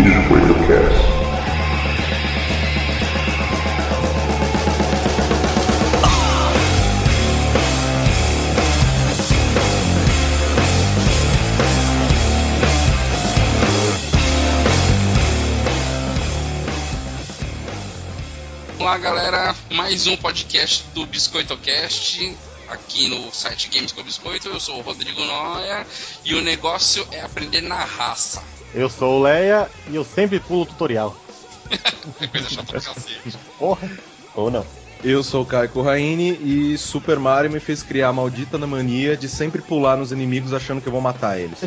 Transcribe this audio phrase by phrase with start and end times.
[0.00, 1.18] Biscoito Cast.
[18.78, 22.36] Olá galera, mais um podcast do BiscoitoCast
[22.68, 24.48] aqui no site Games com Biscoito.
[24.48, 25.84] Eu sou o Rodrigo Noia
[26.24, 28.57] e o negócio é aprender na raça.
[28.74, 31.16] Eu sou o Leia e eu sempre pulo o tutorial.
[32.30, 33.38] Coisa chata pra cacete.
[33.58, 33.90] Porra.
[34.34, 34.64] Ou não.
[35.02, 39.28] Eu sou o Caio Corraine e Super Mario me fez criar a maldita mania de
[39.28, 41.60] sempre pular nos inimigos achando que eu vou matar eles.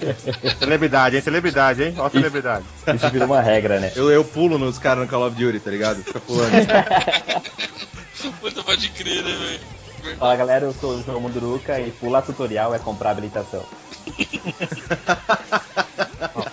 [0.58, 1.22] Celebridade, hein?
[1.22, 1.94] Celebridade, hein?
[1.96, 2.66] Ó a celebridade.
[2.94, 3.90] Isso virou uma regra, né?
[3.96, 6.04] Eu, eu pulo nos caras no Call of Duty, tá ligado?
[6.04, 6.52] Fica pulando.
[8.40, 10.18] Puta, pode crer, né, velho?
[10.18, 13.64] Fala galera, eu sou o João Munduruca e pular tutorial é comprar habilitação.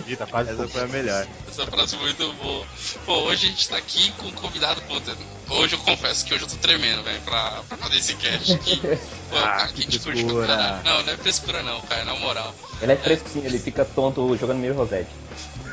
[0.02, 1.26] Maldita, quase Essa foi a melhor.
[1.48, 2.66] Essa frase foi muito boa.
[3.06, 5.16] Pô, hoje a gente tá aqui com um convidado, puta.
[5.48, 8.76] Hoje eu confesso que hoje eu tô tremendo, velho, pra, pra fazer esse cast aqui.
[9.30, 10.80] Pô, Ah, cara, que a frescura.
[10.84, 12.52] Não, não é frescura não, cara, na moral.
[12.80, 15.10] Ele é fresquinho, ele fica tonto jogando meio Rosette.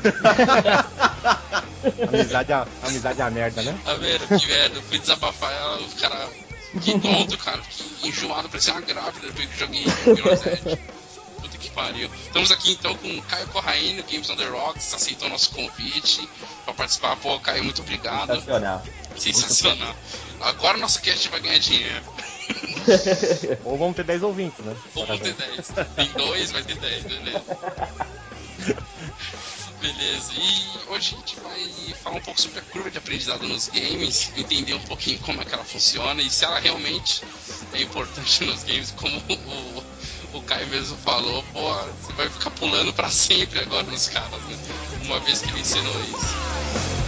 [2.08, 3.78] amizade, é- amizade é a merda, né?
[3.84, 4.26] Tá vendo?
[4.38, 6.28] Que merda, eu fui desabafar ela, o cara.
[6.80, 7.60] Que tonto, cara.
[7.68, 10.78] Que enjoado, parecia uma grávida depois que joguei Groselha.
[11.60, 12.10] Que pariu.
[12.22, 16.26] Estamos aqui então com o Caio Corraine, Games on the Rocks, aceitou nosso convite
[16.64, 17.16] pra participar.
[17.16, 18.34] Pô, Caio, muito obrigado.
[18.34, 18.82] Sensacional.
[19.16, 19.96] Sensacional.
[20.40, 22.04] Agora o nosso cast vai ganhar dinheiro.
[23.64, 24.74] Ou vamos ter 10 ouvintes, né?
[24.94, 25.68] Ou vão ter 10.
[25.94, 27.44] Tem dois, vai ter 10, beleza.
[29.80, 33.68] Beleza, e hoje a gente vai falar um pouco sobre a curva de aprendizado nos
[33.68, 37.22] games, entender um pouquinho como é que ela funciona e se ela realmente
[37.72, 39.82] é importante nos games, como o,
[40.32, 44.56] o Caio mesmo falou, pô, você vai ficar pulando pra sempre agora nos caras, né?
[45.04, 46.99] Uma vez que ele ensinou isso.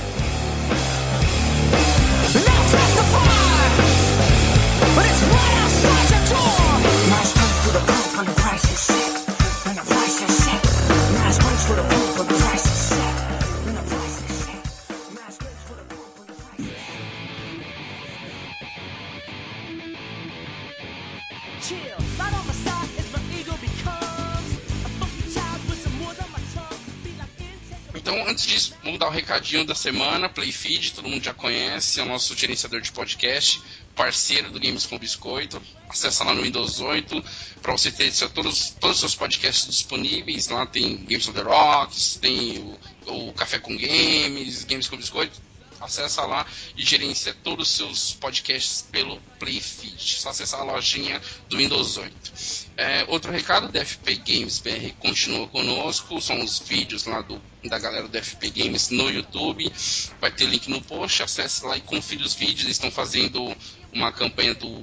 [28.12, 32.02] Então, antes disso, vamos dar o recadinho da semana, Playfeed, todo mundo já conhece, é
[32.02, 33.62] o nosso gerenciador de podcast,
[33.96, 35.62] parceiro do Games com Biscoito.
[35.88, 37.24] Acessa lá no Windows 8
[37.62, 40.48] para você ter todos, todos os seus podcasts disponíveis.
[40.48, 42.58] Lá tem Games on the Rocks, tem
[43.06, 45.40] o, o Café com Games, Games com Biscoito.
[45.82, 50.00] Acessa lá e gerencia todos os seus podcasts pelo Playfeed.
[50.00, 52.32] Só acessar a lojinha do Windows 8.
[52.76, 56.20] É, outro recado, DFP Games BR continua conosco.
[56.20, 59.72] São os vídeos lá do, da galera do DFP Games no YouTube.
[60.20, 61.22] Vai ter link no post.
[61.22, 62.64] Acesse lá e confira os vídeos.
[62.64, 63.54] Eles estão fazendo
[63.92, 64.82] uma campanha do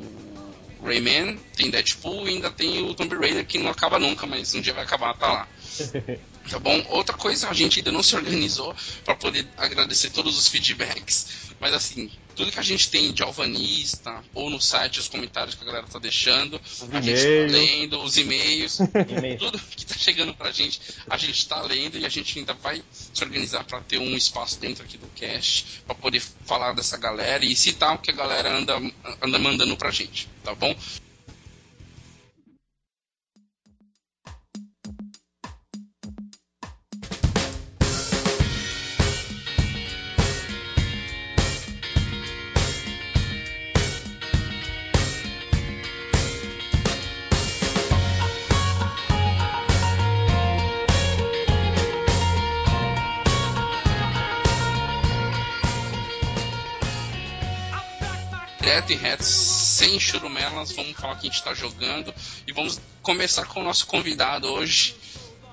[0.83, 4.61] Rayman, tem Deadpool e ainda tem o Tomb Raider que não acaba nunca, mas um
[4.61, 5.47] dia vai acabar, tá lá.
[6.49, 6.83] Tá bom?
[6.89, 11.49] Outra coisa, a gente ainda não se organizou para poder agradecer todos os feedbacks.
[11.59, 15.61] Mas assim, tudo que a gente tem de alvanista, ou no site, os comentários que
[15.61, 16.59] a galera tá deixando,
[16.91, 19.37] a gente tá lendo, os e-mails, E-mail.
[19.37, 22.81] tudo que tá chegando pra gente, a gente tá lendo e a gente ainda vai
[22.91, 27.43] se organizar para ter um espaço dentro aqui do cast, para poder falar dessa galera
[27.45, 28.75] e citar o que a galera anda,
[29.21, 30.73] anda mandando pra gente, tá bom?
[58.79, 62.13] Direto e reto, sem churumelas, vamos falar o que a gente está jogando
[62.47, 64.95] e vamos começar com o nosso convidado hoje,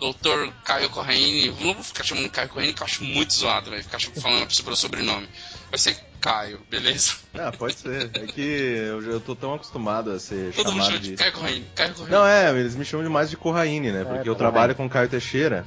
[0.00, 0.52] Dr.
[0.64, 1.48] Caio Corraine.
[1.60, 4.50] Não vou ficar chamando de Caio Corraine que eu acho muito zoado, vai ficar falando
[4.52, 5.28] sobre o sobrenome.
[5.70, 7.14] Vai ser Caio, beleza?
[7.34, 8.10] Ah, pode ser.
[8.14, 11.16] É que eu, eu tô tão acostumado a ser Todo mundo chamado chama de de.
[11.16, 11.66] Caio Corraine.
[11.74, 12.12] Caio Corraine.
[12.12, 14.04] Não, é, eles me chamam demais de Corraine, né?
[14.04, 14.38] Porque eu Corraine.
[14.38, 15.66] trabalho com o Caio Teixeira.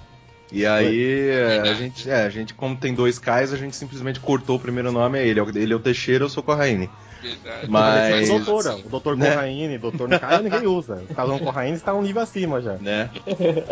[0.51, 4.19] E aí, é, a gente, é, a gente, como tem dois Cais, a gente simplesmente
[4.19, 5.39] cortou o primeiro nome, é ele.
[5.39, 6.89] Ele é o Teixeira, eu sou Corraine.
[7.21, 7.68] Verdade.
[7.69, 9.30] Mas- O doutora, o doutor Né?
[9.30, 11.04] Corraine, doutor Caio ninguém usa.
[11.10, 12.74] O casão Corraine está um nível acima já.
[12.74, 13.10] Né?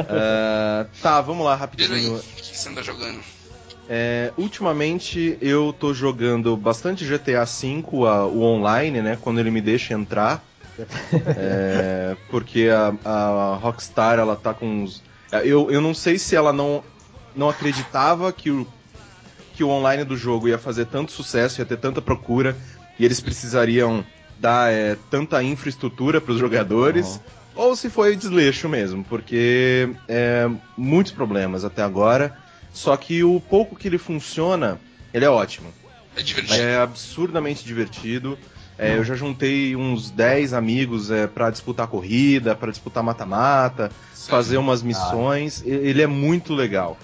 [0.09, 2.15] Ah, tá, vamos lá, rapidinho.
[2.17, 3.19] o que você anda jogando?
[3.89, 9.17] É, ultimamente eu tô jogando bastante GTA V, a- o online, né?
[9.21, 10.43] Quando ele me deixa entrar.
[11.37, 15.01] É, porque a, a Rockstar ela tá com uns.
[15.43, 16.83] Eu, eu não sei se ela não
[17.35, 18.67] não acreditava que o,
[19.53, 22.55] que o online do jogo ia fazer tanto sucesso, ia ter tanta procura,
[22.99, 24.03] e eles precisariam
[24.39, 27.19] dar é, tanta infraestrutura para os jogadores,
[27.55, 32.35] ou se foi desleixo mesmo, porque é, muitos problemas até agora.
[32.71, 34.79] Só que o pouco que ele funciona,
[35.13, 35.73] ele é ótimo.
[36.15, 36.61] É divertido.
[36.61, 38.37] É absurdamente divertido.
[38.77, 44.57] É, eu já juntei uns 10 amigos é, para disputar corrida, para disputar mata-mata, fazer
[44.57, 45.63] umas missões.
[45.65, 46.95] E- Ele é muito legal.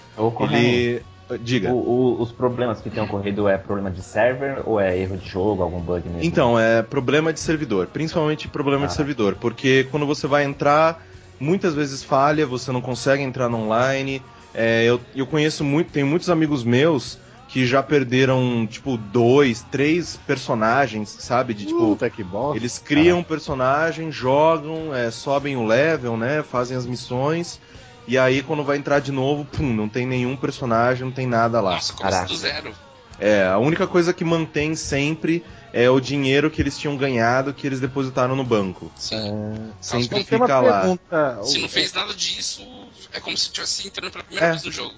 [0.60, 1.02] Ele.
[1.42, 1.72] Diga.
[1.72, 5.28] o- o- os problemas que tem ocorrido é problema de server ou é erro de
[5.28, 6.24] jogo, algum bug mesmo?
[6.24, 8.96] Então, é problema de servidor, principalmente problema de Ah.
[8.96, 11.02] servidor, porque quando você vai entrar,
[11.40, 14.22] muitas vezes falha, você não consegue entrar no online.
[14.54, 17.18] É, eu, eu conheço muito, tenho muitos amigos meus
[17.48, 21.54] que já perderam, tipo, dois, três personagens, sabe?
[21.54, 21.80] De tipo.
[21.80, 22.56] Puta que bom.
[22.56, 26.44] Eles criam um personagem, jogam, é, sobem o level, né?
[26.44, 27.60] Fazem as missões.
[28.08, 31.62] E aí quando vai entrar de novo, pum, não tem nenhum personagem, não tem nada
[31.62, 31.76] lá.
[31.76, 32.34] Nossa, começa Caraca.
[32.34, 32.74] do zero.
[33.20, 37.66] É, a única coisa que mantém sempre é o dinheiro que eles tinham ganhado que
[37.66, 38.92] eles depositaram no banco.
[38.98, 39.72] Sim.
[39.80, 40.80] Sempre Tem uma fica lá.
[40.82, 41.40] pergunta.
[41.44, 42.68] Se não fez nada disso,
[43.14, 44.52] é como se estivesse entrando pela primeira É.
[44.52, 44.94] vez no jogo.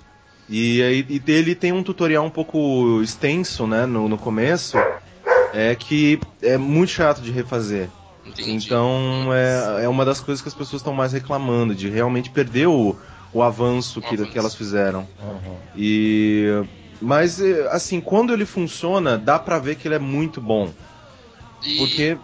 [0.50, 4.78] E aí e ele tem um tutorial um pouco extenso, né, no, no começo,
[5.54, 7.90] é que é muito chato de refazer.
[8.25, 8.66] Entendi.
[8.66, 12.68] Então é, é uma das coisas que as pessoas estão mais reclamando, de realmente perder
[12.68, 12.95] o,
[13.33, 14.31] o avanço, que, avanço.
[14.31, 15.07] que elas fizeram.
[15.22, 15.56] Uhum.
[15.75, 16.63] E.
[17.01, 20.69] Mas, é, assim, quando ele funciona, dá pra ver que ele é muito bom.
[21.63, 22.18] E- Porque,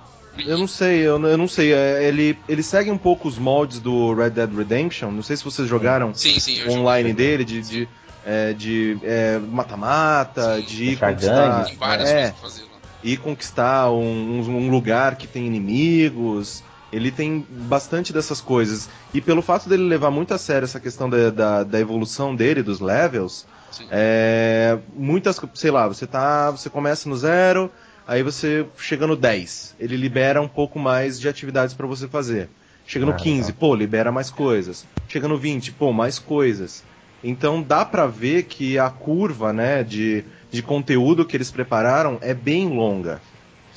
[0.46, 3.38] eu não sei, eu, não- eu não sei, é, ele, ele segue um pouco os
[3.38, 5.12] moldes do Red Dead Redemption.
[5.12, 7.62] Não sei se vocês jogaram Sim, sim, o online dele, de.
[7.62, 7.90] de
[8.24, 10.62] é, de é, mata-mata, Sim.
[10.62, 11.66] de ir Fechar conquistar.
[11.66, 12.71] Tem várias é, coisas pra fazer lá.
[13.04, 16.64] Ir conquistar um, um- um lugar que tem inimigos.
[16.92, 18.90] Ele tem bastante dessas coisas.
[19.14, 22.62] E pelo fato dele levar muito a sério essa questão da, da, da evolução dele,
[22.62, 23.46] dos levels,
[23.90, 27.72] é, muitas, sei lá, você tá, você começa no zero,
[28.06, 32.50] aí você chega no 10, ele libera um pouco mais de atividades pra você fazer.
[32.86, 33.60] Chega no Ah, 15, legal.
[33.60, 34.86] pô, libera mais coisas.
[35.08, 36.84] Chega no 20, pô, mais coisas.
[37.24, 42.34] Então dá pra ver que a curva, né, de, de conteúdo que eles prepararam é
[42.34, 43.22] bem longa.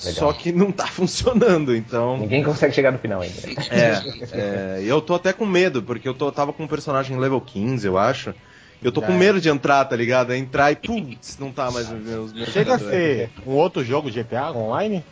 [0.04, 0.14] Legal.
[0.14, 2.18] Só que não tá funcionando, então.
[2.18, 3.34] Ninguém consegue chegar no final ainda.
[3.70, 7.18] É, é, e eu tô até com medo, porque eu tô, tava com um personagem
[7.18, 8.34] level 15, eu acho.
[8.82, 9.16] Eu tô com É.
[9.16, 10.32] medo de entrar, tá ligado?
[10.32, 14.10] É Entrar e putz, não tá mais meus, meus Chega a ser um outro jogo
[14.10, 15.02] GTA online?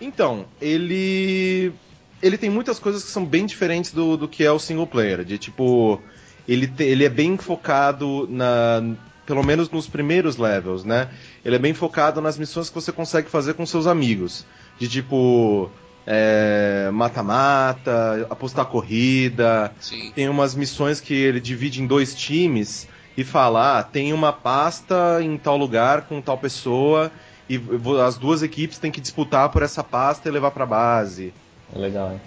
[0.00, 1.72] Então, ele.
[2.20, 5.24] Ele tem muitas coisas que são bem diferentes do, do que é o single player.
[5.24, 6.00] De tipo.
[6.46, 8.80] Ele, te- ele é bem focado na.
[9.26, 11.08] Pelo menos nos primeiros levels, né?
[11.44, 14.44] Ele é bem focado nas missões que você consegue fazer com seus amigos.
[14.78, 15.70] De tipo.
[16.06, 19.72] é, Mata-mata, apostar corrida.
[19.80, 20.12] Sim.
[20.14, 25.18] Tem umas missões que ele divide em dois times e fala: ah, tem uma pasta
[25.22, 27.10] em tal lugar com tal pessoa
[27.48, 27.60] e
[28.04, 31.34] as duas equipes têm que disputar por essa pasta e levar pra base.
[31.76, 32.20] Legal, hein?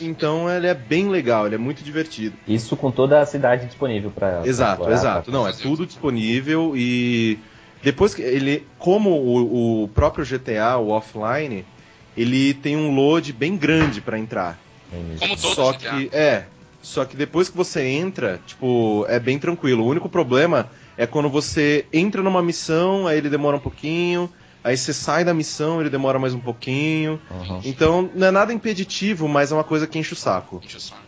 [0.00, 2.36] Então ele é bem legal, ele é muito divertido.
[2.46, 4.42] Isso com toda a cidade disponível pra.
[4.46, 5.30] Exato, pra exato.
[5.30, 7.38] Não, é tudo disponível e
[7.82, 11.64] depois que ele, como o, o próprio GTA, o offline,
[12.16, 14.58] ele tem um load bem grande pra entrar.
[14.90, 15.18] pra-.
[15.20, 15.78] Como todo Só GTA.
[15.78, 16.44] que é,
[16.82, 19.84] só que depois que você entra, tipo, é bem tranquilo.
[19.84, 24.30] O único problema é quando você entra numa missão, aí ele demora um pouquinho,
[24.66, 27.20] aí você sai da missão, ele demora mais um pouquinho.
[27.30, 27.60] Uhum.
[27.64, 30.60] Então, não é nada impeditivo, mas é uma coisa que enche o saco.
[30.64, 31.02] Enche o saco.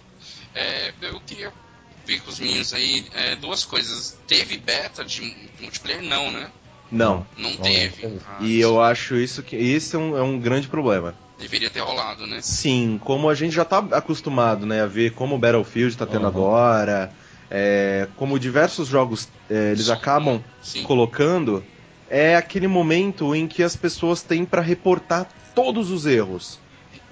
[0.54, 1.52] É, eu queria
[2.06, 4.16] ver com os meninos aí é, duas coisas.
[4.26, 5.20] Teve beta de
[5.60, 6.02] multiplayer?
[6.02, 6.50] Não, né?
[6.90, 7.26] Não.
[7.36, 8.02] Não Não, teve.
[8.04, 8.20] não teve.
[8.28, 11.14] Ah, E eu acho isso que esse é um, é um grande problema.
[11.38, 12.40] Deveria ter rolado, né?
[12.40, 16.22] Sim, como a gente já tá acostumado, né, a ver como o Battlefield tá tendo
[16.22, 16.28] Uhum.
[16.28, 17.12] agora,
[17.50, 19.92] é, como diversos jogos é, eles Sim.
[19.92, 20.82] acabam Sim.
[20.82, 21.64] colocando,
[22.10, 26.58] é aquele momento em que as pessoas têm pra reportar todos os erros.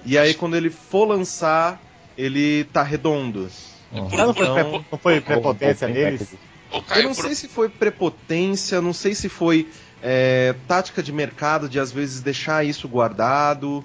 [0.05, 1.81] E aí quando ele for lançar,
[2.17, 3.49] ele tá redondo.
[3.91, 4.09] Uhum.
[4.09, 6.35] Não foi, Então- não foi prepotência deles?
[6.71, 9.67] Ô, Eu não sei se foi prepotência, não sei se foi
[10.03, 13.83] é, tática de mercado de às vezes deixar isso guardado,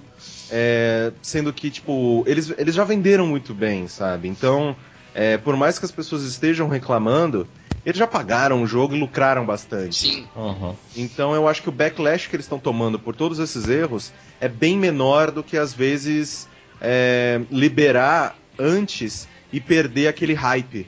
[0.50, 4.28] é, sendo que, tipo, eles, eles já venderam muito bem, sabe?
[4.28, 4.76] Então,
[5.14, 7.48] é, por mais que as pessoas estejam reclamando,
[7.84, 9.96] eles já pagaram o jogo e lucraram bastante.
[9.96, 10.74] Sim, Uhum.
[10.96, 14.48] Então eu acho que o backlash que eles estão tomando por todos esses erros é
[14.48, 16.48] bem menor do que às vezes
[16.80, 20.86] é, liberar antes e perder aquele hype.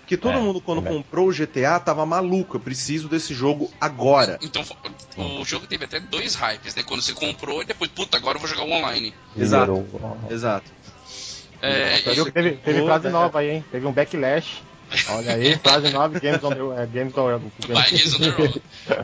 [0.00, 1.02] Porque todo É, mundo quando verdade.
[1.04, 4.38] comprou o GTA tava maluco, eu preciso desse jogo agora.
[4.40, 4.64] então
[5.40, 6.82] o jogo teve até dois hypes, né?
[6.82, 9.12] Quando você comprou e depois, puta, agora eu vou jogar o online.
[9.36, 9.84] Exato.
[10.30, 10.70] Exato.
[11.60, 13.10] É, Nossa, e- Teve, teve, frase é.
[13.10, 13.64] nova aí, hein?
[13.70, 14.62] Teve um backlash
[15.10, 18.62] Olha aí, frase 9, Games on the, é, games on, Games on the Road.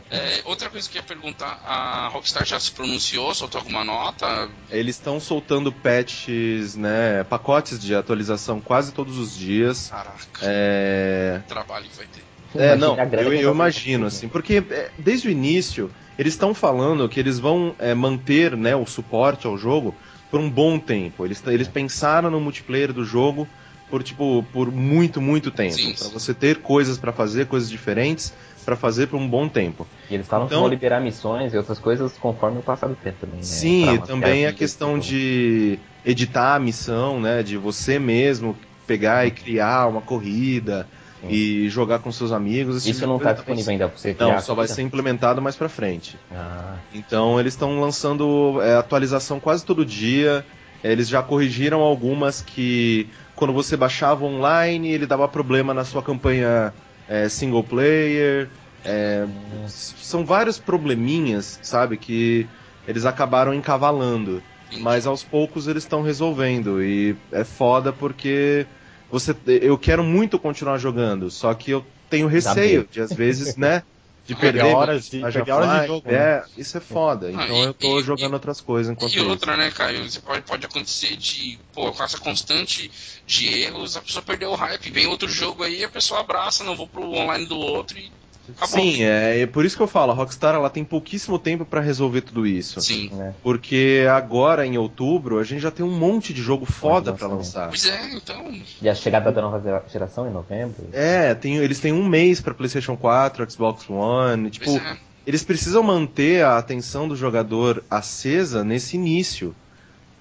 [0.09, 4.49] É, outra coisa que eu ia perguntar, a Rockstar já se pronunciou, soltou alguma nota?
[4.69, 9.89] Eles estão soltando patches, né, pacotes de atualização quase todos os dias.
[9.89, 12.23] Caraca, É, que trabalho que vai ter.
[12.57, 17.19] É, não, eu, eu imagino, assim, porque é, desde o início eles estão falando que
[17.19, 19.93] eles vão é, manter né, o suporte ao jogo
[20.31, 21.25] por um bom tempo.
[21.25, 23.47] Eles, eles pensaram no multiplayer do jogo
[23.89, 25.73] por tipo por muito, muito tempo.
[25.75, 25.93] Sim.
[26.11, 28.33] você ter coisas pra fazer, coisas diferentes
[28.65, 29.85] pra fazer por um bom tempo.
[30.09, 32.95] E eles falam Então- que vão liberar missões e outras coisas conforme o passar do
[32.95, 33.37] tempo também.
[33.37, 33.43] né?
[33.43, 37.43] Sim, e também a questão tipo, de editar a missão, né?
[37.43, 40.87] De você mesmo pegar e criar uma corrida
[41.21, 41.27] Sim.
[41.29, 42.77] e jogar com seus amigos.
[42.87, 45.55] Isso tipo não tá coisa disponível ainda pra você Não, só vai ser implementado mais
[45.55, 46.17] pra frente.
[46.31, 50.43] Ah, Então eles estão lançando é, atualização quase todo dia.
[50.83, 56.01] É, Eles já corrigiram algumas que quando você baixava online ele dava problema na sua
[56.01, 56.73] campanha
[57.07, 58.49] é, single player.
[58.83, 59.25] É,
[59.67, 62.47] são vários probleminhas, sabe, que
[62.87, 64.41] eles acabaram encavalando.
[64.79, 66.83] Mas aos poucos eles estão resolvendo.
[66.83, 68.65] E é foda porque
[69.11, 73.83] você, eu quero muito continuar jogando, só que eu tenho receio de às vezes, né?
[74.27, 77.27] De Perder perder horas de- perder horas de jogo, É, isso é foda.
[77.27, 79.27] Ah, Então e- eu tô e- jogando e- outras coisas enquanto E isso.
[79.29, 80.09] outra, né, Caio?
[80.09, 82.91] Você pode, pode acontecer de, pô, com essa constante
[83.27, 84.89] de erros, a pessoa perdeu o hype.
[84.89, 88.11] Vem outro jogo aí, a pessoa abraça, não vou pro online do outro e
[88.51, 88.67] acabou.
[88.79, 91.81] Sim, é, é por isso que eu falo, a Rockstar ela tem pouquíssimo tempo pra
[91.81, 92.79] resolver tudo isso.
[92.81, 93.09] Sim.
[93.13, 93.33] né?
[93.43, 97.37] Porque agora em outubro a gente já tem um monte de jogo foda pra lançamento.
[97.37, 97.69] lançar.
[97.69, 98.53] Pois é, então.
[98.81, 100.75] E a chegada da nova gera- geração em novembro?
[100.93, 104.97] É, tem, eles têm um mês pra PlayStation 4, Xbox One, tipo, Pois é.
[105.25, 109.55] eles precisam manter a atenção do jogador acesa nesse início.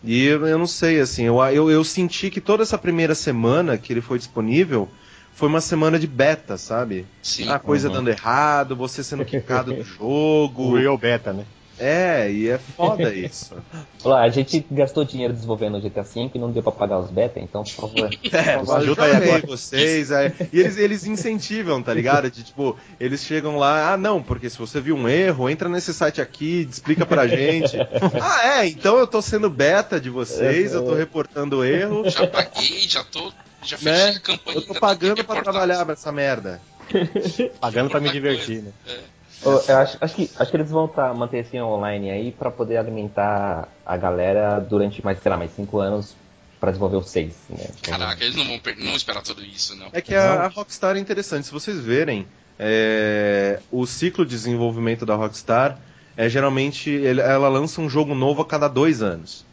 [0.07, 3.79] E eu, eu não sei, assim, eu, eu, eu senti que toda essa primeira semana
[3.79, 4.87] que ele foi disponível
[5.35, 7.07] foi uma semana de beta, sabe?
[7.23, 7.49] Sim.
[7.49, 7.95] A coisa Uhum.
[7.95, 10.77] dando errado, você sendo quicado do O jogo.
[10.77, 11.45] Real Beta, né?
[11.77, 13.57] É, e é foda isso.
[14.05, 17.11] Olha, a gente gastou dinheiro desenvolvendo o GTA V e não deu pra pagar os
[17.11, 18.11] beta, então, por favor.
[18.33, 19.47] É, Ajuda aí ajudei agora.
[19.47, 20.11] vocês.
[20.13, 20.33] é.
[20.53, 22.31] E eles, eles incentivam, tá ligado?
[22.31, 25.93] De, tipo, eles chegam lá, ah não, porque se você viu um erro, entra nesse
[25.93, 27.77] site aqui, explica pra gente.
[28.21, 32.27] ah, é, então eu tô sendo beta de vocês, eu tô reportando o erro, Já
[32.27, 33.33] paguei, já tô.
[33.65, 34.11] Já fechei né?
[34.11, 34.59] a campanha.
[34.59, 36.61] Eu tô pagando pra trabalhar essa merda.
[37.61, 38.75] Pagando pra me divertir, coisa.
[38.87, 38.99] né?
[39.45, 42.51] Eu, eu acho, acho, que, acho que eles vão tá, manter esse online aí pra
[42.51, 46.15] poder alimentar a galera durante mais, sei lá, mais 5 anos
[46.61, 47.35] pra desenvolver o 6.
[47.51, 47.67] Né?
[47.83, 49.89] Caraca, eles não vão não esperar tudo isso, não.
[49.93, 51.47] É que a, a Rockstar é interessante.
[51.47, 52.27] Se vocês verem,
[52.59, 55.79] é, o ciclo de desenvolvimento da Rockstar
[56.17, 59.45] é geralmente ele- ela lança um jogo novo a cada dois anos,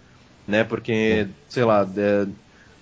[0.48, 0.64] né?
[0.64, 2.28] Porque sei lá, é,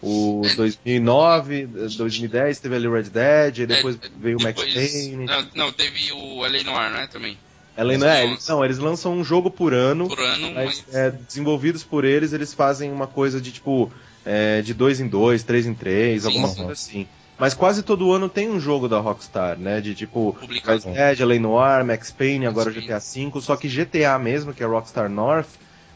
[0.01, 5.25] o 2009, 2010 teve ali Red Dead, aí depois É, veio o Max Payne.
[5.25, 7.37] Não, não, teve o LA Noir, né, também.
[7.75, 10.07] Ela, eles é, eles, não, eles lançam um jogo por ano.
[10.07, 13.91] Por ano, Mas, é, desenvolvidos por eles, eles fazem uma coisa de tipo
[14.25, 16.55] é, de dois em dois, três em três, Sim, alguma sim.
[16.55, 17.07] coisa assim.
[17.37, 19.79] Mas quase todo ano tem um jogo da Rockstar, né?
[19.79, 20.37] De tipo.
[20.65, 22.69] Red Dead, LA Noir, Max Payne, agora.
[22.69, 23.41] GTA V.
[23.41, 25.47] Só que GTA mesmo, que é Rockstar North,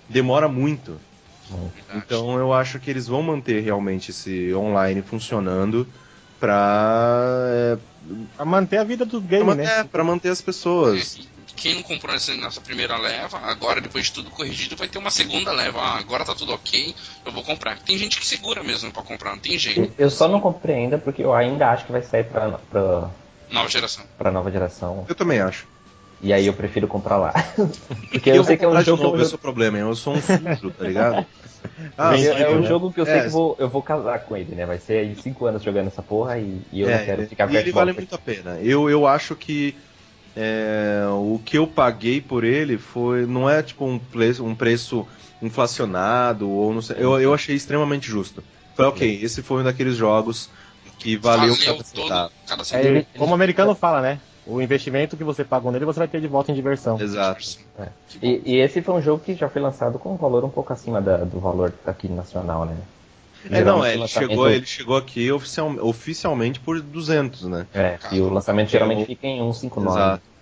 [0.08, 0.98] demora muito.
[1.96, 5.88] Então eu acho que eles vão manter realmente esse online funcionando
[6.40, 7.78] pra, é,
[8.36, 9.80] Pra manter a vida do pra, game, man- né?
[9.80, 11.18] é, pra manter as pessoas.
[11.18, 14.98] É, Quem não comprou nessa, nessa primeira leva, agora, depois de tudo corrigido, vai ter
[14.98, 15.80] uma segunda leva.
[15.80, 16.94] Ah, agora tá tudo ok,
[17.26, 17.80] eu vou comprar.
[17.80, 19.94] Tem gente que segura mesmo pra comprar, não tem jeito.
[19.98, 23.10] Eu só não comprei ainda porque eu ainda acho que vai sair pra, pra,
[23.50, 24.04] Nova geração.
[24.18, 25.06] pra nova geração.
[25.08, 25.66] Eu também acho.
[26.24, 27.34] E aí eu prefiro comprar lá.
[28.10, 29.78] Porque eu, eu sei que é um jogo que novo, eu, esse é o problema.
[29.78, 31.26] Eu sou um sujo, tá ligado?
[31.98, 32.64] Ah, é, é um né?
[32.64, 33.24] jogo que eu sei É.
[33.24, 34.66] que vou, eu vou casar com ele, né?
[34.66, 37.48] Vai ser aí 5 anos jogando essa porra e, e eu É, não quero ficar
[37.48, 38.60] e perto ele vale muito a pena.
[38.62, 39.82] Eu, eu acho que
[40.36, 45.08] é, o que eu paguei por ele foi não é tipo um preço, um preço
[45.42, 46.98] inflacionado ou não sei.
[47.00, 48.46] Eu, eu achei extremamente justo.
[48.74, 50.52] Foi ok, esse foi um daqueles jogos
[50.98, 52.24] que valeu cada todo,
[52.70, 54.22] É, ele- como o americano fala, né?
[54.46, 57.00] O investimento que você pagou nele, você vai ter de volta em diversão.
[57.00, 57.42] Exato.
[58.22, 60.72] E, e esse foi um jogo que já foi lançado com um valor um pouco
[60.74, 62.76] acima da- do valor aqui nacional, né?
[63.50, 67.68] É, não, é, ele, o chegou, ele chegou aqui oficial, oficialmente por 200, né?
[67.74, 70.00] É, e o lançamento geralmente Eu- fica em 159.
[70.00, 70.34] Exato.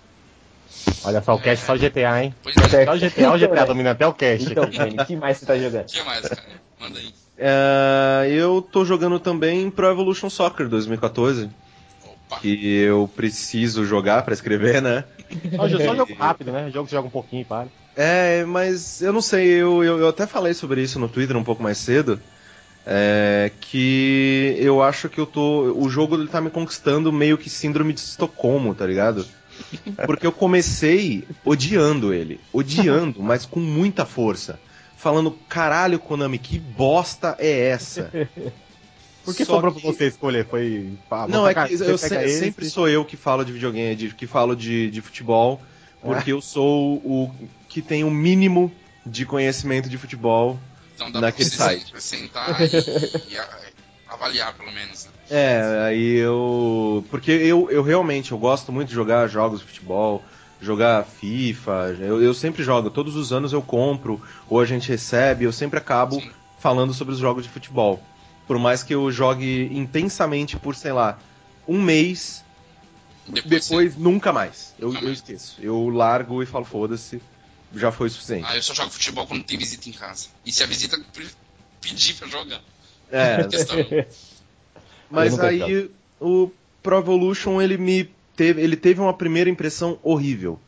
[1.03, 2.33] Olha só o cast, só GTA, hein?
[2.43, 4.51] Pois é, Só o GTA, o GTA domina até o cast.
[4.51, 5.85] Então, o que mais você tá jogando?
[5.87, 6.41] o que mais, cara?
[6.79, 7.13] Manda aí.
[7.37, 11.70] É, eu tô jogando também Pro Evolution Soccer 2014, Opa.
[12.39, 15.03] Que eu preciso jogar pra escrever, né?
[15.55, 16.69] Só, só jogo rápido, né?
[16.71, 17.67] Jogo que você joga um pouquinho e para.
[17.95, 21.43] É, mas eu não sei, eu, eu, eu até falei sobre isso no Twitter um
[21.43, 22.19] pouco mais cedo.
[22.85, 25.73] é que eu acho que eu tô.
[25.73, 29.25] O jogo ele tá me conquistando meio que síndrome de Estocolmo, tá ligado?
[30.05, 32.39] Porque eu comecei odiando ele.
[32.53, 34.59] Odiando, mas com muita força.
[34.97, 38.11] Falando, caralho, Konami, que bosta é essa?
[39.23, 40.45] Por que Só sobrou que- pra você escolher?
[40.47, 40.93] Foi.
[41.09, 44.25] pá, Não, é que eu se- sempre sou eu que falo de videogame, de- que
[44.27, 45.61] falo de, de futebol,
[46.01, 47.31] porque eu sou o
[47.69, 48.71] que tem o mínimo
[49.05, 50.59] de conhecimento de futebol.
[50.95, 52.01] Então dá Naquele pra você site.
[52.01, 53.37] sentar e, e
[54.07, 55.05] avaliar, pelo menos.
[55.05, 55.11] né?
[55.29, 57.05] É, aí eu.
[57.09, 60.23] Porque eu, eu realmente eu gosto muito de jogar jogos de futebol,
[60.61, 61.95] jogar FIFA.
[61.99, 65.79] Eu, eu sempre jogo, todos os anos eu compro, ou a gente recebe, eu sempre
[65.79, 66.29] acabo Sim.
[66.59, 68.01] falando sobre os jogos de futebol.
[68.47, 71.17] Por mais que eu jogue intensamente por, sei lá,
[71.67, 72.43] um mês,
[73.27, 74.73] Depois, depois nunca mais.
[74.79, 75.17] Eu, Nunca eu mais.
[75.19, 75.61] esqueço.
[75.61, 77.21] Eu largo e falo, foda-se,
[77.75, 78.45] já foi o suficiente.
[78.47, 80.27] Ah, eu só jogo futebol quando tem visita em casa.
[80.45, 81.27] E se a visita pe-
[81.79, 82.61] pedir pra jogar.
[83.09, 83.77] É, Questão.
[85.09, 86.49] Mas aí o
[86.81, 88.05] Pro Evolution ele me
[88.35, 90.59] teve, ele teve uma primeira impressão horrível.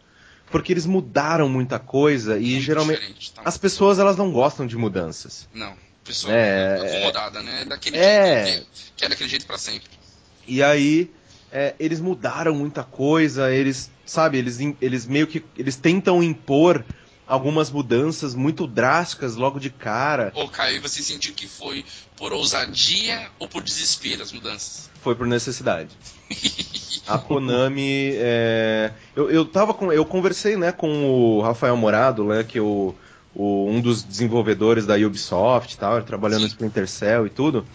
[0.51, 3.41] Porque eles mudaram muita coisa e Muito geralmente diferente, tá?
[3.43, 5.47] as pessoas elas não gostam de mudanças.
[5.53, 5.75] Não.
[6.03, 7.65] Pessoa É, acomodada, né?
[7.65, 8.45] Daquele é.
[8.45, 9.89] jeito que, que é daquele jeito pra sempre.
[10.47, 11.09] E aí
[11.51, 16.83] é, eles mudaram muita coisa, eles, sabe, eles, eles meio que eles tentam impor
[17.25, 20.31] algumas mudanças muito drásticas logo de cara.
[20.35, 21.85] Ô, Caio, você sentiu que foi
[22.17, 24.89] por ousadia ou por desespero as mudanças?
[25.01, 25.89] Foi por necessidade.
[27.07, 28.11] A Konami.
[28.15, 29.91] é, Eu, eu tava com.
[29.91, 32.61] Eu conversei né, com o Rafael Morado, né, que é
[33.33, 36.47] o, o- um dos desenvolvedores da Ubisoft e tal, ele trabalhando no.
[36.47, 37.67] Splinter Cell e tudo.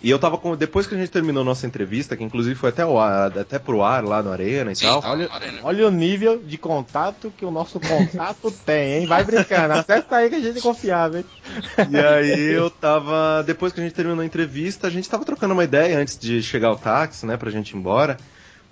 [0.00, 0.56] E eu tava com.
[0.56, 3.82] Depois que a gente terminou nossa entrevista, que inclusive foi até, ao ar, até pro
[3.82, 5.02] ar lá no Arena e Sim, tal.
[5.02, 5.30] olha-.
[5.62, 9.06] Olha o nível de contato que o nosso contato tem, hein?
[9.06, 11.26] Vai brincando, acessa aí que a gente é confiável, hein?
[11.86, 13.42] E aí eu tava.
[13.44, 16.42] Depois que a gente terminou a entrevista, a gente tava trocando uma ideia antes de
[16.42, 18.20] chegar o táxi, né, pra gente ir embora.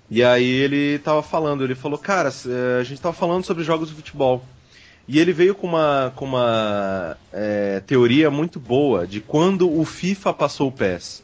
[0.09, 3.89] E aí ele tava falando, ele falou, cara, eh, a gente tava falando sobre jogos
[3.89, 4.49] de futebol.
[5.07, 10.33] E ele veio com uma, com uma eh, teoria muito boa de quando o FIFA
[10.33, 11.21] passou o PES.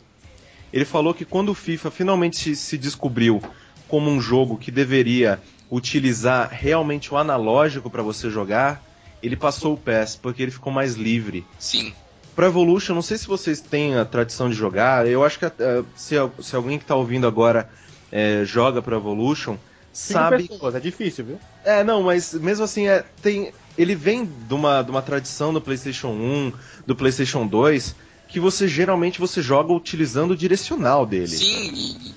[0.72, 3.42] Ele falou que quando o FIFA finalmente se descobriu
[3.88, 5.40] como um jogo que deveria
[5.72, 8.84] utilizar realmente o analógico para você jogar,
[9.24, 11.46] ele passou o PES, porque ele ficou mais livre.
[11.58, 11.94] Sim.
[12.36, 15.08] Pro Evolution, não sei se vocês têm a tradição de jogar.
[15.08, 17.70] Eu acho que eh, se, se alguém que tá ouvindo agora
[18.12, 19.58] eh, joga Pro Evolution,
[19.92, 20.48] Cinco sabe.
[20.48, 21.40] pessoas, é difícil, viu?
[21.66, 25.62] É, não, mas mesmo assim, é, tem, ele vem de uma, de uma tradição do
[25.62, 26.54] PlayStation 1,
[26.86, 27.96] do PlayStation 2,
[28.28, 31.28] que você geralmente você joga utilizando o direcional dele.
[31.30, 32.14] Sim,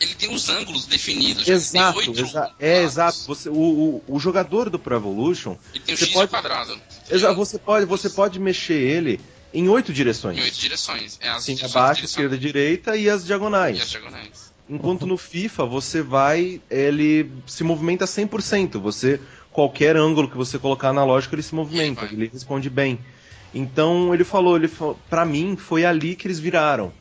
[0.00, 1.48] ele tem os ângulos definidos.
[1.48, 3.18] Exato, exa- é exato.
[3.26, 6.78] Você, o, o, o jogador do Pro Evolution, Ele tem o Você X pode- quadrado.
[7.10, 9.20] exa- você pode, você pode mexer ele
[9.52, 10.38] em oito direções.
[10.38, 11.18] Em oito direções.
[11.20, 13.78] É as Sim, direções abaixo, esquerda, direita e as diagonais.
[13.78, 14.50] E as diagonais.
[14.68, 18.78] Enquanto no FIFA você vai, ele se movimenta 100%.
[18.80, 19.20] Você
[19.52, 22.98] qualquer ângulo que você colocar analógico ele se movimenta, Ele responde bem.
[23.54, 26.92] Então ele falou, ele falou, para mim foi ali que eles viraram,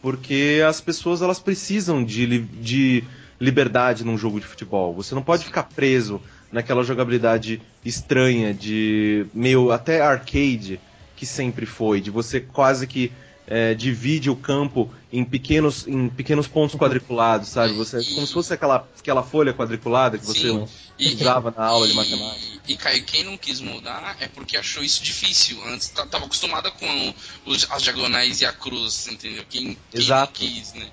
[0.00, 3.04] porque as pessoas elas precisam de, de
[3.40, 4.92] liberdade num jogo de futebol.
[4.94, 10.80] Você não pode ficar preso naquela jogabilidade estranha de meio até arcade
[11.16, 13.12] que sempre foi, de você quase que
[13.46, 17.74] é, divide o campo em pequenos, em pequenos pontos quadriculados, sabe?
[17.74, 20.66] Você, como se fosse aquela, aquela folha quadriculada que você Sim.
[20.98, 22.60] E, usava na aula de e- matemática.
[22.68, 25.58] E, Caio, quem não quis mudar é porque achou isso difícil.
[25.66, 29.42] Antes tá- tava acostumada com os- as diagonais e a cruz, entendeu?
[29.50, 30.40] Quem, quem Exato.
[30.42, 30.86] não quis, né?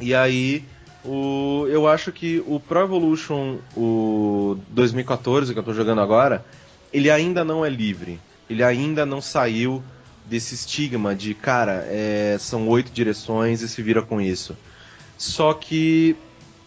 [0.00, 0.64] E aí,
[1.04, 6.44] o, eu acho que o Pro Evolution, o 2014, que eu tô jogando agora,
[6.92, 8.18] ele ainda não é livre.
[8.48, 9.82] Ele ainda não saiu
[10.26, 14.56] desse estigma de, cara, é, são oito direções e se vira com isso.
[15.16, 16.16] Só que,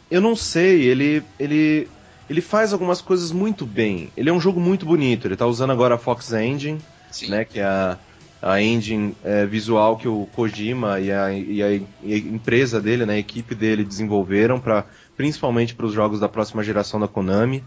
[0.09, 1.87] eu não sei, ele, ele,
[2.29, 4.11] ele faz algumas coisas muito bem.
[4.17, 7.29] Ele é um jogo muito bonito, ele tá usando agora a Fox Engine, Sim.
[7.31, 7.99] né, que é a,
[8.41, 13.05] a engine é, visual que o Kojima e a, e a- e a empresa dele,
[13.05, 17.63] né, a equipe dele desenvolveram para principalmente para os jogos da próxima geração da Konami.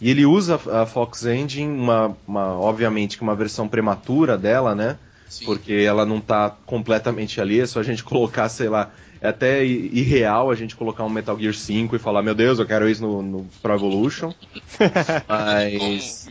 [0.00, 4.98] E ele usa a Fox Engine, uma, uma- obviamente que uma versão prematura dela, né?
[5.30, 5.44] Sim.
[5.44, 8.90] Porque ela não tá completamente ali, é só a gente colocar, sei lá,
[9.20, 12.66] é até irreal a gente colocar um Metal Gear 5 e falar, meu Deus, eu
[12.66, 14.32] quero isso no, no Pro Evolution.
[15.28, 16.28] Mas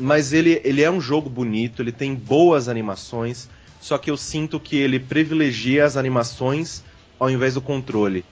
[0.00, 3.50] mas ele, ele é um jogo bonito, ele tem boas animações,
[3.82, 6.82] só que eu sinto que ele privilegia as animações
[7.18, 8.24] ao invés do controle.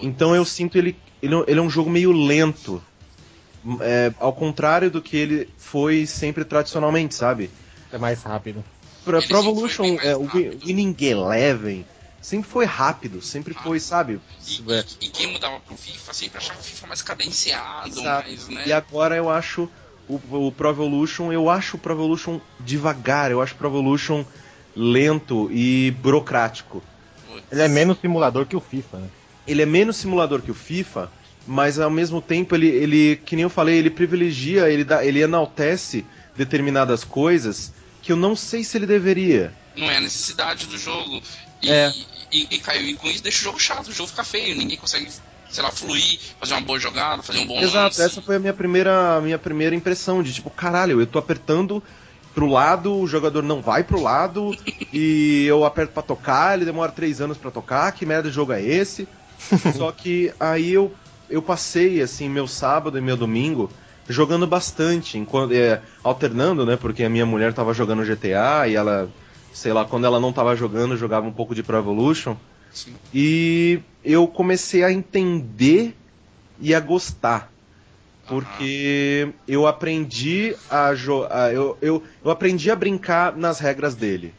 [0.00, 2.82] Então eu sinto ele, ele, ele é um jogo meio lento,
[3.82, 7.50] é, ao contrário do que ele foi sempre tradicionalmente, sabe?
[7.92, 8.64] É mais rápido.
[9.04, 10.26] Pro, Pro Evolution, é, o.
[10.64, 11.84] Winning Eleven
[12.24, 14.18] sempre foi rápido, sempre foi, sabe?
[14.48, 18.48] E, É, e, e quem mudava pro FIFA sempre achava o FIFA mais cadenciado, mais,
[18.48, 18.64] né?
[18.66, 19.68] E agora eu acho
[20.08, 24.24] o, o Pro Evolution, eu acho o Pro Evolution devagar, eu acho o Pro Evolution
[24.74, 26.82] lento e burocrático.
[27.28, 27.44] Putz.
[27.52, 29.08] Ele é menos simulador que o FIFA, né?
[29.46, 31.12] Ele é menos simulador que o FIFA,
[31.46, 35.20] mas ao mesmo tempo ele, ele que nem eu falei, ele privilegia, ele, dá, ele
[35.20, 37.70] enaltece determinadas coisas
[38.04, 39.52] que eu não sei se ele deveria.
[39.74, 41.22] Não é a necessidade do jogo.
[41.62, 41.90] E, É.
[42.32, 45.10] e, e, e com isso deixa o jogo chato, o jogo fica feio, ninguém consegue,
[45.50, 48.02] sei lá, fluir, fazer uma boa jogada, fazer um bom Exato, lance.
[48.02, 51.82] essa foi a minha primeira, minha primeira impressão de tipo, caralho, eu tô apertando
[52.34, 54.54] pro lado, o jogador não vai pro lado
[54.92, 58.52] e eu aperto pra tocar, ele demora três anos pra tocar, que merda de jogo
[58.52, 59.08] é esse?
[59.76, 60.94] Só que aí eu,
[61.28, 63.70] eu passei assim meu sábado e meu domingo
[64.08, 66.76] jogando bastante, enquanto é, alternando, né?
[66.76, 69.08] Porque a minha mulher tava jogando GTA e ela,
[69.52, 72.36] sei lá, quando ela não tava jogando, jogava um pouco de Pro Evolution.
[72.72, 72.94] Sim.
[73.12, 75.94] E eu comecei a entender
[76.60, 77.50] e a gostar.
[78.26, 84.32] Porque eu aprendi a, jo a- eu, eu, eu aprendi a brincar nas regras dele.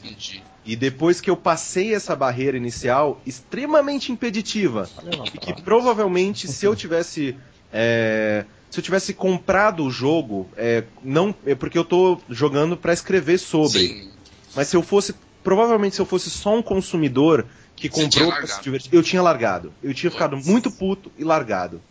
[0.00, 0.42] Entendi.
[0.64, 4.88] E depois que eu passei essa barreira inicial extremamente impeditiva,
[5.34, 7.36] e que provavelmente se eu tivesse
[7.72, 12.92] é, se eu tivesse comprado o jogo, é, não é porque eu tô jogando pra
[12.92, 13.78] escrever sobre.
[13.88, 14.10] Sim.
[14.54, 15.14] Mas se eu fosse.
[15.42, 19.20] Provavelmente se eu fosse só um consumidor que Você comprou pra se divertir, eu tinha
[19.22, 19.72] largado.
[19.82, 20.22] Eu tinha Putz.
[20.22, 21.82] ficado muito puto e largado.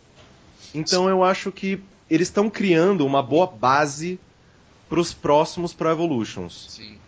[0.74, 1.78] Então eu acho que
[2.10, 4.18] eles estão criando uma boa base
[4.88, 6.66] pros próximos Pro Evolutions.
[6.68, 6.98] Sim.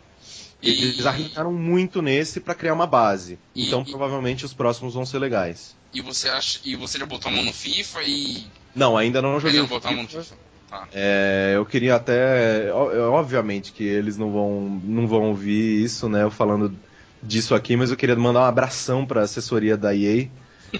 [0.62, 3.38] Eles arriscaram muito nesse pra criar uma base.
[3.54, 5.74] E- Então e- provavelmente os próximos vão ser legais.
[5.92, 6.60] E você acha.
[6.64, 8.46] E você já botou a mão no FIFA e.
[8.76, 10.36] Não, ainda não joguei Ainda o não FIFA.
[10.68, 10.86] Tá.
[10.92, 12.70] É, eu queria até.
[12.72, 16.22] ó- Obviamente que eles não vão, não vão ouvir isso, né?
[16.22, 16.76] Eu falando
[17.22, 20.28] disso aqui, mas eu queria mandar um abração pra assessoria da EA.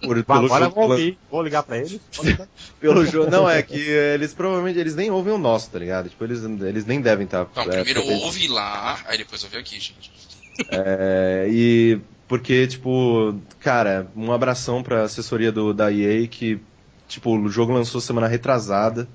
[0.00, 1.18] Por, pelo Agora eu jogo, vou ouvir.
[1.28, 2.00] Vou ligar pra eles.
[2.22, 2.48] Ligar.
[2.80, 3.30] pelo jogo.
[3.30, 6.08] Não, é que eles provavelmente eles nem ouvem o nosso, tá ligado?
[6.08, 7.46] Tipo, eles, eles nem devem estar.
[7.50, 10.12] Então, primeiro ouve lá, aí depois ouve aqui, gente.
[10.70, 16.60] É, e porque, tipo, cara, um abração pra assessoria do, da EA que,
[17.08, 19.08] tipo, o jogo lançou semana retrasada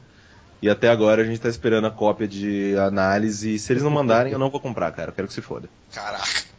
[0.62, 3.92] e até agora a gente tá esperando a cópia de análise e se eles não
[3.92, 5.70] mandarem eu não vou comprar, cara, eu quero que se foda.
[5.94, 6.52] Caraca.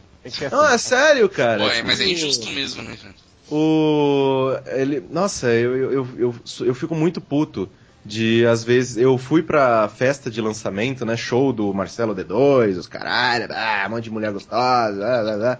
[0.51, 1.59] Não, é sério, cara.
[1.63, 3.13] Pô, é, mas é Tipo, injusto mesmo, né, cara?
[3.51, 4.51] O.
[4.67, 5.05] Ele.
[5.11, 7.69] Nossa, eu, eu, eu, eu, eu fico muito puto
[8.05, 11.15] de, às vezes, eu fui pra festa de lançamento, né?
[11.15, 15.59] Show do Marcelo D2, os caralho, ah, um monte de mulher gostosa, blá, blá, blá.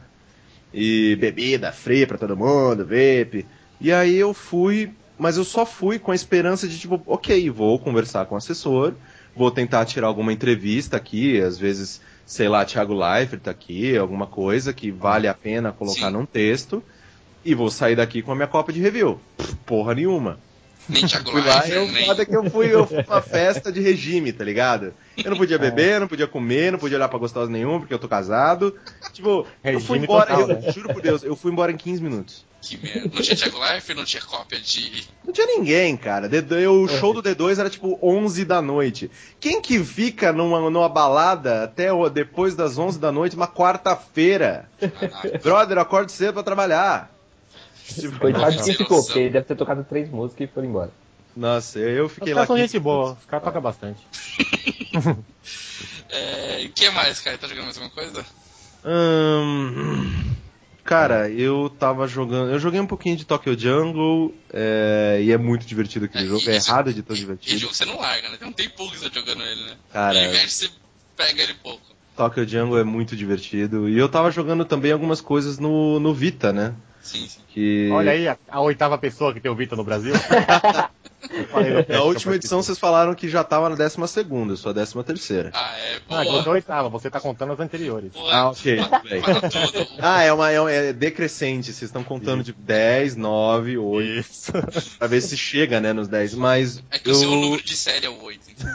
[0.74, 3.46] E bebida free pra todo mundo, vape.
[3.80, 7.78] E aí eu fui, mas eu só fui com a esperança de, tipo, ok, vou
[7.80, 8.94] conversar com o assessor,
[9.36, 14.28] vou tentar tirar alguma entrevista aqui, às vezes, sei lá, Thiago Leifert tá aqui, alguma
[14.28, 16.14] coisa que vale a pena colocar Sim.
[16.14, 16.84] num texto,
[17.46, 19.20] e vou sair daqui com a minha cópia de review.
[19.66, 20.40] Porra nenhuma.
[20.88, 22.06] Nem Thiago Fui lá, Leifert, eu, nem...
[22.06, 24.94] foda que eu fui, eu fui pra uma festa de regime, tá ligado?
[25.18, 28.00] Eu não podia beber, não podia comer, não podia olhar pra gostosa nenhum, porque eu
[28.00, 28.76] tô casado.
[29.14, 30.72] Tipo, eu fui Regime embora, total, eu né?
[30.74, 32.46] juro por Deus, eu fui embora em 15 minutos.
[32.64, 33.12] Que merda.
[33.14, 35.04] Não tinha Thiago Leifert, não tinha cópia de...
[35.26, 36.30] Não tinha ninguém, cara.
[36.72, 39.12] O show do D2 era tipo 11 da noite.
[39.40, 44.70] Quem que fica numa, numa balada até depois das 11 da noite, uma quarta-feira?
[45.44, 47.14] Brother, eu acordo cedo pra trabalhar.
[47.86, 50.92] Tipo, Coitado de quem ficou, porque ele deve ter tocado três músicas e foi embora.
[51.36, 52.46] Nossa, eu Os fiquei lá.
[52.46, 53.18] caras são 15 gente boa.
[53.20, 54.00] Os caras tocam bastante.
[56.16, 57.40] É, o que mais, cara?
[57.40, 58.24] Tá jogando mais alguma coisa?
[58.86, 60.14] Hum,
[60.84, 62.52] cara, eu tava jogando.
[62.52, 66.50] Eu joguei um pouquinho de Tokyo Jungle é, e é muito divertido aquele É, jogo.
[66.50, 67.58] É errado de tão divertido.
[67.60, 68.38] jogo você não larga, né?
[68.38, 69.74] Tem um tempo que você tá jogando ele, né?
[69.92, 70.70] Cara, Ao invés de você
[71.16, 71.82] pega ele pouco.
[72.16, 73.90] Tokyo Jungle é muito divertido.
[73.90, 76.74] E eu tava jogando também algumas coisas no, no Vita, né?
[77.02, 77.42] Sim, sim.
[77.50, 77.90] Que...
[77.92, 80.14] Olha aí, a, a oitava pessoa que tem o Vita no Brasil.
[81.32, 84.72] Eu Na última eu edição vocês falaram que já tava na 12 segunda, eu sou
[84.72, 85.52] a 13 terceira.
[85.54, 85.96] Ah, é.
[86.10, 86.40] Ah, Boa.
[86.40, 88.12] então a oitava, você tá contando as anteriores.
[88.12, 88.34] Boa.
[88.34, 88.80] Ah, ok.
[90.00, 94.52] Ah, é uma é, um- é decrescente, vocês estão contando de 10, 9, 8, Isso.
[94.98, 96.36] pra ver se chega, né, nos 10.
[96.36, 98.42] Mas É que o seu número de série é o 8.
[98.50, 98.70] Então.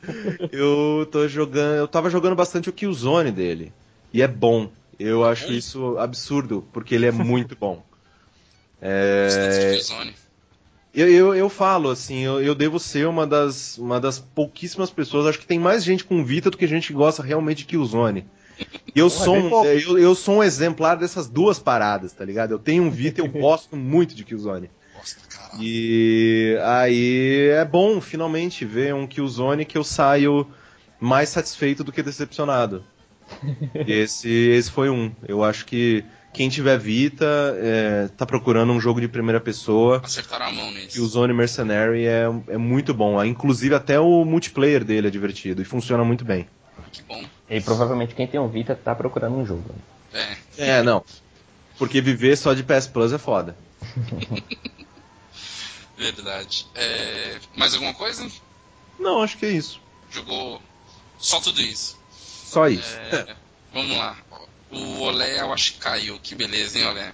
[0.52, 1.76] eu tô jogando.
[1.76, 3.72] Eu tava jogando bastante o Killzone dele.
[4.12, 4.70] E é bom.
[4.98, 7.82] Eu acho isso absurdo, porque ele é muito bom.
[8.82, 9.78] É...
[10.92, 15.26] Eu, eu, eu falo, assim, eu, eu devo ser uma das, uma das pouquíssimas pessoas.
[15.26, 18.26] Acho que tem mais gente com Vita do que gente que gosta realmente de Killzone.
[18.94, 22.52] Eu sou, um, eu, eu sou um exemplar dessas duas paradas, tá ligado?
[22.52, 24.68] Eu tenho um Vita e eu gosto muito de Killzone.
[24.96, 25.16] Nossa.
[25.60, 30.46] E aí é bom finalmente ver um Killzone que eu saio
[30.98, 32.84] mais satisfeito do que decepcionado.
[33.86, 35.12] Esse, esse foi um.
[35.26, 37.26] Eu acho que quem tiver Vita
[37.58, 40.00] é, tá procurando um jogo de primeira pessoa.
[40.04, 40.98] Acertaram a mão nesse.
[40.98, 43.22] E o Zone Mercenary é, é muito bom.
[43.24, 46.46] Inclusive até o multiplayer dele é divertido e funciona muito bem.
[46.92, 47.22] Que bom.
[47.48, 49.74] E provavelmente quem tem um Vita tá procurando um jogo.
[50.12, 50.36] É.
[50.56, 51.04] É, não.
[51.78, 53.56] Porque viver só de PS Plus é foda.
[55.96, 56.66] Verdade.
[56.74, 58.30] É, mais alguma coisa?
[58.98, 59.80] Não, acho que é isso.
[60.10, 60.60] Jogou
[61.18, 61.98] só tudo isso.
[62.14, 62.96] Só isso.
[62.96, 63.34] É,
[63.72, 64.16] vamos lá.
[64.70, 66.18] O Olé, eu acho que caiu.
[66.22, 67.12] Que beleza, hein, Olé?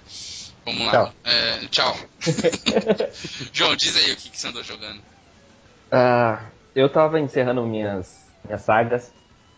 [0.64, 0.92] Vamos lá.
[0.92, 1.14] Tchau.
[1.24, 1.96] É, tchau.
[3.52, 5.00] João, diz aí o que, que você andou jogando.
[5.90, 9.12] Ah, eu tava encerrando minhas, minhas sagas.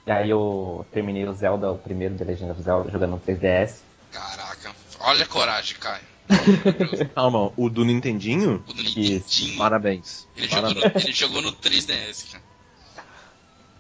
[0.06, 3.76] E aí eu terminei o Zelda, o primeiro The Legend of Zelda, jogando no 3DS.
[4.12, 6.02] Caraca, olha a coragem, Caio.
[7.14, 8.62] Calma, o do Nintendinho?
[8.66, 9.58] O do Nintendinho.
[9.58, 10.28] Parabéns.
[10.36, 11.04] Ele jogou, no, Parabéns.
[11.04, 12.44] ele jogou no 3DS, cara.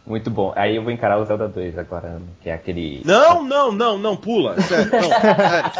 [0.08, 0.52] Muito bom.
[0.56, 3.02] Aí eu vou encarar o Zelda 2 agora, que é aquele.
[3.04, 4.58] Não, não, não, não, pula.
[4.62, 5.72] Sério, não, sério.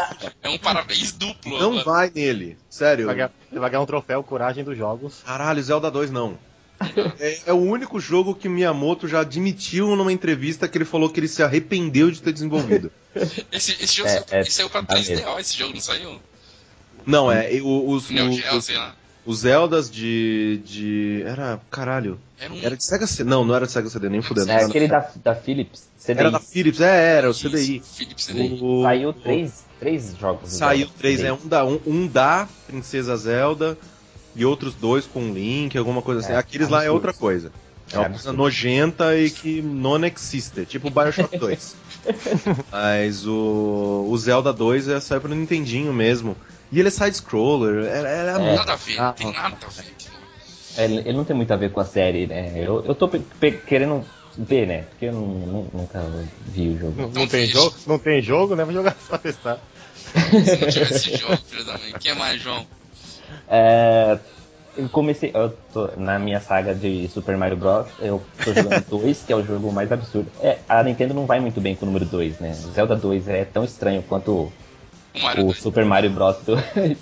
[0.43, 1.57] É um parabéns duplo.
[1.59, 1.83] Não agora.
[1.83, 2.57] vai nele.
[2.69, 3.07] Sério.
[3.07, 5.21] Vai ganhar, você vai ganhar um troféu Coragem dos Jogos.
[5.25, 6.37] Caralho, Zelda 2 não.
[7.19, 11.09] É, é o único jogo que o Miyamoto já admitiu numa entrevista que ele falou
[11.09, 12.89] que ele se arrependeu de ter desenvolvido.
[13.51, 15.39] Esse, esse jogo É, saiu, é, saiu pra tá 3DO, mesmo.
[15.39, 16.19] esse jogo não saiu?
[17.05, 17.53] Não, é.
[17.55, 18.95] e o- Os, Neo os, Geo, os, sei lá.
[19.29, 20.59] Os Zeldas de.
[20.65, 21.23] de.
[21.25, 21.59] Era.
[21.69, 22.19] Caralho.
[22.39, 22.57] Era um.
[22.61, 23.29] Era de Sega CD.
[23.29, 24.49] Não, não era de Sega CD, nem fudendo.
[24.49, 25.87] É Era, aquele da, da Philips.
[25.99, 26.19] CDI.
[26.19, 27.81] era da Philips, é, era o Isso, CDI.
[27.85, 28.59] Philips CDI.
[28.61, 30.49] O- Saiu três, três jogos.
[30.51, 33.77] Saiu Zelda, três, é um da, um, um da Princesa Zelda
[34.35, 36.31] e outros dois com Link, alguma coisa assim.
[36.31, 37.51] É, Aqueles lá é outra coisa.
[37.91, 38.37] É, É uma coisa absurdo.
[38.37, 41.75] nojenta e que non existe, tipo Bioshock 2.
[42.71, 46.35] Mas o, o Zelda 2 é, saiu pro Nintendinho mesmo.
[46.71, 48.37] E ele é side-scroller, era É.
[48.39, 49.85] muito- Nada a ver, Ah, tem nada a ver.
[50.77, 52.53] É, Ele, ele não tem muito a ver com a série, né?
[52.55, 53.09] Eu, eu tô
[53.67, 54.05] querendo
[54.37, 54.83] ver, né?
[54.83, 55.99] Porque eu não- não- nunca
[56.47, 57.01] vi o jogo.
[57.01, 58.63] Não, não tem jogo, não tem jogo, né?
[58.63, 59.59] Vou jogar só pra testar.
[60.13, 60.21] Se
[60.61, 61.93] não tivesse esse jogo, filho da mãe.
[61.99, 62.65] Quem é mais, João?
[63.47, 64.19] É,
[64.79, 65.31] eu comecei.
[65.33, 67.87] Eu tô na minha saga de Super Mario Bros.
[67.99, 70.29] Eu tô jogando 2, que é o jogo mais absurdo.
[70.41, 72.51] É, a Nintendo não vai muito bem com o número 2, né?
[72.65, 74.51] O Zelda 2 é tão estranho quanto O
[75.21, 75.57] Mario o 2.
[75.59, 76.37] Super Mario Bros.
[76.45, 76.55] do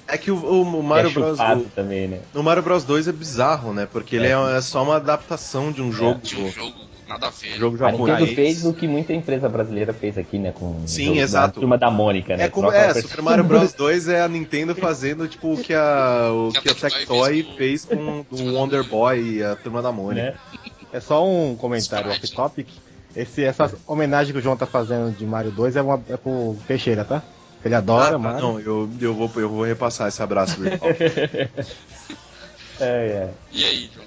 [0.07, 1.37] É que o, o- o Mario é Bros.
[1.37, 2.19] chupado O, também, né?
[2.33, 3.87] o Mario Bros 2 é bizarro, né?
[3.91, 6.19] Porque ele é, é só uma adaptação de um jogo.
[6.21, 6.73] De um jogo
[7.07, 7.55] nada a ver.
[7.57, 10.51] jogo A Nintendo fez o que muita empresa brasileira fez aqui, né?
[10.51, 11.59] Com o Sim, jogo da exato.
[11.59, 12.45] Turma da Mônica, né?
[12.45, 16.29] É como é, Super Mario Bros 2 é a Nintendo fazendo tipo o que a
[16.31, 20.31] o Que a Tectoy fez com o Wonder Boy e a Turma da Mônica.
[20.31, 20.35] né?
[20.91, 22.67] É só um comentário off-topic.
[23.15, 26.55] Esse, essa homenagem que o João tá fazendo de Mario 2 é, uma, é pro
[26.67, 27.23] Teixeira, tá?
[27.65, 28.41] Ele adora, Ah, tá, Mario.
[28.41, 30.91] não, eu, eu, vou, eu vou repassar esse abraço virtual.
[32.79, 33.29] É, é.
[33.51, 34.05] E aí, João?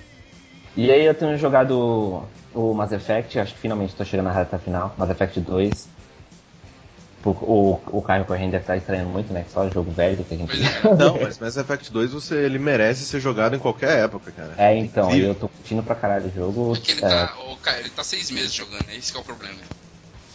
[0.77, 2.23] E aí eu tenho jogado
[2.55, 5.89] o Mass Effect, acho que finalmente tô chegando na reta final, Mass Effect 2.
[7.23, 9.43] O, o, o Caio Corrêa deve estar estranhando muito, né?
[9.43, 10.53] que Só jogo velho que a gente.
[10.63, 10.95] É.
[10.97, 14.55] não, mas Mass Effect 2 você, ele merece ser jogado em qualquer época, cara.
[14.57, 15.29] É, então, aí Incrível.
[15.31, 16.75] eu tô curtindo pra caralho o jogo.
[16.77, 19.19] É que ele é, tá, o Caio, ele tá seis meses jogando, é esse que
[19.19, 19.59] é o problema.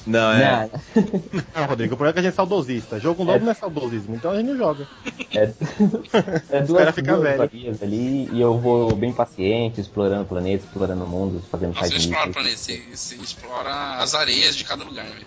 [0.06, 0.70] Não, é.
[0.96, 3.00] não, Ah, Rodrigo, o problema é que a gente é saudosista.
[3.00, 4.88] Jogo novo não é saudosismo, então a gente não joga.
[5.34, 5.52] é,
[6.58, 7.42] é duas, fica duas velho.
[7.82, 11.90] ali e eu vou bem paciente, explorando o planeta, explorando o mundo, fazendo Não, você
[11.90, 12.34] não explora o missions.
[12.36, 15.26] planeta, você, você explora as areias de cada lugar, velho.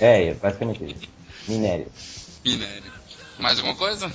[0.00, 1.08] É, é basicamente isso.
[1.48, 1.86] Minério.
[2.44, 2.92] Minério.
[3.40, 4.10] Mais alguma coisa?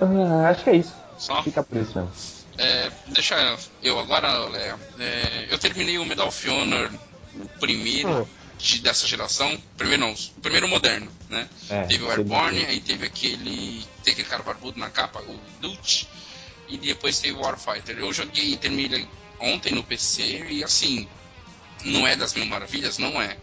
[0.00, 0.94] Ah, acho que é isso.
[1.18, 1.40] Só?
[1.42, 2.10] Fica por isso mesmo.
[2.58, 4.76] É, deixa eu agora, Léo.
[4.98, 6.90] É, eu terminei o Medal of Honor,
[7.60, 8.39] primeiro de-
[8.82, 9.56] dessa geração.
[9.76, 11.48] Primeiro não, o primeiro moderno, né?
[11.68, 13.84] É, teve o Airborne, aí teve aquele.
[14.04, 16.04] Tem aquele cara barbudo na capa, o Dutch,
[16.68, 17.98] e depois teve o Warfighter.
[17.98, 19.06] Eu joguei, terminei
[19.38, 21.08] ontem no PC e assim,
[21.84, 23.36] não é das mil maravilhas, não é.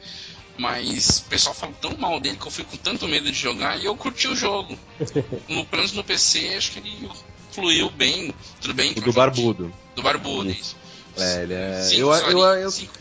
[0.58, 3.80] Mas o pessoal fala tão mal dele que eu fico com tanto medo de jogar
[3.80, 4.78] e eu curti o jogo.
[5.48, 7.10] No, pelo menos no PC, acho que ele
[7.52, 8.34] fluiu bem.
[8.60, 9.74] Tudo bem do Barbudo.
[9.96, 10.76] do Barbudo, Isso.
[11.16, 11.24] isso.
[11.24, 11.82] É, ele é.
[11.84, 12.94] Cinco eu, eu, eu- cinco-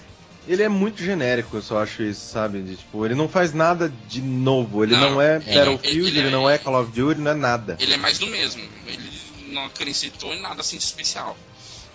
[0.47, 2.63] ele é muito genérico, eu só acho isso, sabe?
[2.63, 4.83] De, tipo, ele não faz nada de novo.
[4.85, 7.31] Ele não, Não, é ele- Battlefield, ele ele, é- não é Call of Duty, não
[7.31, 7.77] é nada.
[7.81, 8.63] ele é mais do mesmo.
[8.87, 9.11] Ele
[9.53, 11.37] não acrescentou em nada assim de especial.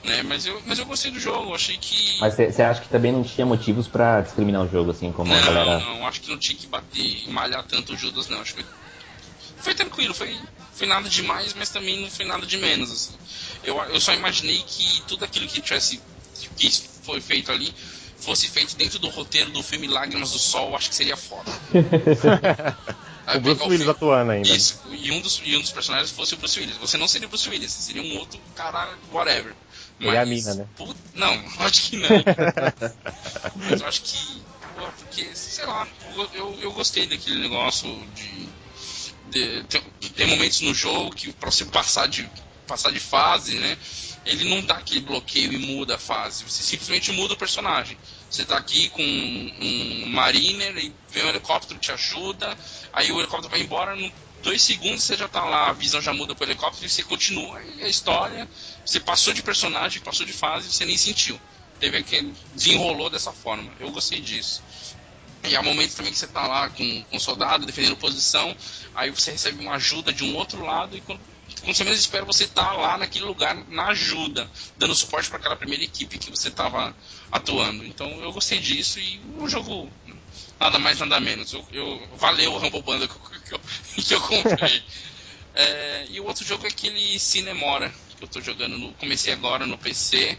[0.04, 0.24] Né?
[0.24, 2.20] Mas, eu, mas eu gostei do jogo, achei que.
[2.20, 5.38] Mas você acha que também não tinha motivos pra discriminar o jogo, assim, como a
[5.38, 5.80] não, galera.
[5.80, 8.42] não, acho que não tinha que bater e malhar tanto o Judas, não.
[8.42, 8.66] Acho que
[9.60, 10.36] foi tranquilo, foi,
[10.74, 12.92] foi nada demais, mas também não foi nada de menos.
[12.92, 13.14] Assim.
[13.64, 16.02] Eu, eu só imaginei que tudo aquilo que tivesse
[16.58, 16.72] que
[17.04, 17.72] foi feito ali
[18.22, 21.52] fosse feito dentro do roteiro do filme Lágrimas do Sol, acho que seria foda.
[23.34, 24.50] O Bruce o Willis filme- atuando ainda.
[24.50, 26.76] Isso, e um, dos, e um dos personagens fosse o Bruce Willis.
[26.78, 29.54] Você não seria o Bruce Willis, você seria um outro cara, whatever.
[30.02, 30.68] É a mina, né?
[30.76, 32.10] Put- Não, acho que não.
[33.56, 34.42] Mas eu acho que.
[34.76, 38.50] pô, Porque, sei lá, eu, eu, eu gostei daquele negócio de.
[39.30, 39.82] de tem,
[40.16, 42.28] tem momentos no jogo que pra você passar de,
[42.68, 43.78] passar de fase, né?
[44.26, 46.44] Ele não dá aquele bloqueio e muda a fase.
[46.44, 47.98] Você simplesmente muda o personagem.
[48.30, 52.58] Você tá aqui com um mariner e vem um helicóptero te ajuda,
[52.94, 56.14] aí o helicóptero vai embora, em dois segundos você já tá lá, a visão já
[56.14, 58.48] muda pro helicóptero e você continua e a história.
[58.86, 61.40] Você passou de personagem, passou de fase, você nem sentiu.
[61.80, 62.34] Teve aquele.
[62.54, 63.72] desenrolou dessa forma.
[63.80, 64.62] Eu gostei disso.
[65.44, 68.56] E há momentos também que você tá lá com, com um soldado defendendo posição,
[68.94, 71.20] aí você recebe uma ajuda de um outro lado e quando,
[71.62, 75.56] quando você menos espera, você tá lá naquele lugar na ajuda, dando suporte para aquela
[75.56, 76.95] primeira equipe que você tava
[77.32, 77.86] atuando.
[77.86, 79.91] Então eu gostei disso e o jogo
[80.60, 81.54] nada mais nada menos.
[81.54, 84.84] Eu, eu- valeu o Rumble Bundle que eu, que eu, que eu comprei.
[85.54, 88.78] É, e o outro jogo é aquele Cinemora que eu tô jogando.
[88.78, 90.38] No, comecei agora no PC.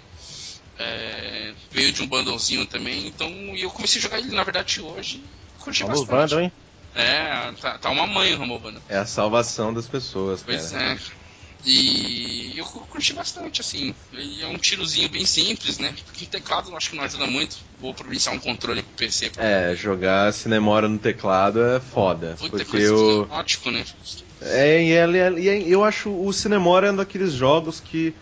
[0.78, 3.06] É, veio de um bundlezinho também.
[3.08, 5.22] Então e eu comecei a jogar ele na verdade hoje.
[5.58, 6.30] Curti Vamos bastante.
[6.30, 6.52] bando, hein?
[6.94, 8.83] É, tá, tá uma mãe o Bundle.
[8.88, 10.92] É a salvação das pessoas, Pois cara.
[10.94, 10.98] é.
[11.64, 13.94] E eu cu- curti bastante, assim.
[14.12, 15.94] E é um tirozinho bem simples, né?
[16.05, 17.57] Porque o teclado eu acho que não ajuda muito.
[17.78, 22.35] Vou providenciar um controle pro PC pra É, jogar Cinemora no teclado é foda.
[22.38, 23.28] Puta porque coisa eu.
[23.31, 23.85] ótimo, né?
[24.40, 28.12] É, e ele é- e é- eu acho o Cinemora é um daqueles jogos que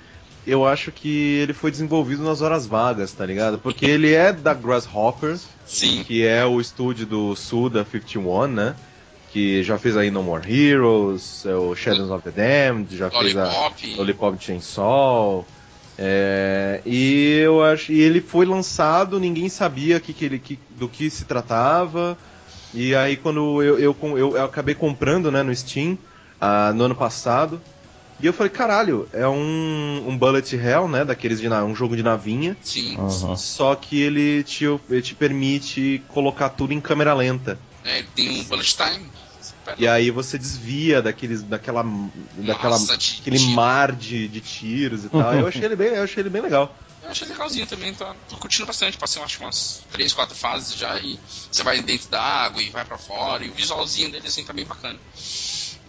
[0.46, 3.58] eu acho que ele foi desenvolvido nas horas vagas, tá ligado?
[3.58, 6.02] Porque ele é da Grasshopper, Sim.
[6.04, 8.74] que é o estúdio do Suda 51, né?
[9.32, 13.36] Que já fez aí No More Heroes, é o Shadows of the Damned, já fez
[13.36, 13.96] a Lollipop.
[13.96, 15.44] Lollipop Chainsaw.
[16.02, 20.88] É, e eu acho, e ele foi lançado, ninguém sabia que, que ele, que- do
[20.88, 22.16] que se tratava.
[22.72, 25.98] E aí quando eu, eu, eu, eu acabei comprando né, no Steam
[26.40, 27.60] ah, no ano passado.
[28.22, 31.04] E eu falei, caralho, é um, um bullet hell, né?
[31.04, 32.56] Daqueles de na- um jogo de navinha.
[32.60, 32.96] Sim.
[32.96, 33.36] Uhum.
[33.36, 37.58] Só que ele te, ele te permite colocar tudo em câmera lenta.
[37.84, 39.10] É, tem um bullet time.
[39.78, 43.50] E aí você desvia daqueles, daquela, daquela, de aquele tiro.
[43.52, 45.34] mar de, de tiros e tal.
[45.34, 46.78] eu achei ele bem, eu achei ele bem legal.
[47.02, 48.14] Eu achei legalzinho também, tá?
[48.28, 48.98] Tô curtindo bastante.
[48.98, 51.18] Passei, acho, umas 3, 4 fases já e
[51.50, 53.42] você vai dentro da água e vai pra fora.
[53.42, 55.00] E o visualzinho dele, assim, tá bem bacana.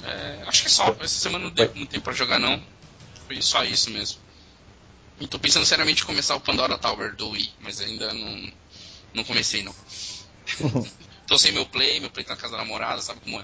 [0.03, 0.95] É, acho que é só.
[0.99, 2.61] Essa semana não deu muito tempo pra jogar, não.
[3.27, 4.19] Foi só isso mesmo.
[5.19, 8.51] E tô pensando seriamente em começar o Pandora Tower do Wii, mas ainda não,
[9.13, 9.75] não comecei, não.
[11.27, 13.43] tô sem meu play, meu play tá na casa da namorada, sabe como é?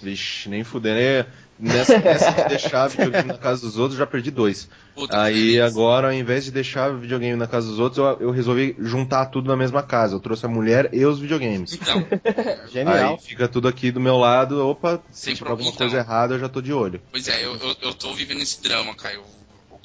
[0.00, 1.00] Vixe, nem fudendo.
[1.00, 1.26] É,
[1.58, 4.68] Nessa, nessa de deixar videogame na casa dos outros, eu já perdi dois.
[4.94, 8.30] Puta, Aí agora, ao invés de deixar o videogame na casa dos outros, eu, eu
[8.30, 10.14] resolvi juntar tudo na mesma casa.
[10.16, 11.72] Eu trouxe a mulher e os videogames.
[11.72, 12.06] Então,
[12.70, 13.12] Genial.
[13.14, 14.66] Aí fica tudo aqui do meu lado.
[14.68, 15.98] Opa, Sem se tiver alguma coisa então.
[16.06, 17.00] errada, eu já tô de olho.
[17.10, 19.22] Pois é, eu, eu, eu tô vivendo esse drama, Caio.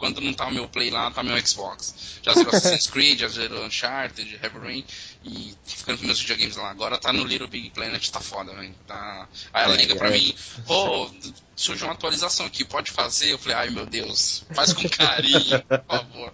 [0.02, 1.94] Quando não tá o meu Play lá, tá meu Xbox.
[2.24, 4.86] Já zerou Assassin's Creed, já zerou Uncharted, Heavy Rain,
[5.24, 6.72] e tô ficando com meus videogames lá.
[6.72, 8.74] Agora tá no Little Big Planet, tá foda, velho.
[8.88, 9.28] Tá...
[9.54, 10.14] Aí ela É, liga pra é.
[10.14, 10.34] mim,
[10.66, 11.08] pô,
[11.56, 13.32] surgiu uma atualização aqui, pode fazer?
[13.32, 16.34] Eu falei, ai meu Deus, faz com carinho, por favor.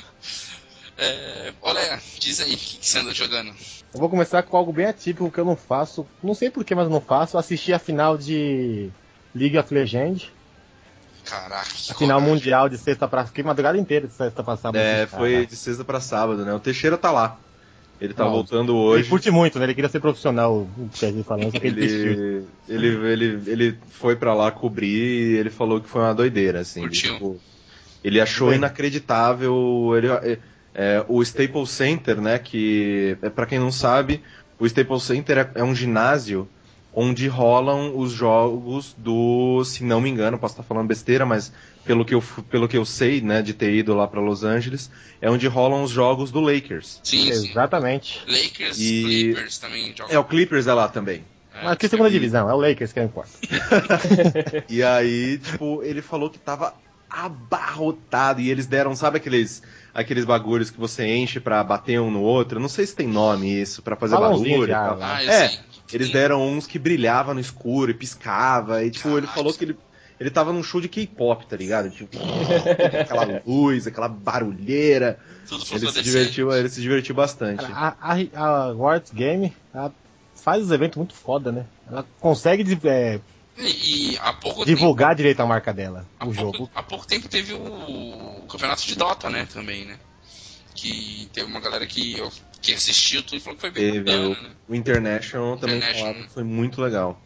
[0.96, 3.54] é, olha, diz aí, o que, que você anda jogando?
[3.92, 6.06] Eu vou começar com algo bem atípico que eu não faço.
[6.22, 7.36] Não sei porquê, mas eu não faço.
[7.36, 8.88] Assistir a final de
[9.34, 10.30] League of Legends.
[11.30, 13.24] Caraca, que A final mundial de sexta pra.
[13.24, 14.80] Fiquei madrugada inteira de sexta pra sábado.
[14.82, 16.52] É, Cara, foi de sexta pra sábado, né?
[16.52, 17.38] O Teixeira tá lá.
[18.00, 19.08] Ele tá Não, voltando Ele hoje.
[19.10, 19.66] curte muito, né?
[19.66, 21.84] Ele queria ser profissional, o Kevin falando, só que ele.
[21.84, 24.88] Ele, ele, ele, ele foi pra lá cobrir
[25.34, 26.80] e ele falou que foi uma doideira, assim.
[26.82, 27.12] Curtiu.
[27.12, 27.40] tipo,
[28.02, 28.56] ele achou Bem.
[28.56, 29.92] inacreditável.
[29.96, 30.38] Ele, é,
[30.74, 32.38] é, o Staples Center, né?
[32.38, 34.22] Que, é, pra quem não sabe,
[34.58, 36.48] o Staples Center é, é um ginásio
[36.92, 39.62] onde rolam os jogos do.
[39.64, 41.52] Se não me engano, posso estar falando besteira, mas
[41.84, 44.90] pelo que eu, pelo que eu sei, né, de ter ido lá pra Los Angeles,
[45.20, 47.00] é onde rolam os jogos do Lakers.
[47.02, 47.50] Sim, sim.
[47.50, 48.20] Exatamente.
[48.26, 50.14] Lakers, E- Clippers também jogam.
[50.14, 51.24] É, o Clippers é lá também.
[51.54, 53.30] É, Mas que segunda divisão, é o Lakers que importa.
[54.68, 56.72] E aí, tipo, ele falou que tava
[57.10, 59.62] abarrotado e eles deram, sabe aqueles
[59.92, 62.60] aqueles bagulhos que você enche pra bater um no outro?
[62.60, 64.98] Não sei se tem nome isso, pra fazer Balãozinho barulho e tal.
[64.98, 65.16] lá.
[65.16, 65.58] Ah, eu É, sei.
[65.92, 69.34] Eles deram uns que brilhavam no escuro e piscava e tipo, ele Caraca.
[69.34, 69.78] falou que ele
[70.18, 71.88] ele tava num show de K-pop, tá ligado?
[71.90, 72.14] Tipo,
[73.00, 75.18] aquela luz, aquela barulheira.
[75.48, 77.64] Tudo Ele se divertiu, ele se divertiu bastante.
[77.64, 79.92] Cara, a, a, a World Game ela
[80.34, 81.64] faz os eventos muito foda, né?
[81.88, 83.18] Ela consegue de- é,
[83.56, 86.70] E, e há pouco divulgar direito a marca dela, o pouco, jogo.
[86.74, 89.98] há pouco tempo teve o campeonato de Dota, né, também, né?
[90.74, 92.30] Que teve uma galera que, eu-
[92.60, 94.50] que assistiu tudo e falou que foi bem Teve bacana, o, né?
[94.68, 96.14] o International também International.
[96.14, 97.20] que foi muito legal.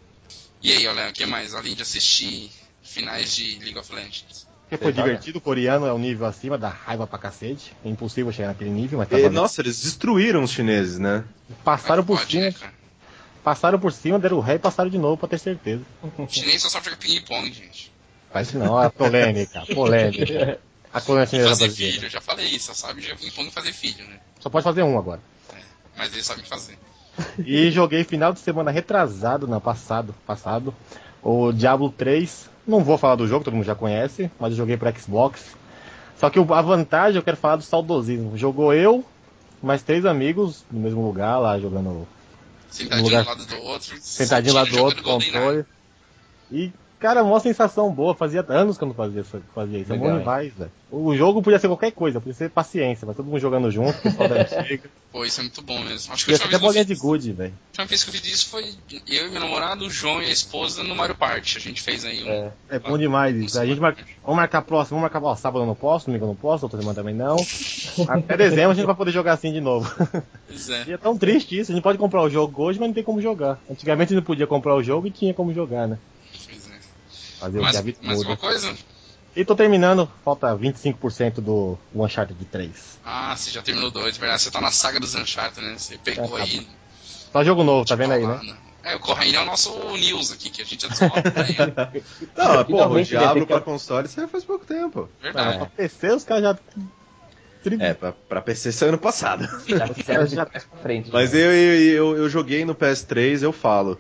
[0.63, 1.55] E aí, olha, o que mais?
[1.55, 2.51] Além de assistir
[2.83, 4.47] finais de League of Legends.
[4.63, 7.73] Porque foi divertido, o coreano é um nível acima, dá raiva pra cacete.
[7.85, 11.25] É impossível chegar naquele nível, mas tá E, nossa, eles destruíram os chineses, né?
[11.63, 12.73] passaram por Pode, cima, né,
[13.43, 15.85] passaram por cima, deram o ré e passaram de novo pra ter certeza.
[16.03, 17.93] O chinês só jogar ping-pong, gente.
[18.33, 20.59] Faz isso não, é polêmica, polêmica.
[20.95, 21.95] A colônia chinesa Fazer brasileira.
[21.97, 24.21] filho, eu já falei isso, só sabe e fazer filho, né?
[24.39, 25.21] Só pode fazer um agora.
[25.97, 26.79] Mas eles sabem fazer.
[27.45, 30.75] E joguei final de semana retrasado, não, passado, passado,
[31.23, 32.49] o Diablo 3.
[32.67, 35.41] Não vou falar do jogo, todo mundo já conhece, mas eu joguei para Xbox.
[36.19, 38.37] Só que o- a vantagem eu quero falar do saudosismo.
[38.39, 39.05] Jogou eu,
[39.63, 42.07] mais três amigos no mesmo lugar, lá jogando
[42.71, 43.97] Sentadinho lugar- do lado do outro.
[44.01, 45.33] sentadinho lá do jogando outro, GoldenEye.
[45.33, 45.65] controle.
[46.51, 46.73] E,
[47.05, 48.15] cara, uma sensação boa.
[48.15, 49.43] Fazia anos que eu não fazia isso.
[49.55, 49.93] Fazia isso.
[49.93, 50.21] É Legal, bom hein?
[50.21, 50.71] demais, velho.
[50.91, 54.03] O jogo podia ser qualquer coisa, podia ser paciência, mas todo mundo jogando junto, o
[54.03, 54.85] pessoal da antiga.
[55.13, 56.15] Pô, isso é muito bom mesmo.
[56.15, 57.53] Acho que última até bolinha de good, velho.
[57.53, 58.73] a última vez que eu fiz isso foi
[59.07, 61.59] eu e meu namorado, o João e a esposa no Mario Party.
[61.59, 62.29] A gente fez aí um.
[62.29, 63.61] É, É bom demais isso.
[63.61, 64.03] A gente marca...
[64.23, 66.81] Vamos marcar próximo, vamos marcar ó, sábado eu não posso, domingo eu não posso, outra
[66.81, 67.37] semana também não.
[68.09, 69.93] Até dezembro a gente vai poder jogar assim de novo.
[70.47, 70.85] Pois é.
[70.87, 73.03] E é tão triste isso, a gente pode comprar o jogo hoje, mas não tem
[73.03, 73.59] como jogar.
[73.69, 75.99] Antigamente a gente não podia comprar o jogo e tinha como jogar, né?
[77.49, 77.51] É.
[77.51, 78.31] Fazer o que a Mas, vida mais muda.
[78.31, 78.75] uma coisa?
[79.37, 82.99] E tô terminando, falta 25% do Uncharted 3.
[83.05, 84.43] Ah, você já terminou dois, verdade.
[84.43, 85.75] Você tá na saga dos Uncharted, né?
[85.77, 86.67] Você pegou É, tá aí.
[87.33, 88.57] Só jogo novo, tá vendo aí, né?
[88.85, 91.23] É, o Corraine é o nosso news aqui, que a gente já descobre.
[91.23, 92.03] né?
[92.37, 95.09] Não, porra, o Diablo pra console saiu faz pouco tempo.
[95.23, 95.59] Mas Verdade.
[95.59, 96.59] pra PC os caras já.
[97.81, 99.49] É, pra, pra PC saiu ano passado.
[99.67, 101.11] já fizeram de trás pra frente.
[101.11, 101.39] Mas já.
[101.39, 103.99] eu, eu, eu, eu joguei no PS3, eu falo.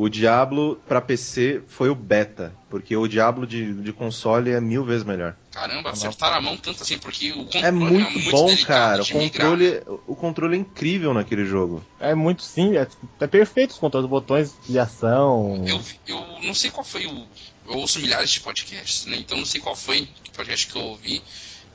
[0.00, 4.84] O Diablo pra PC foi o beta, porque o Diablo de, de console é mil
[4.84, 5.34] vezes melhor.
[5.50, 9.02] Caramba, acertaram a mão tanto assim, porque o controle É muito, bom, delicado cara.
[9.02, 9.80] O migrar, controle, né?
[10.06, 11.84] o controle é incrível naquele jogo.
[11.98, 12.86] É muito sim, é,
[13.18, 15.64] é perfeito os controles, botões de ação.
[15.66, 17.26] Eu, eu não sei qual foi o.
[17.66, 19.16] Eu ouço milhares de podcasts, né?
[19.16, 21.20] Então não sei qual foi o podcast que eu ouvi.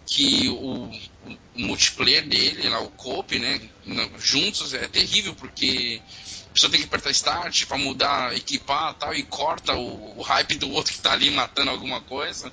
[0.05, 0.89] Que o,
[1.25, 3.59] o multiplayer dele, lá, o coop, né?
[4.17, 6.01] Juntos é terrível, porque
[6.53, 10.71] pessoa tem que apertar start pra mudar, equipar tal, e corta o, o hype do
[10.71, 12.51] outro que tá ali matando alguma coisa.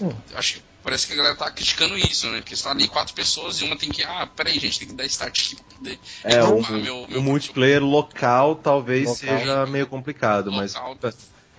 [0.00, 0.10] Hum.
[0.34, 2.38] Acho que parece que a galera tá criticando isso, né?
[2.40, 4.02] Porque está ali quatro pessoas e uma tem que.
[4.02, 5.98] Ah, peraí, gente, tem que dar start aqui pra poder.
[6.24, 9.38] É, o, meu- meu o multiplayer local talvez Local.
[9.38, 11.12] seja meio complicado, mas local.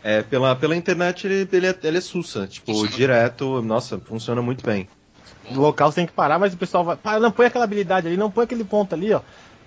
[0.04, 2.46] é, pela, pela internet ele, ele, é, ele é sussa.
[2.46, 2.92] Tipo, Funciona.
[2.96, 4.88] direto, nossa, funciona muito bem.
[5.50, 6.98] No local você tem que parar, mas o pessoal vai.
[6.98, 9.22] Para, não põe aquela habilidade ali, não põe aquele ponto ali, ó.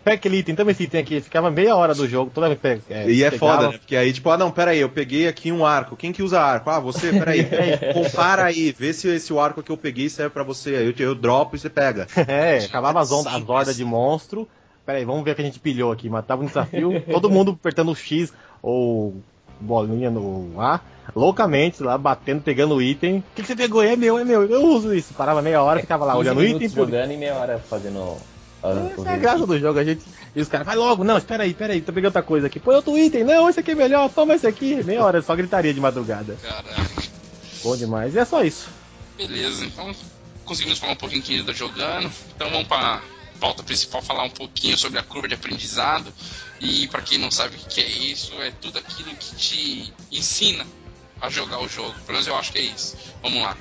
[0.05, 1.21] Pega aquele item, também esse item aqui.
[1.21, 3.79] Ficava meia hora do jogo, toda vez que é, E é pegava, foda, né?
[3.79, 5.97] Porque aí, tipo, ah, não, pera aí, eu peguei aqui um arco.
[5.97, 6.71] Quem que usa arco?
[6.71, 7.45] Ah, você, pera aí.
[7.93, 10.77] Compara aí, vê se esse arco que eu peguei serve pra você.
[10.77, 12.07] Aí eu, eu dropo e você pega.
[12.29, 14.49] É, acabava as, ondas, as hordas de monstro.
[14.87, 16.09] Pera aí, vamos ver o que a gente pilhou aqui.
[16.09, 18.33] Matava no desafio, todo mundo apertando o X
[18.63, 19.17] ou
[19.61, 20.81] bolinha no A,
[21.15, 23.19] loucamente lá, batendo, pegando o item.
[23.19, 23.83] O que, que você pegou?
[23.83, 24.45] É meu, é meu.
[24.45, 25.13] Eu uso isso.
[25.15, 26.55] Parava meia hora, ficava lá 15 olhando o item.
[26.55, 28.17] minutos por- jogando e meia hora fazendo.
[28.63, 30.05] Essa é a graça do jogo, a gente.
[30.35, 32.61] E os caras, vai logo, não, espera aí, espera aí, tô pegando outra coisa aqui.
[32.61, 34.83] Põe outro item, não, esse aqui é melhor, toma esse aqui.
[34.85, 36.37] Meia hora, só gritaria de madrugada.
[36.43, 37.03] Caraca.
[37.63, 38.15] Bom demais.
[38.15, 38.69] E é só isso.
[39.17, 39.93] Beleza, então
[40.45, 42.11] conseguimos falar um pouquinho que tá jogando.
[42.35, 43.03] Então vamos para
[43.41, 46.13] pauta principal falar um pouquinho sobre a curva de aprendizado.
[46.61, 50.65] E para quem não sabe o que é isso, é tudo aquilo que te ensina
[51.21, 51.95] a jogar o jogo.
[52.07, 52.97] Pelo menos eu acho que é isso.
[53.23, 53.57] Vamos lá.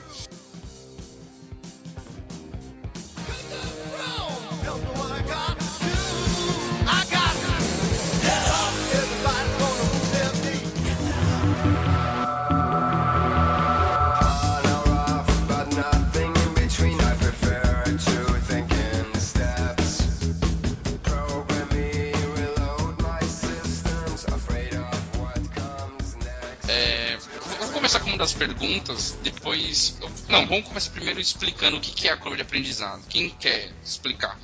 [28.17, 29.97] Das perguntas, depois.
[30.27, 33.01] não, vamos começar primeiro explicando o que é a curva de aprendizado.
[33.07, 34.37] Quem quer explicar?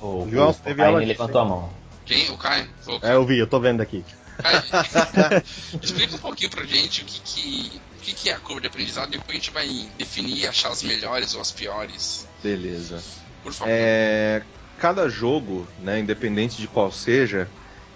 [0.00, 1.70] O, João, o, teve aula de- levantou a mão.
[2.04, 2.30] Quem?
[2.30, 2.68] O Caio?
[3.02, 4.04] É, eu vi, eu tô vendo aqui.
[4.38, 4.62] Caio,
[5.82, 8.66] explica um pouquinho pra gente o que, que, o que, que é a curva de
[8.68, 12.28] aprendizado, depois a gente vai definir e achar as melhores ou as piores.
[12.42, 13.02] Beleza.
[13.42, 13.70] Por favor.
[13.74, 14.42] É,
[14.78, 17.48] cada jogo, né, independente de qual seja,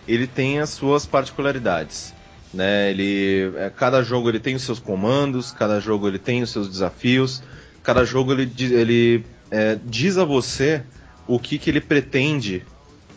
[0.09, 2.15] ele tem as suas particularidades.
[2.53, 2.91] Né?
[2.91, 6.69] Ele, é, cada jogo ele tem os seus comandos, cada jogo ele tem os seus
[6.69, 7.43] desafios,
[7.83, 10.83] cada jogo ele, ele é, diz a você
[11.27, 12.65] o que, que ele pretende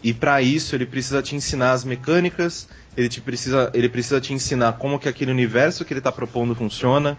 [0.03, 4.33] e para isso ele precisa te ensinar as mecânicas, ele, te precisa, ele precisa te
[4.33, 7.17] ensinar como que aquele universo que ele está propondo funciona,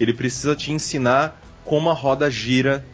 [0.00, 2.84] ele precisa te ensinar como a roda gira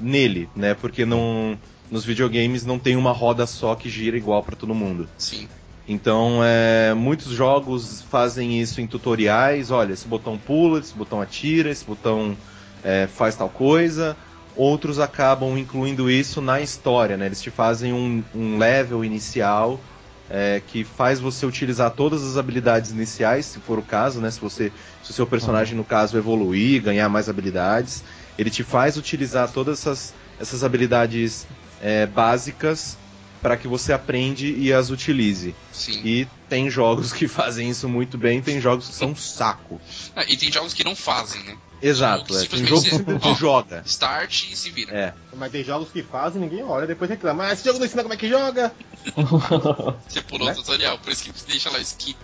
[0.00, 0.74] nele, né?
[0.74, 1.58] Porque não,
[1.90, 5.06] nos videogames não tem uma roda só que gira igual para todo mundo.
[5.18, 5.46] Sim.
[5.88, 9.70] Então, é, muitos jogos fazem isso em tutoriais.
[9.70, 12.36] Olha, esse botão pula, esse botão atira, esse botão
[12.84, 14.14] é, faz tal coisa.
[14.54, 17.24] Outros acabam incluindo isso na história, né?
[17.24, 19.80] Eles te fazem um, um level inicial
[20.28, 24.30] é, que faz você utilizar todas as habilidades iniciais, se for o caso, né?
[24.30, 24.70] Se você,
[25.02, 28.04] se o seu personagem no caso evoluir, ganhar mais habilidades,
[28.38, 31.46] ele te faz utilizar todas essas, essas habilidades
[31.80, 32.98] é, básicas
[33.42, 35.54] para que você aprende e as utilize.
[35.72, 36.00] Sim.
[36.04, 39.80] E tem jogos que fazem isso muito bem, tem jogos que são um saco.
[40.16, 41.56] Ah, e tem jogos que não fazem, né?
[41.80, 42.44] Exato, é.
[42.44, 43.82] Tem jogo que Simplesmente, joga.
[43.86, 44.92] Start e se vira.
[44.92, 45.14] É.
[45.36, 47.44] Mas tem jogos que fazem e ninguém olha, depois reclama.
[47.44, 48.74] Ah, esse jogo não ensina como é que joga.
[50.08, 50.52] Você pulou Né?
[50.52, 52.18] o tutorial, por isso que deixa lá skip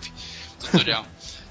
[0.58, 1.06] tutorial.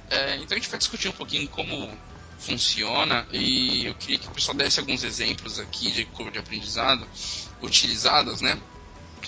[0.10, 1.90] É, então a gente vai discutir um pouquinho como
[2.38, 7.08] funciona e eu queria que o pessoal desse alguns exemplos aqui de curva de aprendizado
[7.62, 8.58] utilizadas, né?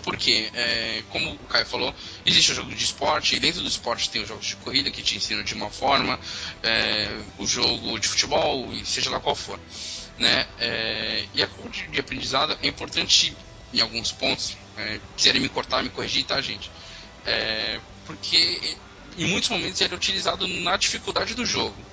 [0.01, 1.93] Porque, é, como o Caio falou,
[2.25, 5.01] existe o jogo de esporte, e dentro do esporte tem os jogos de corrida que
[5.03, 6.19] te ensinam de uma forma,
[6.63, 9.59] é, o jogo de futebol, e seja lá qual for.
[10.17, 10.47] Né?
[10.57, 13.37] É, e a curva de aprendizado é importante
[13.73, 14.57] em alguns pontos.
[14.77, 16.71] É, quiserem me cortar, me corrigir, tá, gente?
[17.25, 18.77] É, porque
[19.17, 21.85] em muitos momentos ele é utilizado na dificuldade do jogo.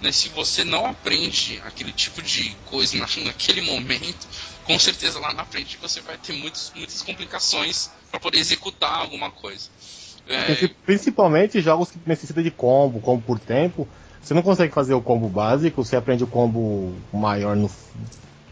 [0.00, 0.12] Né?
[0.12, 4.26] Se você não aprende aquele tipo de coisa na- naquele momento,
[4.66, 9.30] com certeza lá na frente você vai ter muitos, muitas complicações para poder executar alguma
[9.30, 9.68] coisa.
[10.28, 13.88] É, Princi- Principalmente jogos que necessitam de combo, combo por tempo.
[14.20, 17.70] Você não consegue fazer o combo básico, você aprende o combo maior no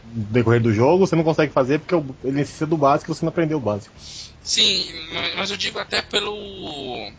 [0.05, 3.31] decorrer do jogo, você não consegue fazer porque ele necessita do básico e você não
[3.31, 3.93] aprendeu o básico.
[4.43, 7.12] Sim, ma- mas eu digo até pelo.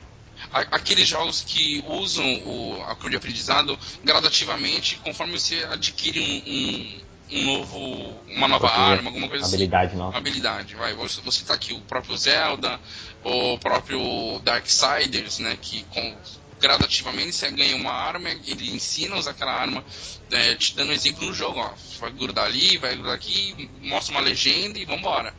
[0.53, 6.99] Aqueles jogos que usam o, a curva de aprendizado gradativamente conforme você adquire um, um,
[7.31, 8.19] um novo.
[8.27, 9.55] uma nova Porque arma, alguma coisa assim.
[9.55, 10.17] Habilidade nova.
[10.17, 10.75] habilidade.
[10.75, 12.79] Vai, vou vou citar aqui o próprio Zelda,
[13.23, 15.57] o próprio Darksiders, né?
[15.61, 16.17] Que com,
[16.59, 19.83] gradativamente você ganha uma arma, ele ensina a usar aquela arma,
[20.31, 21.73] é, te dando um exemplo no jogo, ó.
[21.99, 25.33] Vai grudar ali, vai grudar aqui, mostra uma legenda e vambora.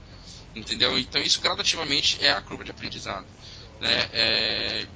[0.54, 0.98] Entendeu?
[0.98, 3.26] Então isso gradativamente é a curva de aprendizado.
[3.80, 4.08] Né?
[4.12, 4.86] É,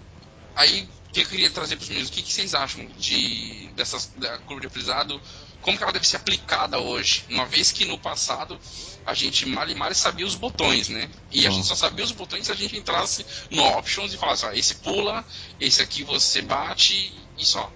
[0.60, 3.68] Aí o que eu queria trazer para os meninos, o que, que vocês acham de,
[3.74, 5.20] dessas, da curva de aprendizado?
[5.60, 7.24] Como que ela deve ser aplicada hoje?
[7.28, 8.58] Uma vez que no passado
[9.04, 11.10] a gente mal e mal sabia os botões, né?
[11.30, 14.46] E a gente só sabia os botões se a gente entrasse no options e falasse,
[14.46, 15.24] ó, esse pula,
[15.60, 17.70] esse aqui você bate e só.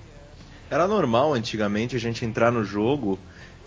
[0.71, 3.19] Era normal antigamente a gente entrar no jogo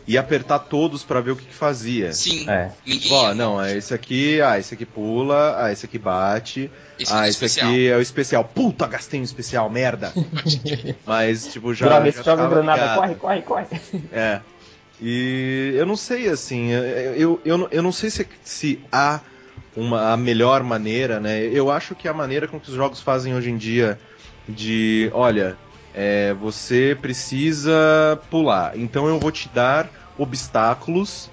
[0.07, 2.13] e apertar todos pra ver o que, que fazia.
[2.13, 2.71] Sim, É.
[2.85, 3.11] ninguém.
[3.11, 7.25] Ó, não, é esse aqui, ah, esse aqui pula, ah, esse aqui bate, Esse ah,
[7.25, 7.69] é esse especial.
[7.69, 8.43] aqui é o especial.
[8.45, 10.13] Puta, gastei um especial, merda.
[11.05, 11.87] Mas, tipo, já.
[11.87, 12.95] Droga, já esse joga tava granada, ligado.
[12.97, 13.81] corre, corre, corre.
[14.13, 14.39] É.
[15.01, 19.19] E eu não sei, assim, eu, eu, eu, não- eu não sei se, se há
[19.75, 21.39] uma, a melhor maneira, né?
[21.43, 23.99] Eu acho que a maneira com que os jogos fazem hoje em dia
[24.49, 25.55] de, olha,
[25.93, 27.71] é, você precisa
[28.29, 31.29] pular, então eu vou te dar obstáculos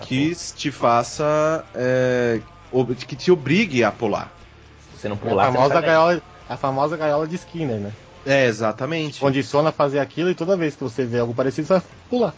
[0.00, 4.34] que te faça, é, ob- que te obrigue a pular.
[4.78, 7.92] Se você não É pular, a, famosa gaiola, a famosa gaiola de Skinner, né?
[8.24, 9.20] É, exatamente.
[9.20, 12.34] Condiciona a fazer aquilo e toda vez que você vê algo parecido, você vai pular.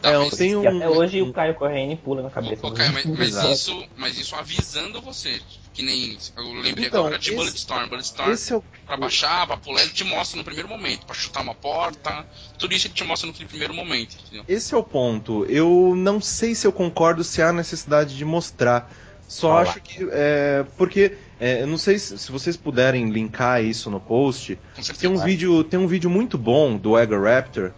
[0.00, 2.66] Tá, É, mas- tem E um, até hoje o Caio Corrêne pula na cabeça.
[2.66, 5.40] Ô, do- Caio, mas, mas isso, mas isso avisando você.
[5.74, 6.16] Que nem.
[6.36, 7.88] Eu lembrei Então, agora de esse- Bulletstorm.
[7.88, 11.04] Bulletstorm, esse é o pra baixar, pra pular, ele te mostra no primeiro momento.
[11.04, 12.24] Pra chutar uma porta,
[12.58, 14.16] tudo isso ele te mostra no primeiro momento.
[14.24, 14.44] Entendeu?
[14.48, 15.44] Esse é o ponto.
[15.46, 18.88] Eu não sei se eu concordo se há necessidade de mostrar.
[19.26, 19.62] Só Fala.
[19.62, 20.06] acho que.
[20.12, 21.16] É, porque.
[21.40, 24.56] é, eu não sei se, se vocês puderem linkar isso no post.
[24.76, 25.00] Com certeza.
[25.08, 27.72] Tem um, vídeo, tem um vídeo muito bom do Ega Raptor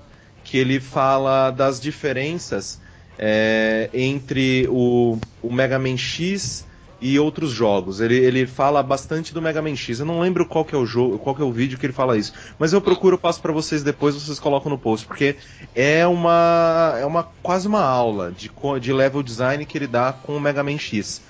[0.44, 2.78] que ele fala das diferenças
[3.18, 6.64] é, entre o, o Mega Man X
[7.00, 8.00] e outros jogos.
[8.00, 10.00] Ele, ele fala bastante do Mega Man X.
[10.00, 11.92] Eu não lembro qual que é o jogo, qual que é o vídeo que ele
[11.92, 12.32] fala isso.
[12.58, 15.36] Mas eu procuro, passo pra vocês depois, vocês colocam no post, porque
[15.74, 20.36] é uma é uma quase uma aula de de level design que ele dá com
[20.36, 21.22] o Mega Man X.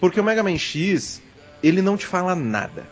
[0.00, 1.22] Porque o Mega Man X,
[1.62, 2.86] ele não te fala nada.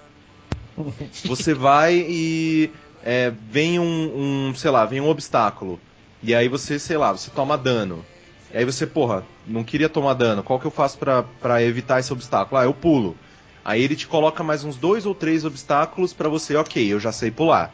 [1.25, 2.71] Você vai e
[3.05, 5.79] é, vem um, um, sei lá, vem um obstáculo.
[6.23, 8.05] E aí você, sei lá, você toma dano.
[8.53, 10.43] E aí você, porra, não queria tomar dano.
[10.43, 12.61] Qual que eu faço pra, pra evitar esse obstáculo?
[12.61, 13.17] Ah, eu pulo.
[13.65, 17.13] Aí ele te coloca mais uns dois ou três obstáculos pra você, ok, eu já
[17.13, 17.73] sei pular.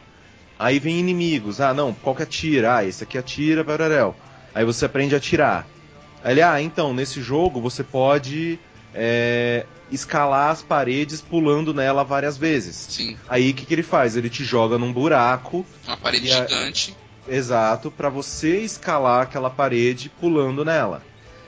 [0.57, 1.59] Aí vem inimigos.
[1.59, 2.77] Ah, não, qual que atira?
[2.77, 4.15] Ah, esse aqui atira, bararel.
[4.53, 5.67] Aí você aprende a atirar.
[6.23, 8.59] Aí ele, ah, então, nesse jogo você pode
[8.93, 12.75] é, escalar as paredes pulando nela várias vezes.
[12.75, 14.15] Sim, Aí o que, que ele faz?
[14.15, 16.95] Ele te joga num buraco, uma parede a- gigante.
[17.29, 21.01] Exato, pra você escalar aquela parede pulando nela.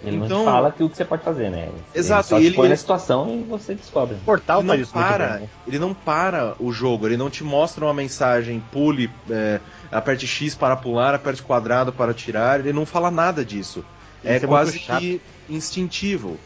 [0.03, 1.69] Ele não Então- te fala que o que você pode fazer, né?
[1.93, 4.15] Exato, Ele só te ele- põe na situação e você descobre.
[4.15, 5.49] O portal não para, bem, né?
[5.67, 9.59] ele não para o jogo, ele não te mostra uma mensagem, pule, é,
[9.91, 13.85] aperte X para pular, aperte quadrado para tirar, ele não fala nada disso.
[14.25, 16.37] É Isso é quase que instintivo.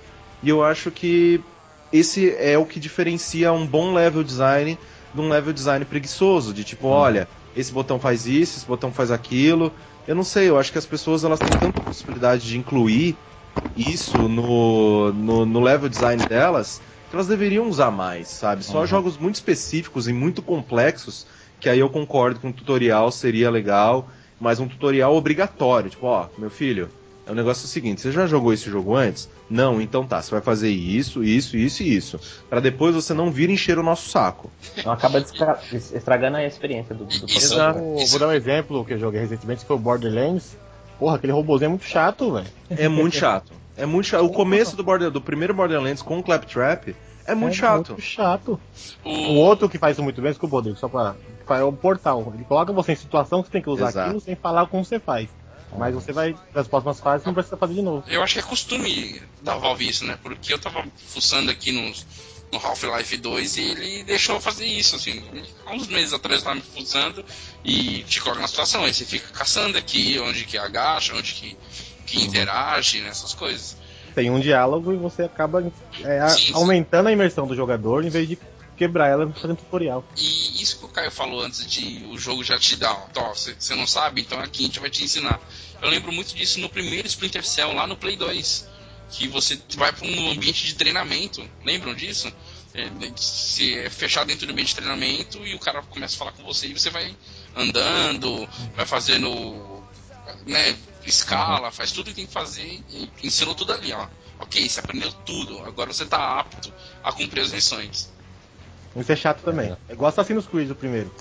[0.43, 1.41] E eu acho que
[1.93, 4.77] esse é o que diferencia um bom level design
[5.13, 7.25] de um level design preguiçoso, de tipo, olha,
[7.55, 9.75] esse botão faz isso, esse botão faz aquilo.
[10.05, 13.23] Eu não sei, eu acho que as pessoas elas têm tanta possibilidade de incluir
[13.75, 18.63] isso no, no, no level design delas que elas deveriam usar mais, sabe?
[18.63, 18.87] Só Uhum.
[18.87, 21.25] jogos muito específicos e muito complexos
[21.59, 25.89] que aí eu concordo que um tutorial seria legal, mas um tutorial obrigatório.
[25.89, 26.93] Tipo, ó, meu filho,
[27.25, 29.27] é o negócio seguinte, você já jogou esse jogo antes?
[29.49, 32.19] Não, então tá, você vai fazer isso, isso, isso e isso.
[32.49, 34.51] Pra depois você não vir encher o nosso saco.
[34.77, 35.23] Então acaba
[35.71, 37.79] estragando a experiência do, do Exato.
[37.79, 37.95] jogo.
[37.95, 40.55] Vou, vou dar um exemplo que eu joguei recentemente, que foi o Borderlands.
[40.99, 42.47] Porra, aquele robôzinho é muito chato, velho.
[42.69, 43.51] É muito chato.
[43.75, 44.23] É muito chato.
[44.23, 46.95] O começo do, border, do primeiro Borderlands com o Claptrap
[47.25, 47.89] é muito É chato.
[47.89, 48.59] Muito chato.
[49.03, 51.15] O outro que faz isso muito bem, desculpa, Rodrigo, só pra.
[51.49, 52.31] É o portal.
[52.33, 53.99] Ele coloca você em situação que você tem que usar Exato.
[54.07, 55.27] aquilo sem falar como você faz.
[55.77, 58.03] Mas você vai, nas próximas fases, não precisa fazer de novo.
[58.07, 60.17] eu acho que é costume da Valve isso, né?
[60.21, 62.05] Porque eu tava fuçando aqui nos,
[62.51, 65.21] no Half-Life 2 e ele deixou fazer isso, assim.
[65.65, 67.25] Há uns meses atrás eu tava me fuçando
[67.63, 68.83] e te coloca na situação.
[68.83, 71.57] Aí você fica caçando aqui, onde que agacha, onde que,
[72.05, 73.77] que interage, nessas coisas.
[74.13, 75.61] Tem um diálogo e você acaba
[76.01, 76.53] é, Sim, sim.
[76.53, 78.37] aumentando a imersão do jogador em vez de
[78.75, 80.03] quebrar ela fazendo tutorial.
[80.17, 83.87] E isso que o Caio falou antes de o jogo já te ó, você não
[83.87, 85.39] sabe, então aqui a gente vai te ensinar.
[85.81, 88.67] Eu lembro muito disso no primeiro Splinter Cell lá no Play 2,
[89.11, 91.47] que você vai para um ambiente de treinamento.
[91.63, 92.31] Lembram disso?
[92.73, 96.31] É, se é fechado dentro do ambiente de treinamento e o cara começa a falar
[96.33, 97.15] com você e você vai
[97.55, 99.29] andando, vai fazendo,
[100.45, 104.07] né, escala, faz tudo que tem que fazer e ensinou tudo ali, ó.
[104.39, 108.13] Ok, você aprendeu tudo, agora você tá apto a cumprir as missões.
[108.95, 109.75] Isso é chato também.
[109.89, 111.11] É igual Assassin's Creed o primeiro.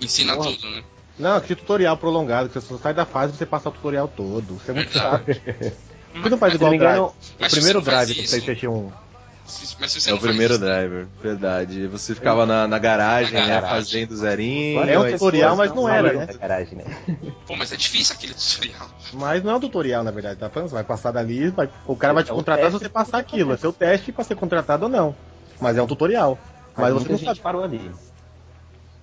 [0.00, 0.50] Ensina Porra.
[0.52, 0.82] tudo, né?
[1.18, 4.08] Não, que tutorial prolongado, que você só sai da fase e você passa o tutorial
[4.08, 4.56] todo.
[4.56, 5.24] Isso é muito chato.
[6.12, 6.96] Por que não faz igual não o me Drive?
[6.98, 8.92] engano, O Mas primeiro não Drive do PlayStation 1.
[9.46, 11.86] Se- Mas se você É o não primeiro isso- driver, verdade.
[11.88, 13.76] Você ficava na, na garagem, Na né, garagem.
[13.76, 14.82] fazendo zerinho.
[14.88, 16.26] É um tutorial, mas não era, né?
[16.26, 16.84] Da garagem, né?
[17.46, 18.88] Pô, mas é difícil aquele tutorial.
[19.12, 20.68] Mas não é um tutorial, na verdade, tá falando?
[20.68, 23.52] Você vai passar dali, vai- o cara vai te É contratar se você passar aquilo.
[23.52, 25.14] É seu teste pra ser contratado ou não.
[25.60, 26.38] Mas é um tutorial.
[26.76, 27.40] Mas Mas você muita não gente sabe.
[27.40, 27.90] parou ali.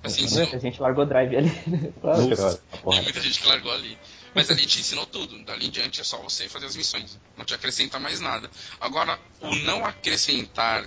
[0.04, 1.52] Assim, ensinou, Muita gente largou o drive ali.
[2.02, 2.62] Claro, Nossa.
[2.84, 3.98] muita gente que largou ali.
[4.34, 5.44] Mas ali te ensinou tudo.
[5.44, 7.20] Dali em diante é só você fazer as missões.
[7.36, 8.50] Não te acrescenta mais nada.
[8.80, 10.86] Agora, o não acrescentar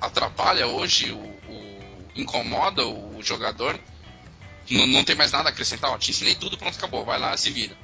[0.00, 1.78] atrapalha hoje, o, o-
[2.16, 3.78] incomoda o jogador.
[4.70, 5.90] Não, não tem mais nada a acrescentar.
[5.90, 7.04] Ó, te ensinei tudo, pronto, acabou.
[7.04, 7.74] Vai lá, se vira.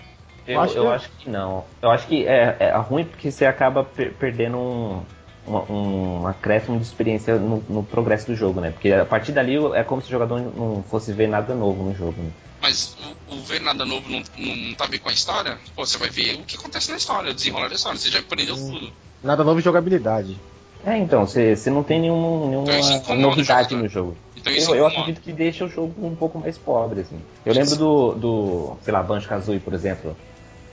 [0.47, 1.64] Eu, Acho eu que- acho que não.
[1.82, 5.05] Eu acho que é, é ruim porque você acaba per- perdendo um,
[5.47, 8.70] uma- um acréscimo de experiência no, no progresso do jogo, né?
[8.70, 11.95] Porque a partir dali é como se o jogador não fosse ver nada novo no
[11.95, 12.14] jogo.
[12.22, 12.30] Né?
[12.62, 12.97] Mas
[13.30, 15.59] o, o ver nada novo não, não, não tá ver com a história?
[15.76, 17.99] Pô, você vai ver o que acontece na história, o desenrolar da história.
[17.99, 18.90] Você já aprendeu tudo.
[19.22, 20.38] Nada novo em jogabilidade.
[20.86, 24.16] É, então, você, não tem nenhum, Então nenhuma incomoda o novidade no jogo.
[24.36, 27.18] Então isso Eu, eu acredito que deixa o jogo um pouco mais pobre, assim.
[27.45, 30.14] Eu lembro do, do sei lá, Banjo-Kazooie, por exemplo,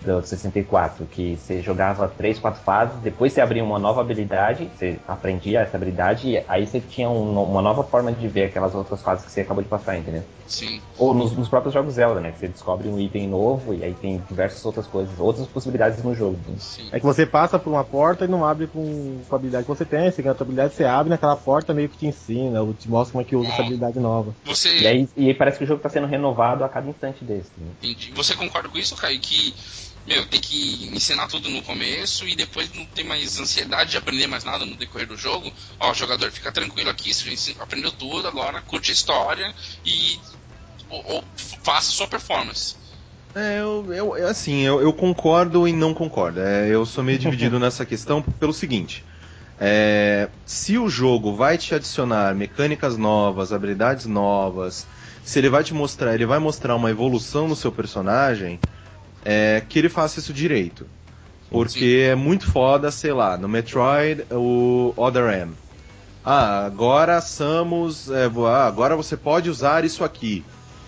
[0.06, 4.99] do 64, que você jogava 3, 4 fases, depois você abria uma nova habilidade, você
[5.08, 9.02] aprendia essa habilidade, e aí você tinha um uma nova forma de ver aquelas outras
[9.02, 10.24] fases que você acabou de passar, entendeu?
[10.52, 10.82] Sim.
[10.97, 12.32] Ou nos, nos próprios jogos Zelda, né?
[12.32, 16.14] Que você descobre um item novo e aí tem diversas outras coisas, outras possibilidades no
[16.14, 16.38] jogo.
[16.47, 16.56] né?
[16.58, 16.89] Sim.
[16.91, 19.70] É que você passa por uma porta e não abre com, com a habilidade que
[19.70, 20.12] você tem.
[20.12, 23.14] Você ganha a habilidade, você abre naquela porta meio que te ensina, ou te mostra
[23.14, 24.36] como é que usa essa habilidade nova.
[24.43, 24.80] Você.
[24.80, 27.52] E aí, e aí parece que o jogo está sendo renovado a cada instante desse.
[27.58, 27.68] Né?
[27.82, 28.12] Entendi.
[28.14, 29.20] Você concorda com isso, Caio?
[29.22, 29.54] Que,
[30.06, 34.28] meu, tem que ensinar tudo no começo e depois não tem mais ansiedade de aprender
[34.28, 35.52] mais nada no decorrer do jogo?
[35.80, 39.54] Ó, jogador, fica tranquilo aqui, você aprendeu tudo, agora curte a história
[39.86, 40.20] e.
[40.89, 41.24] Ou, ou
[41.64, 42.76] faça sua performance.
[43.34, 46.41] É, eu, eu- eu- assim, eu, eu concordo e não concordo.
[46.41, 49.06] É, eu sou meio dividido nessa questão pelo seguinte.
[49.60, 54.88] é, se o jogo vai te adicionar mecânicas novas, habilidades novas,
[55.24, 58.60] se ele vai te mostrar, ele vai mostrar uma evolução no seu personagem,
[59.24, 60.86] é, que ele faça isso direito.
[61.49, 65.53] Porque é muito foda, sei lá, no Metroid, o Other M.
[66.24, 68.09] Ah, agora Samus.
[68.09, 70.45] é, ah, agora você pode usar isso aqui.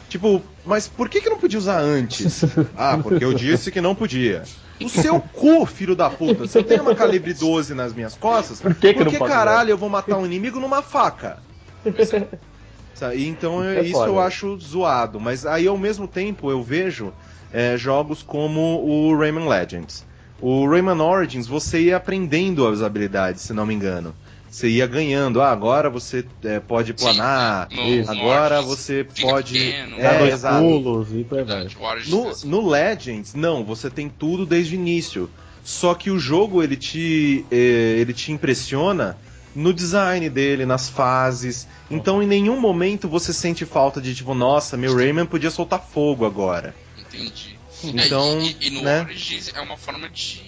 [0.07, 2.43] Tipo, mas por que, que não podia usar antes?
[2.77, 4.43] Ah, porque eu disse que não podia.
[4.81, 6.47] O seu cu, filho da puta.
[6.47, 9.69] Se eu tenho uma calibre 12 nas minhas costas, Por que que não pode caralho
[9.71, 11.39] eu vou matar um inimigo numa faca?
[13.15, 14.07] Então eu- É isso foda.
[14.09, 15.19] eu acho zoado.
[15.19, 17.11] Mas aí ao mesmo tempo eu vejo
[17.53, 20.03] é, jogos como o Rayman Legends.
[20.41, 24.13] O Rayman Origins, você ia aprendendo as habilidades, se não me engano.
[24.49, 25.41] Você ia ganhando.
[25.41, 27.69] Ah, agora você é, pode planar.
[27.71, 29.57] no- Agora Origins você pode.
[29.57, 30.63] pequeno, Dá É, dois exato.
[30.63, 31.55] pulos e por aí vai.
[31.57, 35.29] Verdade, o Origins No, é no Legends, não, você tem tudo desde o início.
[35.63, 39.17] Só que o jogo ele te, eh, ele te impressiona
[39.55, 41.67] no design dele, nas fases.
[41.89, 46.25] Então em nenhum momento você sente falta de tipo, nossa, meu Rayman podia soltar fogo
[46.25, 46.75] agora.
[47.13, 47.59] Entendi.
[47.83, 49.01] Então, É, e, e- no né?
[49.01, 50.41] Origins é uma forma de,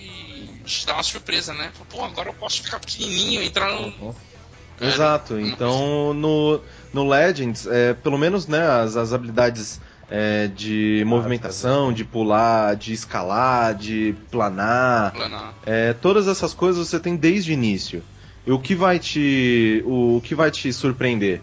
[0.63, 1.71] de te dar uma surpresa, né?
[1.89, 3.87] Pô, agora eu posso ficar pequenininho, entrar no.
[3.87, 4.15] Uhum.
[4.77, 5.39] Cara, Exato.
[5.39, 6.61] Então no,
[6.93, 12.93] no Legends, é, pelo menos né, as, as habilidades é, de movimentação, de pular, de
[12.93, 15.13] escalar, de planar.
[15.13, 15.53] planar.
[15.65, 18.03] É, todas essas coisas você tem desde o início.
[18.45, 21.41] E o que vai te, o, que vai te surpreender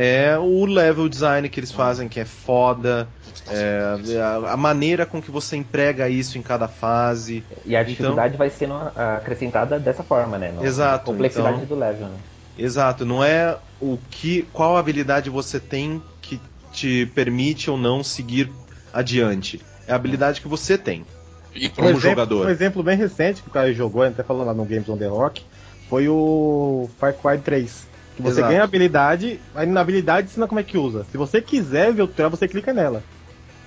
[0.00, 3.08] é o level design que eles fazem, que é foda,
[3.50, 3.82] é,
[4.46, 7.42] a, maneira com que você emprega isso em cada fase.
[7.66, 10.52] E a Então- dificuldade vai sendo acrescentada dessa forma, né?
[10.52, 12.16] No- Exato, A complexidade então- do level, né?
[12.56, 16.40] Exato, não é o que, qual habilidade você tem que
[16.72, 18.52] te permite ou não seguir
[18.92, 19.60] adiante.
[19.86, 21.04] É a habilidade que você tem.
[21.54, 22.46] E Como um exemplo, jogador.
[22.46, 25.06] Um exemplo bem recente que o cara jogou, até falando lá no Games on the
[25.08, 25.44] Rock,
[25.88, 27.87] foi o Far Cry 3.
[28.18, 28.48] Que você Exato.
[28.48, 31.06] ganha habilidade, aí na habilidade ensina como é que usa.
[31.12, 33.00] Se você quiser ver o tutorial, você clica nela.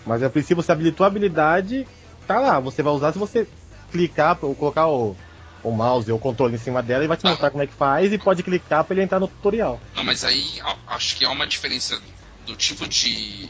[0.06, 1.88] Mas a princípio você habilitou a habilidade,
[2.28, 2.60] tá lá.
[2.60, 3.48] Você vai usar se você
[3.90, 5.16] clicar ou colocar o,
[5.64, 7.74] o mouse ou o controle em cima dela e vai te mostrar como é que
[7.74, 9.80] faz e pode clicar pra ele entrar no tutorial.
[9.96, 11.98] Não, mas aí acho que há uma diferença
[12.46, 13.48] do tipo de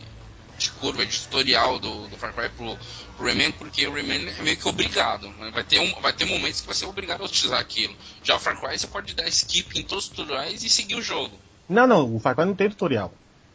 [0.81, 2.75] curva de tutorial do, do Far Cry pro,
[3.15, 5.27] pro Rayman, porque o Rayman é meio que obrigado.
[5.39, 5.51] né?
[5.53, 7.93] Vai, ter um, vai ter momentos que vai ser obrigado a utilizar aquilo.
[8.23, 11.01] Já o Far Cry você pode dar skip em todos os tutoriais e seguir o
[11.01, 11.31] jogo.
[11.69, 13.13] Não, não, o Far Cry não tem tutorial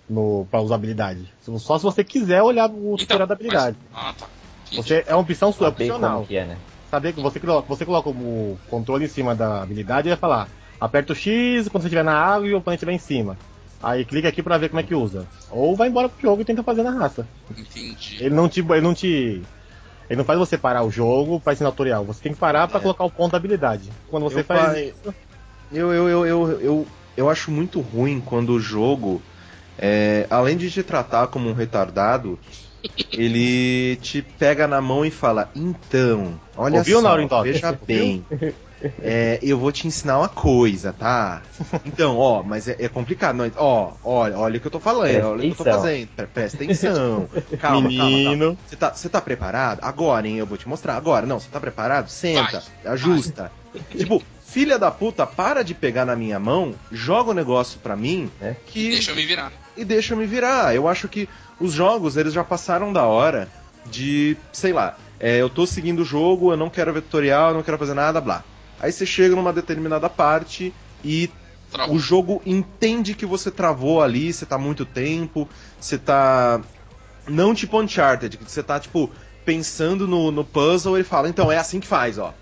[0.09, 1.31] no, pra usar habilidade.
[1.59, 3.77] Só se você quiser olhar o tutorial da habilidade.
[3.79, 4.27] Então, mas- ah, tá.
[4.67, 4.83] Entendi.
[4.83, 6.25] Você, é uma opção sua, é Saber opcional.
[6.27, 6.59] que é, né?
[6.91, 10.49] Saber que você coloca, você coloca o controle em cima da habilidade e vai falar:
[10.81, 13.37] aperta o X quando você estiver na água e o oponente estiver em cima.
[13.87, 15.29] Aí clica aqui pra ver como é que usa.
[15.49, 17.25] Ou vai embora pro jogo e tenta fazer na raça.
[17.57, 18.17] Entendi.
[18.19, 18.59] Ele não te.
[18.59, 19.43] Ele não te.
[20.11, 22.05] Ele não faz você parar o jogo pra ensinar o tutorial.
[22.05, 22.83] Você tem que parar pra É.
[22.83, 23.89] colocar o ponto da habilidade.
[24.09, 25.15] Quando você Eu faz fa- isso.
[25.71, 29.23] Eu, eu, eu, eu, eu, eu acho muito ruim quando o jogo,
[29.79, 32.37] é, além de te tratar como um retardado,
[33.15, 37.49] ele te pega na mão e fala: Então, olha Ouviu, só, Naurin Dog?
[37.53, 37.87] veja Ouviu?
[37.87, 38.27] bem.
[39.01, 41.43] é, eu vou te ensinar uma coisa, tá?
[41.85, 43.37] Então, ó, mas é, é complicado.
[43.37, 45.65] Não, ó, olha, olha o que eu tô falando, Presta olha o que eu tô
[45.65, 46.09] fazendo.
[46.09, 47.29] Pre- Presta atenção.
[47.61, 47.89] Calma.
[47.89, 48.57] Menino.
[48.69, 49.81] Você tá, você tá preparado?
[49.83, 50.37] Agora, hein?
[50.37, 50.97] Eu vou te mostrar.
[50.97, 52.09] Agora, não, você tá preparado?
[52.09, 53.51] Senta, ajusta.
[53.91, 58.31] Tipo, filha da puta, para de pegar na minha mão, joga o negócio pra mim
[58.41, 58.55] É.
[58.67, 59.53] que, Deixa eu me virar.
[59.77, 60.75] e deixa eu me virar.
[60.75, 61.29] Eu acho que
[61.61, 63.49] os jogos, eles já passaram da hora
[63.87, 67.55] de, sei lá, é, eu tô seguindo o jogo, eu não quero ver tutorial, eu
[67.55, 68.43] não quero fazer nada, blá.
[68.81, 70.73] Aí você chega numa determinada parte
[71.05, 71.31] e
[71.71, 71.97] Travou.
[71.97, 75.49] o jogo entende que você travou ali, você tá há muito tempo,
[75.81, 76.61] você tá.
[77.29, 79.11] Não tipo Uncharted, que você tá, tipo,
[79.45, 82.33] pensando no, no puzzle, ele fala, então é assim que faz, ó.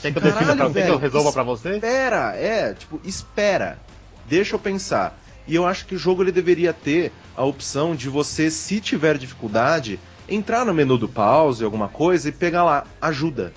[0.00, 1.74] Quer que eu defina pra você, que eu resolva isso- pra você?
[1.76, 3.78] Espera, é, tipo, espera.
[4.26, 5.16] Deixa eu pensar.
[5.46, 9.16] E eu acho que o jogo ele deveria ter a opção de você, se tiver
[9.18, 13.52] dificuldade, entrar no menu do pause, alguma coisa, e pegar lá, ajuda.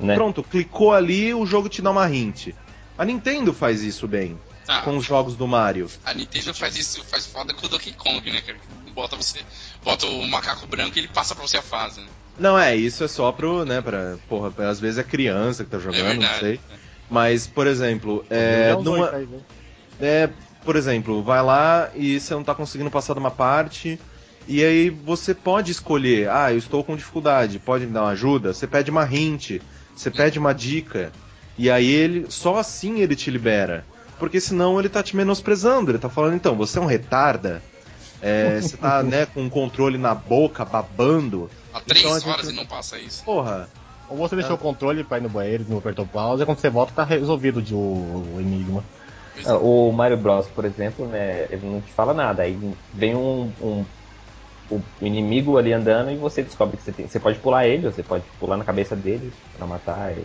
[0.00, 0.14] Né?
[0.14, 2.48] Pronto, clicou ali, o jogo te dá uma hint.
[2.96, 5.88] A Nintendo faz isso bem, Ah, com os jogos do Mario.
[6.04, 8.40] A Nintendo faz isso, faz foda com o Donkey Kong, né?
[8.40, 8.58] cara?
[8.94, 9.38] Bota você,
[9.84, 12.00] bota o macaco branco e ele passa pra você a fase.
[12.00, 12.06] Né?
[12.38, 15.78] Não, é, isso é só pro, né, pra, porra, às vezes é criança que tá
[15.78, 16.38] jogando, não verdade.
[16.40, 16.60] sei.
[17.10, 19.44] Mas, por exemplo, é, numa- aí, viu?
[20.00, 20.28] É,
[20.64, 23.98] por exemplo, vai lá e você não tá conseguindo passar de uma parte,
[24.46, 28.52] e aí você pode escolher, ah, eu estou com dificuldade, pode me dar uma ajuda?
[28.52, 29.60] Você pede uma hint,
[29.98, 31.12] você pede uma dica,
[31.56, 33.84] e aí ele, só assim ele te libera.
[34.18, 37.62] Porque senão ele tá te menosprezando, ele tá falando, então, você é um retarda,
[38.22, 42.28] é, você tá, né, com o controle na boca, babando, Há três Então a gente-
[42.28, 43.22] horas e não passa isso.
[43.24, 43.68] porra,
[44.10, 46.70] Ou você deixou o controle pra ir no banheiro, não apertou pause, e quando você
[46.70, 48.82] volta tá resolvido de, o, o enigma.
[49.34, 49.50] Pois é.
[49.50, 52.42] Ah, O Mario Bros, por exemplo, né, ele não te fala nada.
[52.42, 52.58] Aí
[52.94, 53.84] vem um, um-
[54.70, 57.92] o inimigo ali andando e você descobre que você, tem, você pode pular ele, ou
[57.92, 60.12] você pode pular na cabeça dele pra matar.
[60.16, 60.24] E,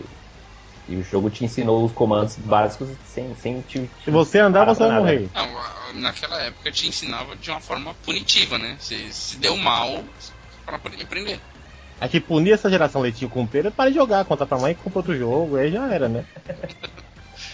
[0.86, 3.90] e o jogo te ensinou os comandos básicos sem, sem te.
[4.04, 5.30] Se você andar, você vai morrer.
[5.34, 8.76] Não, naquela época te ensinava de uma forma punitiva, né?
[8.78, 10.04] Se, se deu mal,
[10.66, 11.40] para poder me prender.
[12.00, 14.74] É que punir essa geração leitinho com pera, para de jogar, conta pra mãe e
[14.74, 16.24] compra outro jogo, aí já era, né?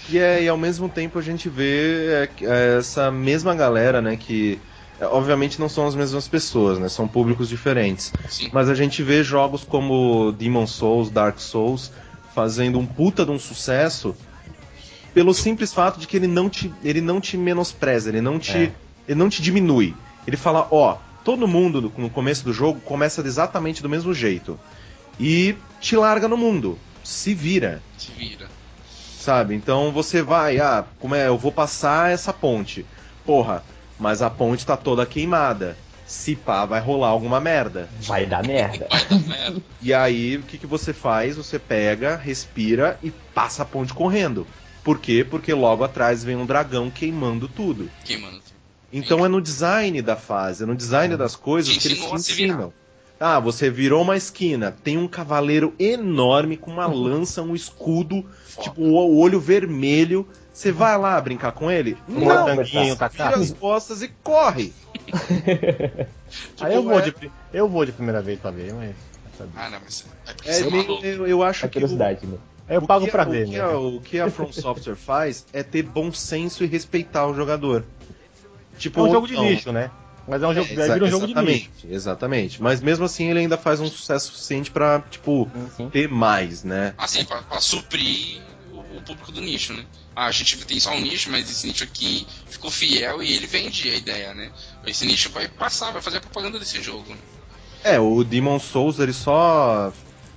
[0.09, 4.16] E, é, e ao mesmo tempo a gente vê é, é, essa mesma galera, né,
[4.16, 4.61] que
[5.07, 8.12] obviamente não são as mesmas pessoas, né, são públicos diferentes.
[8.28, 8.48] Sim.
[8.53, 11.90] Mas a gente vê jogos como Demon Souls, Dark Souls,
[12.34, 14.14] fazendo um puta de um sucesso
[15.12, 18.57] pelo simples fato de que ele não te, ele não te menospreza, ele não te,
[18.57, 18.72] É.
[19.09, 19.94] ele não te diminui.
[20.26, 24.59] Ele fala, ó, todo mundo no- no começo do jogo começa exatamente do mesmo jeito.
[25.18, 26.78] E te larga no mundo.
[27.03, 28.46] Se vira, Se vira.
[29.18, 29.55] sabe?
[29.55, 32.86] Então você vai, ah, como é, eu vou passar essa ponte.
[33.26, 33.64] Porra,
[34.01, 35.76] mas a ponte tá toda queimada.
[36.07, 37.88] Se pá, vai rolar alguma merda.
[38.01, 38.88] Vai dar merda.
[38.90, 39.62] Vai dar merda.
[39.80, 41.36] E aí, o que, que você faz?
[41.36, 44.44] Você pega, respira e passa a ponte correndo.
[44.82, 45.24] Por quê?
[45.28, 47.88] Porque logo atrás vem um dragão queimando tudo.
[48.05, 48.40] Queimando.
[48.92, 52.72] Então é no design da fase, é no design das coisas que eles te ensinam.
[53.20, 58.68] Ah, você virou uma esquina, tem um cavaleiro enorme com uma lança, um escudo, Foda.
[58.68, 60.26] tipo o olho vermelho.
[60.61, 61.97] Você vai lá brincar com ele?
[62.07, 64.75] Um Não, tanquinho, tá vira as costas e corre.
[66.61, 67.15] Aí eu Tipo, vou, é- de,
[67.51, 68.95] eu vou de primeira vez pra ver, mas.
[69.57, 70.05] Ah, não, mas
[70.45, 72.37] é É é meio, eu, eu acho É que o- curiosidade, né?
[72.69, 73.63] Eu pago pra ver, o que né?
[73.63, 77.83] a- o que a From Software faz é ter bom senso e respeitar o jogador.
[78.79, 79.91] Tipo, É um jogo de nicho, né?
[80.29, 81.71] Mas é um jogo, É, vira um jogo de nicho.
[81.71, 82.63] exatamente, exatamente.
[82.63, 85.89] Mas mesmo assim ele ainda faz um sucesso suficiente pra, tipo, sim.
[85.89, 86.93] ter mais, né?
[86.99, 89.85] Assim, pra, pra suprir o, o público do nicho, né?
[90.21, 93.47] Ah, a gente tem só um nicho, mas esse nicho aqui ficou fiel e ele
[93.47, 94.51] vende a ideia, né?
[94.87, 97.16] Esse nicho vai passar, vai fazer a propaganda desse jogo.
[97.83, 99.91] É, o Demon Souls ele só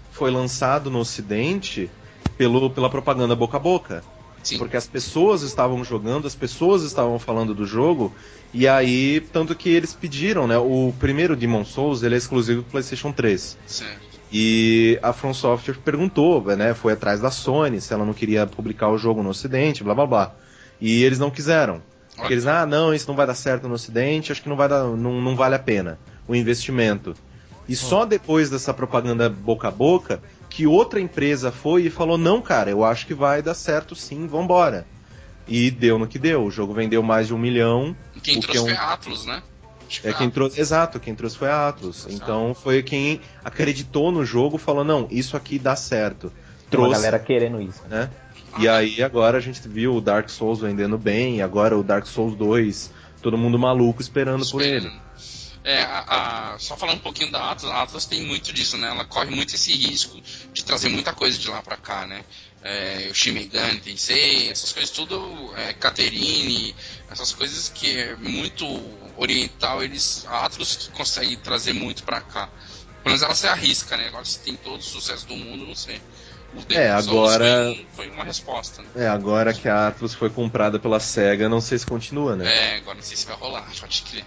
[0.10, 1.92] foi lançado no ocidente
[2.38, 4.06] pelo, pela propaganda boca a boca.
[4.42, 4.58] Sim.
[4.58, 8.16] Porque as pessoas estavam jogando, as pessoas estavam falando do jogo,
[8.54, 10.58] e aí, tanto que eles pediram, né?
[10.58, 13.58] O primeiro Demon Souls ele é exclusivo do PlayStation 3.
[13.68, 14.12] Certo.
[14.36, 16.74] E a From Software perguntou, né?
[16.74, 20.08] Foi atrás da Sony se ela não queria publicar o jogo no Ocidente, blá blá
[20.08, 20.36] blá.
[20.82, 21.84] E eles não quiseram.
[22.16, 24.68] Porque eles, ah, não, isso não vai dar certo no Ocidente, acho que não vai
[24.68, 27.14] dar, não, não vale a pena o investimento.
[27.70, 30.20] E só depois dessa propaganda boca a boca
[30.50, 34.26] que outra empresa foi e falou, não, cara, eu acho que vai dar certo sim,
[34.28, 34.86] vambora.
[35.48, 36.44] E deu no que deu.
[36.44, 37.96] O jogo vendeu mais de um milhão.
[38.16, 39.42] E Quem que trouxe é um- foi a Atlus, né?
[40.04, 42.00] É quem a trouxe, exato, quem trouxe foi a Atlus.
[42.06, 42.14] Exato.
[42.14, 46.32] Então foi quem acreditou no jogo, falou não, isso aqui dá certo.
[46.70, 47.82] Tem uma Trouxe, galera querendo isso.
[47.89, 48.10] né?
[48.10, 48.10] né?
[48.60, 52.06] E aí agora a gente viu o Dark Souls vendendo bem, e agora o Dark
[52.06, 52.91] Souls 2,
[53.22, 54.91] todo mundo maluco esperando por ele.
[55.64, 58.89] É, a- a- só falando um pouquinho da Atlas, a Atlas tem muito disso, né?
[58.89, 60.20] Ela corre muito esse risco
[60.54, 62.24] de trazer muita coisa de lá pra cá, né?
[62.62, 65.18] É, o Shin Megami Tensei, essas coisas tudo,
[65.58, 66.76] é, Caterine,
[67.10, 68.66] essas coisas que é muito
[69.18, 72.47] oriental, eles, a Atlas que consegue trazer muito pra cá.
[72.47, 74.07] Pelo menos ela se arrisca, né?
[74.07, 76.01] Agora se tem todo o sucesso do mundo, não sei.
[76.55, 78.88] O É, agora- Foi, um- uma resposta, né?
[78.95, 82.45] É, agora que a Atlus foi comprada pela SEGA, não sei se continua, né?
[82.45, 84.26] É, agora não sei se vai rolar, pode crer.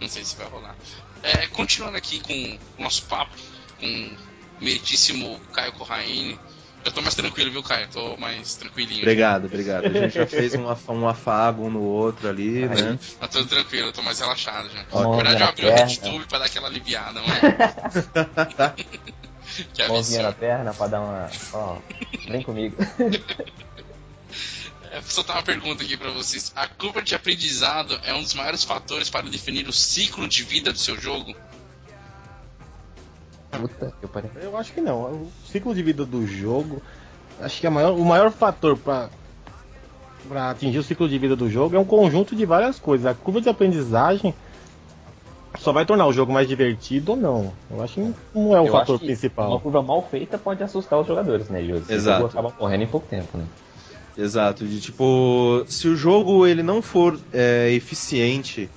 [0.00, 0.76] Não sei se vai rolar.
[1.22, 3.34] É, continuando aqui com o nosso papo
[3.78, 6.38] com o meritíssimo Caio Corraine.
[6.84, 7.88] Eu tô mais tranquilo, viu, Caio?
[7.88, 9.02] Tô mais tranquilinho.
[9.02, 9.86] Obrigado, obrigado.
[9.86, 12.68] A gente já fez um, af- um afago um no outro ali, Aí.
[12.68, 12.98] né?
[13.20, 14.84] Tá tudo tranquilo, eu tô mais relaxado já.
[14.90, 18.74] Ó, Na verdade, eu abri o RedTube pra dar aquela aliviada, não é?
[19.74, 21.30] que Mãozinha na perna pra dar uma.
[21.52, 21.78] Ó,
[22.28, 22.76] vem comigo.
[24.94, 26.52] É, só tá uma pergunta aqui pra vocês.
[26.54, 30.70] A curva de aprendizado é um dos maiores fatores para definir o ciclo de vida
[30.70, 31.34] do seu jogo?
[33.52, 34.30] Puta, eu parei.
[34.42, 35.02] Eu acho que não.
[35.02, 36.82] O ciclo de vida do jogo,
[37.40, 39.08] acho que a maior- o maior fator para
[40.28, 43.06] para atingir o ciclo de vida do jogo é um conjunto de várias coisas.
[43.06, 44.32] A curva de aprendizagem
[45.58, 47.52] só vai tornar o jogo mais divertido ou não.
[47.70, 49.60] Eu acho que não é o Eu fator acho que Uma principal.
[49.60, 51.60] curva mal feita pode assustar os jogadores, né?
[51.60, 52.30] O Exato.
[52.58, 53.44] morrendo em pouco tempo, né?
[54.16, 58.70] Exato, de tipo, se o jogo ele não for é, eficiente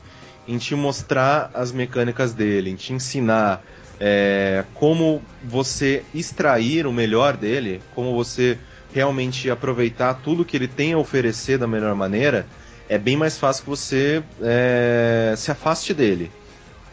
[0.48, 3.62] em te mostrar as mecânicas dele, em te ensinar
[4.00, 8.58] é, como você extrair o melhor dele, como você
[8.94, 12.46] realmente aproveitar tudo que ele tem a oferecer da melhor maneira,
[12.88, 16.32] é bem mais fácil que você é, se afaste dele.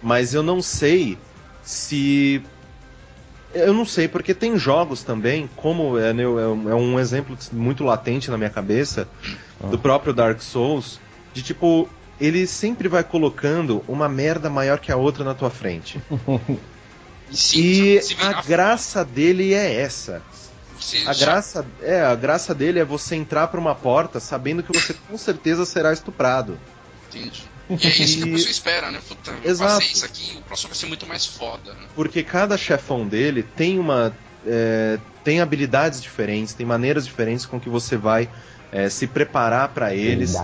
[0.02, 1.16] Mas eu não sei
[1.62, 2.42] se
[3.54, 7.36] eu não sei, porque tem jogos também, como é, né, é um- é um exemplo
[7.52, 9.06] muito latente na minha cabeça,
[9.70, 11.00] do próprio Dark Souls,
[11.34, 11.88] de tipo,
[12.18, 16.00] ele sempre vai colocando uma merda maior que a outra na tua frente.
[17.30, 20.22] sim, E a graça dele é essa.
[20.78, 24.62] você A já- graça, é, a graça dele é você entrar por uma porta sabendo
[24.62, 26.58] que você com certeza será estuprado.
[27.08, 27.44] Entendi.
[27.70, 29.00] E é isso que a pessoa espera, né?
[29.06, 29.74] Puta, Exato.
[29.74, 31.72] passei isso aqui, o próximo vai ser muito mais foda.
[31.72, 31.86] Né?
[31.94, 34.12] Porque cada chefão dele tem uma.
[34.46, 38.28] é, tem habilidades diferentes, tem maneiras diferentes com que você vai
[38.72, 40.34] é, se preparar para eles.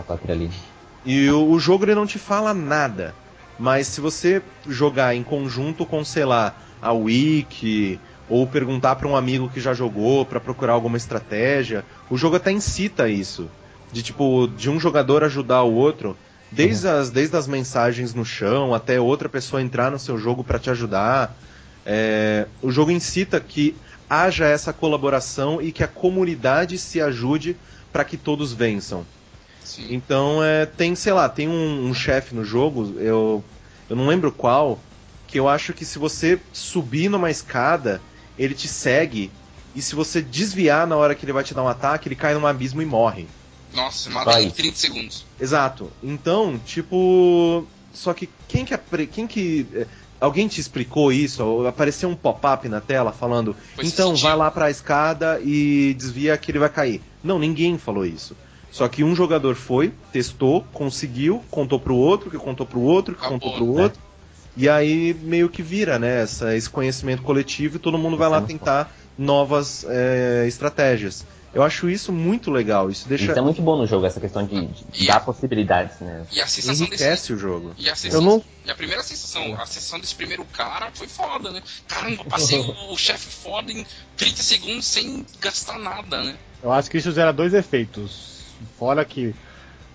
[1.05, 3.15] E o, o jogo ele não te fala nada.
[3.59, 9.17] Mas se você jogar em conjunto com, sei lá, a Wiki ou perguntar pra um
[9.17, 11.85] amigo que já jogou pra procurar alguma estratégia.
[12.11, 13.51] O jogo até incita isso,
[13.91, 16.17] de tipo de um jogador ajudar o outro,
[16.53, 20.59] desde as desde as mensagens no chão até outra pessoa entrar no seu jogo pra
[20.59, 21.37] te ajudar.
[21.85, 23.75] É, o jogo incita que
[24.09, 27.57] haja essa colaboração e que a comunidade se ajude
[27.91, 29.07] pra que todos vençam.
[29.69, 29.87] Sim.
[29.93, 33.45] Então é, tem, sei lá, tem um, um chefe no jogo, eu,
[33.89, 34.81] eu não lembro qual,
[35.27, 38.03] que eu acho que se você subir numa escada,
[38.37, 39.31] ele te segue,
[39.75, 42.35] e se você desviar na hora que ele vai te dar um ataque, ele cai
[42.35, 43.29] num abismo e morre.
[43.75, 44.45] Nossa, mata Vai.
[44.45, 45.27] em 30 segundos.
[45.39, 45.93] Exato.
[46.03, 47.67] Então, tipo.
[47.93, 48.75] Só que quem que.
[48.75, 49.87] apre- Quem que eh,
[50.21, 51.67] alguém te explicou isso?
[51.67, 56.51] Apareceu um pop-up na tela falando: Foi então vai lá pra escada e desvia que
[56.51, 57.03] ele vai cair.
[57.23, 58.37] Não, ninguém falou isso.
[58.71, 63.21] Só que um jogador foi, testou, conseguiu, contou pro outro, que contou pro outro, que
[63.21, 63.83] Acabou, contou pro né?
[63.83, 64.01] outro.
[64.57, 66.23] E aí meio que vira, né?
[66.23, 71.25] Essa, esse conhecimento coletivo e todo mundo vai lá tentar novas eh, estratégias.
[71.55, 72.91] Eu acho isso muito legal.
[72.91, 73.25] Isso deixa.
[73.31, 76.27] Isso é muito bom no jogo, essa questão de, de E- dar possibilidades, né?
[76.31, 77.03] E a sensação desse.
[77.05, 77.73] enriquece o jogo.
[77.79, 81.09] E a, Eu sensação, não- e a primeira sensação, a sensação desse primeiro cara foi
[81.09, 81.63] foda, né?
[81.87, 86.37] Caramba, passei o, o chefe foda em 30 segundos sem gastar nada, né?
[86.63, 88.38] Eu acho que isso gera dois efeitos.
[88.79, 89.35] Fora que.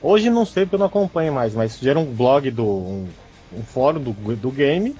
[0.01, 2.65] Hoje não sei porque eu não acompanho mais, mas gera um blog do.
[2.65, 3.07] um,
[3.57, 4.95] um fórum do, do game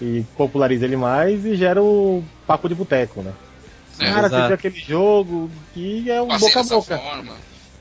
[0.00, 3.32] e populariza ele mais e gera o papo de boteco, né?
[3.98, 4.46] É, Cara, você exato.
[4.46, 6.98] viu aquele jogo e é um passei boca a boca.
[6.98, 7.34] forma.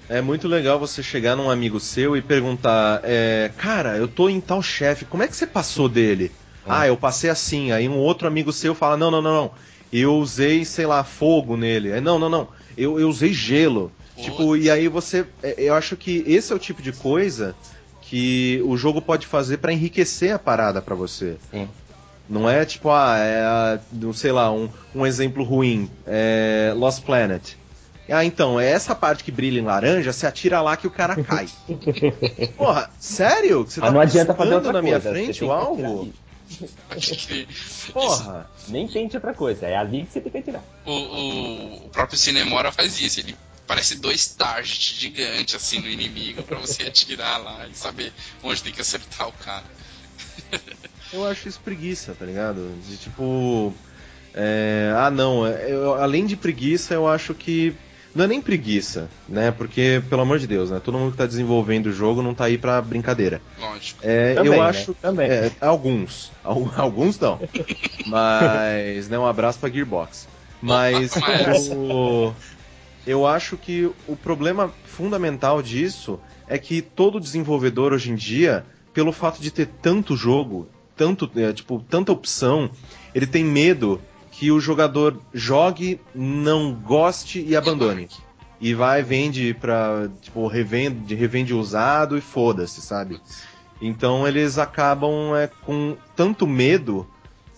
[0.10, 4.40] É muito legal você chegar num amigo seu e perguntar: é, Cara, eu tô em
[4.42, 6.32] tal chefe, como é que você passou dele?
[6.68, 7.72] Ah, eu passei assim.
[7.72, 9.52] Aí um outro amigo seu fala: Não, não, não, não.
[9.92, 11.94] Eu usei, sei lá, fogo nele.
[11.94, 12.48] Aí, não, não, não.
[12.78, 13.92] Eu, eu usei gelo.
[14.16, 14.26] Putz.
[14.26, 15.26] Tipo, e aí você.
[15.42, 17.56] é, Eu acho que esse é o tipo de coisa
[18.02, 21.38] que o jogo pode fazer pra enriquecer a parada pra você.
[21.52, 21.68] Sim.
[22.30, 27.54] Não é tipo, ah, é, não sei lá, um, um exemplo ruim, é Lost Planet.
[28.10, 31.16] Ah, então, é essa parte que brilha em laranja, você atira lá que o cara
[31.24, 31.48] cai.
[32.58, 33.64] Porra, sério?
[33.66, 35.10] Você tá Mas não adianta fazer outra na minha coisa.
[35.16, 36.14] frente o que alvo?
[37.94, 38.50] Porra.
[38.68, 40.64] Nem tente outra coisa, é ali que você tem que atirar.
[40.86, 43.36] O, o, o próprio Cinemora faz isso, ele
[43.68, 48.12] parece dois targets gigantes assim no inimigo pra você atirar lá e saber
[48.44, 49.64] onde tem que acertar o cara.
[51.12, 52.74] Eu acho isso preguiça, tá ligado?
[52.88, 53.74] De tipo.
[54.34, 55.46] é, ah, não.
[55.46, 57.76] é, eu- além de preguiça, eu acho que.
[58.16, 59.50] Não é nem preguiça, né?
[59.52, 60.80] Porque, pelo amor de Deus, né?
[60.84, 63.42] Todo mundo que tá desenvolvendo o jogo não tá aí pra brincadeira.
[63.60, 64.00] Lógico.
[64.04, 64.70] É, Também, eu né?
[64.70, 64.94] acho.
[64.94, 65.28] Também.
[65.32, 66.32] é, alguns.
[66.44, 67.40] Al- Alguns não.
[68.06, 69.18] Mas, né?
[69.18, 70.28] Um abraço pra Gearbox.
[70.62, 72.34] Mas Mas- o,
[73.06, 79.12] eu acho que o problema fundamental disso é que todo desenvolvedor hoje em dia, pelo
[79.12, 82.70] fato de ter tanto jogo, tanto, é, tipo, tanta opção,
[83.14, 84.02] ele tem medo
[84.32, 88.08] que o jogador jogue, não goste e abandone.
[88.60, 90.10] E vai, vende pra.
[90.22, 93.20] Tipo, revende, revende usado e foda-se, sabe?
[93.82, 97.08] Então eles acabam é, com tanto medo,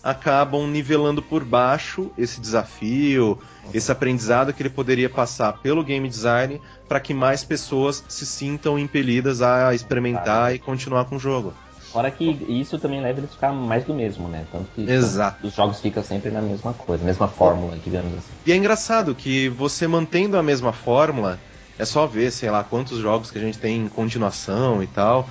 [0.06, 3.36] acabam nivelando por baixo esse desafio,
[3.74, 8.78] esse aprendizado que ele poderia passar pelo game design para que mais pessoas se sintam
[8.78, 11.52] impelidas a experimentar e continuar com o jogo.
[11.90, 14.44] Fora que isso também leva eles a ficar mais do mesmo, né?
[14.52, 15.44] Tanto que Exato.
[15.44, 18.32] os jogos ficam sempre na mesma coisa, mesma fórmula, digamos assim.
[18.44, 21.40] E é engraçado que você mantendo a mesma fórmula,
[21.78, 25.28] é só ver, sei lá, quantos jogos que a gente tem em continuação e tal.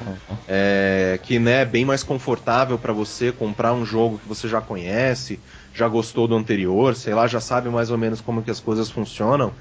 [0.47, 4.61] É, que né, é bem mais confortável para você comprar um jogo que você já
[4.61, 5.39] conhece,
[5.73, 8.89] já gostou do anterior, sei lá, já sabe mais ou menos como que as coisas
[8.89, 9.51] funcionam.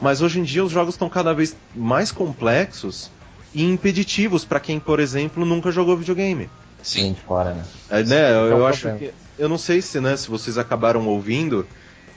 [0.00, 3.10] Mas hoje em dia os jogos estão cada vez mais complexos
[3.54, 6.50] e impeditivos para quem, por exemplo, nunca jogou videogame.
[6.82, 7.14] Sim.
[7.26, 7.64] Fora, né?
[7.88, 9.12] É, né, eu, é eu acho problema.
[9.12, 9.22] que.
[9.38, 11.66] Eu não sei se, né, se vocês acabaram ouvindo,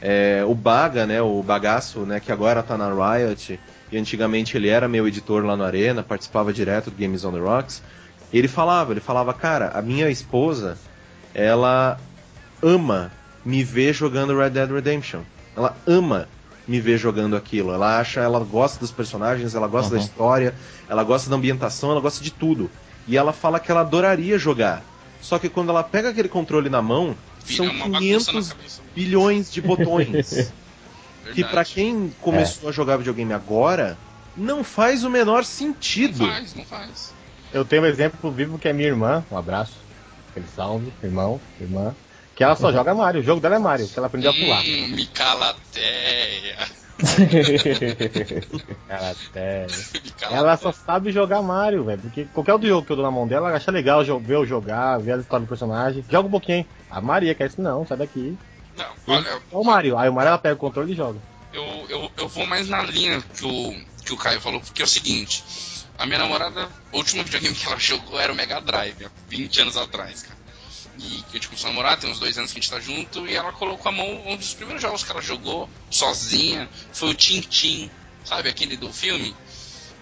[0.01, 3.59] é, o Baga, né, o bagaço, né, que agora tá na Riot,
[3.91, 7.39] e antigamente ele era meu editor lá no Arena, participava direto do Games on the
[7.39, 7.81] Rocks.
[8.33, 10.77] Ele falava, ele falava, cara, a minha esposa,
[11.33, 11.97] ela
[12.61, 13.11] ama
[13.45, 15.21] me ver jogando Red Dead Redemption.
[15.55, 16.27] Ela ama
[16.67, 17.71] me ver jogando aquilo.
[17.71, 20.03] Ela acha, ela gosta dos personagens, ela gosta da Uhum.
[20.05, 20.53] história,
[20.89, 22.69] ela gosta da ambientação, ela gosta de tudo.
[23.07, 24.83] E ela fala que ela adoraria jogar.
[25.21, 27.15] Só que quando ela pega aquele controle na mão,
[27.45, 28.81] Vira são uma bagunça na 500 cabeça.
[28.95, 30.51] bilhões de botões.
[31.33, 31.53] que Verdade.
[31.53, 33.97] pra quem começou a jogar videogame agora,
[34.37, 36.27] não faz o menor Não sentido.
[36.27, 37.13] faz, não faz.
[37.53, 39.73] Eu tenho um exemplo vivo que é minha irmã, um abraço,
[40.31, 41.95] aquele salve, irmão, irmã,
[42.35, 44.61] que ela só joga Mario, o jogo dela é Mario, que ela aprendeu a pular.
[44.61, 46.57] Hum, Micalateia.
[48.87, 49.67] Cara, até...
[50.03, 50.31] Micalateia.
[50.37, 53.27] Ela só sabe jogar Mario, velho, porque qualquer outro jogo que eu dou na mão
[53.27, 56.03] dela, ela acha legal ver eu jogar, ver a história do personagem.
[56.09, 56.65] Joga um pouquinho, hein?
[56.89, 58.37] A Maria quer isso, não, sai daqui.
[58.77, 59.97] Não, olha, É o Mario.
[59.97, 61.19] Aí o Mario ela pega o controle e joga.
[61.53, 64.85] eu, eu, eu vou mais na linha que o, que o Caio falou, porque é
[64.85, 65.43] o seguinte.
[65.97, 69.61] A minha namorada, o último videogame que ela jogou era o Mega Drive, há 20
[69.61, 70.39] anos atrás, cara.
[70.97, 72.79] E que a gente começou a namorar, tem uns dois anos que a gente tá
[72.79, 77.09] junto, e ela colocou a mão, um dos primeiros jogos que ela jogou sozinha foi
[77.09, 77.89] o Tintin,
[78.23, 79.35] sabe aquele do filme?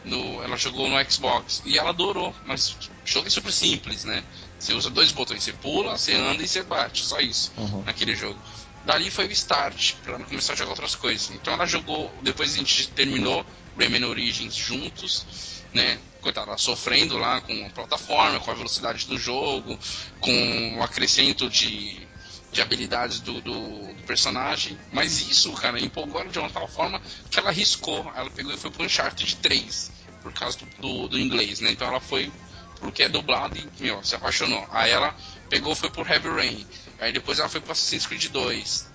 [0.03, 4.21] No, ela jogou no Xbox e ela adorou, mas o jogo é super simples, né?
[4.59, 7.83] Você usa dois botões, você pula, você anda e você bate, só isso Uhum.
[7.83, 8.37] naquele jogo.
[8.85, 11.31] Dali foi o start, pra ela começar a jogar outras coisas.
[11.31, 13.45] Então ela jogou, depois a gente terminou
[13.77, 15.25] Rayman Origins juntos,
[15.73, 15.99] né?
[16.21, 19.77] Coitada, sofrendo lá com a plataforma, com a velocidade do jogo,
[20.19, 22.07] com o acrescento de,
[22.51, 24.77] de habilidades do, do, do personagem.
[24.91, 28.11] Mas isso, cara, empolgou ela de uma tal forma que ela arriscou.
[28.15, 31.71] Ela pegou e foi pro Uncharted 3, por causa do, do, do inglês, né?
[31.71, 32.31] Então ela foi
[32.79, 34.65] porque é dublado e, meu, se apaixonou.
[34.69, 35.15] Aí ela
[35.53, 36.65] pegou foi por Heavy Rain.
[36.99, 38.91] Aí depois ela foi pro Assassin's Creed 2.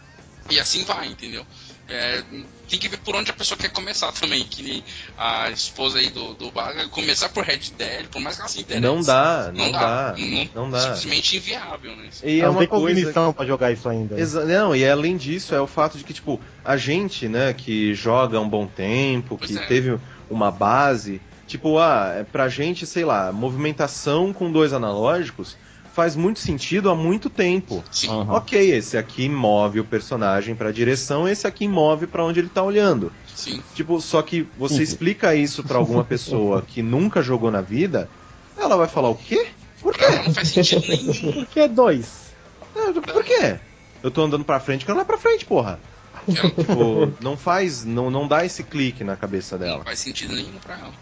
[0.51, 1.45] E assim vai, entendeu?
[1.91, 2.23] É,
[2.69, 4.45] tem que ver por onde a pessoa quer começar também.
[4.45, 4.85] Que nem
[5.17, 8.61] a esposa aí do, do Baga, começar por Red Dead, por mais que ela se
[8.61, 8.83] interesse.
[8.83, 10.81] Não dá, não, Não dá, Não, não dá.
[10.81, 12.09] Simplesmente inviável, né?
[12.25, 14.19] E é uma coisa cognição pra jogar isso ainda.
[14.19, 17.95] Exa- não, e além disso, é o fato de que, tipo, a gente, né, que
[17.95, 19.67] joga há um bom tempo, Pois que é.
[19.67, 19.99] teve
[20.31, 25.57] uma base, tipo, ah, é pra gente, sei lá, movimentação com dois analógicos
[25.99, 27.83] faz muito sentido há muito tempo.
[27.91, 28.09] Sim.
[28.09, 28.31] Uhum.
[28.31, 32.63] Ok, esse aqui move o personagem pra direção, esse aqui move pra onde ele tá
[32.63, 33.13] olhando.
[33.35, 33.61] Sim.
[33.75, 34.81] Tipo, só que você Uhum.
[34.83, 38.09] explica isso pra alguma pessoa que nunca jogou na vida,
[38.57, 39.49] ela vai falar o quê?
[39.83, 40.05] Por quê?
[40.05, 41.33] ela não faz sentido nenhum.
[41.45, 42.29] Porque é dois.
[42.77, 43.57] Ah, Por quê?
[44.01, 45.81] Eu tô andando pra frente, quero andar pra frente, porra.
[46.29, 49.85] Ela Tipo, não faz, não, não dá esse clique na cabeça não dela.
[49.85, 50.93] faz sentido nenhum pra ela.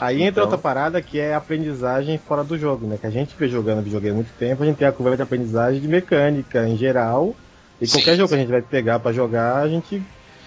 [0.00, 2.96] Aí entra Então- outra parada que é a aprendizagem fora do jogo, né?
[3.00, 5.22] Que a gente vê jogando videogame há muito tempo, a gente tem a curva de
[5.22, 7.34] aprendizagem de mecânica em geral.
[7.80, 9.98] E Sim, qualquer jogo que a gente vai pegar pra jogar, a gente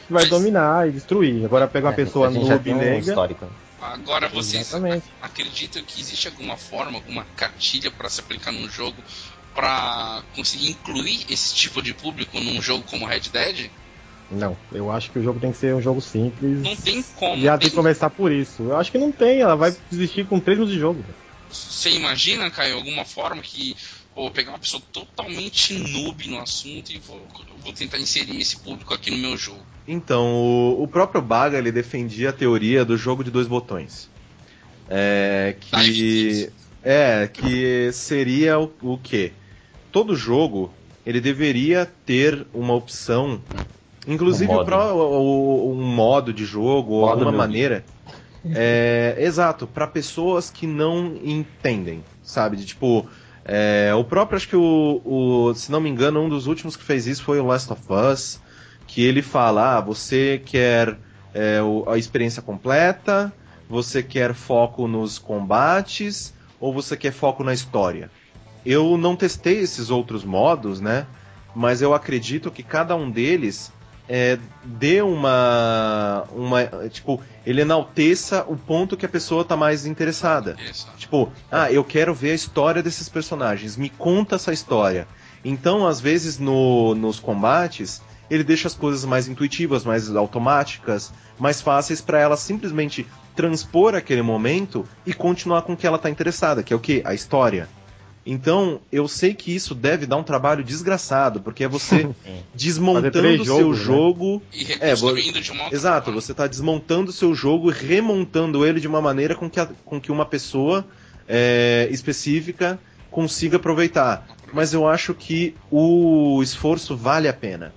[0.10, 1.46] vai Mas- dominar e destruir.
[1.46, 3.00] Agora pega uma É, pessoa noob um leiga.
[3.00, 3.46] histórico.
[3.82, 5.06] Agora vocês Exatamente.
[5.22, 8.98] acreditam que existe alguma forma, alguma cartilha para se aplicar num jogo
[9.56, 13.70] para conseguir incluir esse tipo de público num jogo como Red Dead?
[14.32, 16.62] Não, eu acho que o jogo tem que ser um jogo simples.
[16.62, 17.36] Não tem como.
[17.36, 18.64] E ela tem que começar por isso.
[18.64, 21.04] Eu acho que não tem, ela vai desistir com 3 minutos de jogo.
[21.50, 23.76] Você imagina, Caio, alguma forma que
[24.16, 27.22] pô, pegar uma pessoa totalmente noob no assunto e vou,
[27.62, 29.66] vou tentar inserir esse público aqui no meu jogo?
[29.86, 34.10] Então, o, o próprio Baga ele defendia a teoria do jogo de dois botões.
[34.90, 36.52] É que Kids.
[36.84, 39.34] é que seria o, o quê?
[39.92, 40.74] Todo jogo
[41.06, 43.42] ele deveria ter uma opção,
[44.08, 44.72] inclusive Um o modo.
[44.96, 47.86] o- um modo de jogo ou alguma maneira.
[48.46, 52.58] É, exato, para pessoas que não entendem, sabe?
[52.58, 53.06] De tipo,
[53.46, 56.84] é, o próprio, acho que o, o- se não me engano, um dos últimos que
[56.84, 58.40] fez isso foi o Last of Us,
[58.88, 60.98] que ele fala, ah, você quer
[61.34, 63.32] é, a experiência completa,
[63.70, 68.10] você quer foco nos combates, ou você quer foco na história.
[68.66, 71.06] Eu não testei esses outros modos, né?
[71.56, 73.72] Mas eu acredito que cada um deles
[74.14, 76.66] é, dê uma, uma.
[76.90, 80.52] Tipo, ele enalteça o ponto que a pessoa tá mais interessada.
[80.52, 80.98] Interessante.
[80.98, 85.08] Tipo, ah, eu quero ver a história desses personagens, me conta essa história.
[85.46, 91.62] Então, às vezes, no, nos combates, ele deixa as coisas mais intuitivas, mais automáticas, mais
[91.62, 96.64] fáceis para ela simplesmente transpor aquele momento e continuar com o que ela tá interessada,
[96.64, 97.02] que é o que?
[97.06, 97.70] A história.
[98.26, 103.42] Então, eu sei que isso deve dar um trabalho desgraçado, porque é você Fazer desmontando
[103.42, 103.74] o seu né?
[103.74, 106.22] jogo E reconstruindo de uma Exato, forma.
[106.22, 109.68] você está desmontando o seu jogo e remontando ele de uma maneira com que, a-
[109.86, 110.86] com que uma pessoa
[111.28, 112.80] é, específica
[113.10, 114.28] consiga aproveitar.
[114.52, 117.74] Mas eu acho que o esforço vale a pena.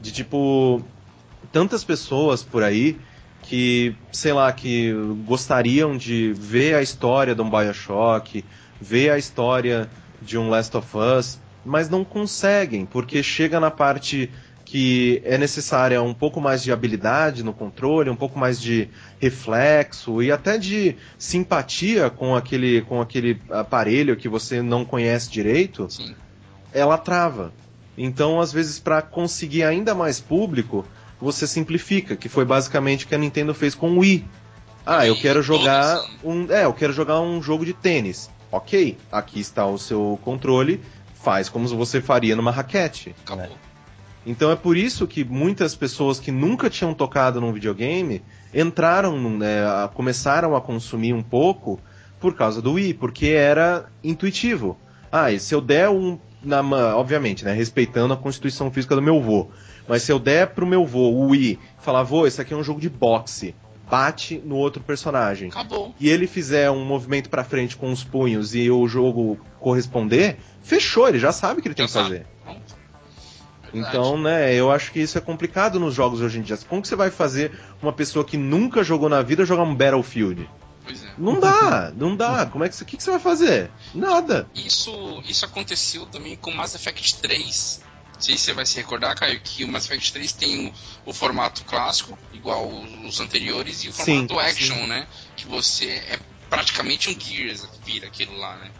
[0.00, 0.90] De tipo,
[1.52, 3.00] tantas pessoas por aí
[3.40, 4.92] que, sei lá, que
[5.24, 8.44] gostariam de ver a história de um Bioshock,
[8.80, 9.88] ver a história
[10.20, 14.30] de um Last of Us, mas não conseguem, porque chega na parte
[14.64, 20.22] que é necessária um pouco mais de habilidade no controle, um pouco mais de reflexo
[20.22, 26.14] e até de simpatia com aquele, com aquele aparelho que você não conhece direito, Sim.
[26.70, 27.50] ela trava.
[27.96, 30.84] Então, às vezes, para conseguir ainda mais público,
[31.18, 34.24] você simplifica, que foi basicamente o que a Nintendo fez com o Wii.
[34.84, 38.30] Ah, eu quero jogar um, é, eu quero jogar um jogo de tênis.
[38.50, 40.80] OK, aqui está o seu controle,
[41.14, 43.14] faz como você faria numa raquete.
[43.24, 43.48] Acabou.
[44.26, 48.22] Então é por isso que muitas pessoas que nunca tinham tocado num videogame
[48.52, 51.80] entraram, né, começaram a consumir um pouco
[52.20, 54.76] por causa do Wii, porque era intuitivo.
[55.10, 56.60] Ah, e se eu der um na,
[56.96, 59.48] obviamente, né, respeitando a constituição física do meu vô.
[59.86, 62.62] Mas se eu der pro meu vô o Wii falar, vô, esse aqui é um
[62.62, 63.54] jogo de boxe,
[63.90, 65.48] bate no outro personagem.
[65.48, 65.94] Acabou.
[65.98, 71.08] E ele fizer um movimento pra frente com os punhos e o jogo corresponder, fechou,
[71.08, 72.24] ele já sabe o que ele tem que Já sabe.
[72.24, 72.26] fazer.
[73.72, 76.56] Então, né, eu acho que isso é complicado nos jogos hoje em dia.
[76.68, 77.52] Como que você vai fazer
[77.82, 80.48] uma pessoa que nunca jogou na vida jogar um Battlefield?
[80.84, 81.08] Pois é.
[81.18, 82.46] Não dá, não dá.
[82.46, 83.70] Como é que, que, que você vai fazer?
[83.94, 84.48] Nada.
[84.54, 87.82] Isso, isso aconteceu também com Mass Effect 3.
[88.18, 91.10] Não sei se você vai se recordar, Caio, que o Mass Effect 3 tem o,
[91.10, 92.68] o formato clássico, igual
[93.04, 94.86] os anteriores, e o Sim, formato action, sim.
[94.88, 95.06] né?
[95.36, 96.18] Que você é
[96.50, 98.70] praticamente um Gears, vira aquilo lá, né?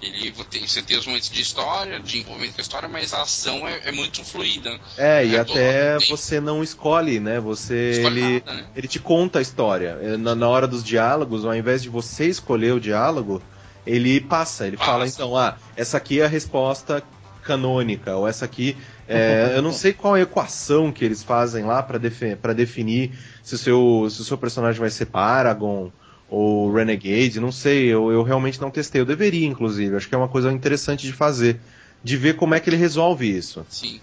[0.00, 3.22] Ele tem, você tem os momentos de história, de envolvimento com a história, mas a
[3.22, 4.78] ação é, é muito fluida.
[4.96, 7.40] É, e É, até você não escolhe, né?
[7.40, 7.90] Você.
[7.90, 8.66] Escolhe Ele, nada, né?
[8.74, 9.98] ele te conta a história.
[10.00, 13.42] É, Na, na hora dos diálogos, ao invés de você escolher o diálogo,
[13.84, 14.66] ele passa.
[14.68, 14.90] Ele Passa.
[14.90, 17.02] fala, então, ah, essa aqui é a resposta
[17.48, 18.76] canônica, ou essa aqui.
[19.08, 23.18] é, eu não sei qual é a equação que eles fazem lá pra defi definir
[23.42, 25.90] se o, seu, se o seu personagem vai ser Paragon
[26.28, 29.00] ou Renegade, não sei, eu, eu realmente não testei.
[29.00, 29.96] Eu deveria, inclusive.
[29.96, 31.58] Acho que é uma coisa interessante de fazer.
[32.04, 33.64] De ver como é que ele resolve isso.
[33.70, 33.98] Sim.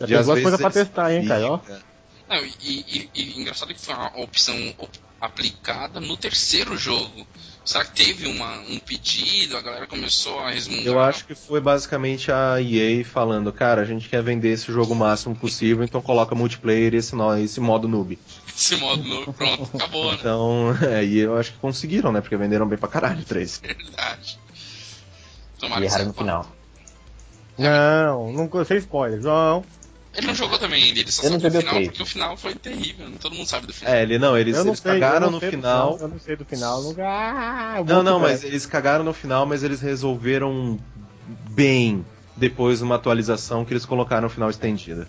[0.00, 1.60] Já tem vezes, coisas pra testar, hein, Caio?
[2.28, 7.26] Não, e, e- e engraçado que foi uma opção op- aplicada no terceiro jogo.
[7.70, 10.86] Será que teve uma, um pedido, a galera começou a resmungar?
[10.86, 14.92] Eu acho que foi basicamente a EA falando, cara, a gente quer vender esse jogo
[14.92, 18.18] o máximo possível, então coloca multiplayer e esse, esse modo noob.
[18.48, 20.18] Esse modo novo, pronto, acabou, né?
[20.18, 22.20] Então, é, e eu acho que conseguiram, né?
[22.20, 23.60] Porque venderam bem pra caralho, três.
[23.62, 24.40] Verdade.
[25.60, 26.56] Tomara E que erraram no final.
[27.56, 29.20] Não, não sem spoiler.
[29.20, 29.64] Não.
[30.14, 32.36] Ele não jogou também ainda, ele só Eu não joguei o final porque o final
[32.36, 33.16] foi terrível, né?
[33.20, 33.94] todo mundo sabe do final.
[33.94, 35.98] É, ele não, eles, não eles sei, cagaram não no do final.
[36.00, 36.82] Eu não sei do final.
[36.82, 37.02] Nunca...
[37.06, 40.78] Ah, Não, não, mas eles cagaram no final, mas eles resolveram
[41.50, 42.04] bem
[42.36, 45.06] depois de uma atualização que eles colocaram no final estendida.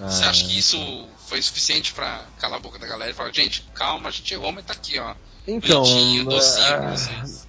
[0.00, 0.30] Você Ah.
[0.30, 4.08] acha que isso foi suficiente pra calar a boca da galera e falar, gente, calma,
[4.08, 5.14] a gente errou, mas tá aqui, ó.
[5.46, 6.94] Então, Bonitinho, docinho ah,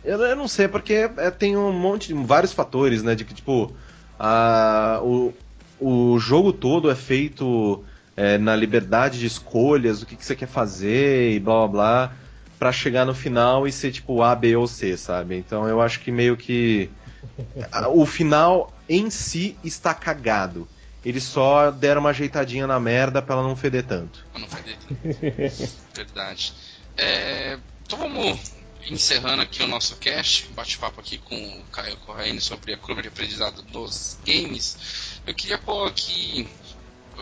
[0.03, 3.72] eu, eu não sei, porque é, tem um monte, vários fatores, né, de que, tipo,
[4.20, 5.32] a, o,
[5.79, 7.83] o jogo todo é feito
[8.15, 12.15] é, na liberdade de escolhas, o que, que você quer fazer e blá blá blá,
[12.59, 15.35] pra chegar no final e ser, tipo, A, B ou C, sabe?
[15.35, 16.89] Então eu acho que meio que
[17.93, 20.67] o final em si está cagado.
[21.03, 24.25] Eles só deram uma ajeitadinha na merda pra ela não feder tanto.
[24.31, 25.73] Pra não perder tempo.
[25.93, 26.53] Verdade.
[26.95, 28.53] É, então vamos
[28.89, 33.07] encerrando aqui o nosso cast, bate-papo aqui com o Caio Corraine sobre a curva de
[33.07, 34.77] aprendizado dos games.
[35.25, 36.47] Eu queria pôr aqui,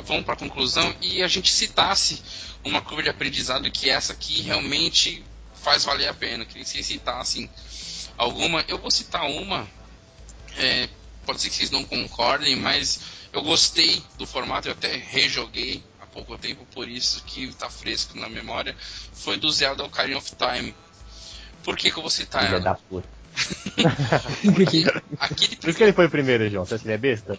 [0.04, 2.22] vamos para a conclusão, e a gente citasse
[2.64, 5.24] uma curva de aprendizado que essa aqui realmente
[5.56, 6.44] faz valer a pena.
[6.44, 7.50] Eu queria que vocês citassem
[8.18, 8.66] alguma.
[8.68, 9.68] Eu vou citar uma,
[10.58, 10.90] é,
[11.26, 13.00] pode ser que vocês não concordem, mas
[13.32, 18.18] eu gostei do formato, eu até rejoguei há pouco tempo, por isso que está fresco
[18.18, 18.76] na memória,
[19.14, 20.76] foi do Zelda Ocarina of Time.
[21.64, 22.64] Por que, que eu vou citar Filha ela?
[22.64, 23.21] da puta.
[24.56, 24.86] Porque
[25.20, 26.66] aquele Por isso que ele foi primeiro, João.
[26.66, 27.38] Você acha que ele é besta?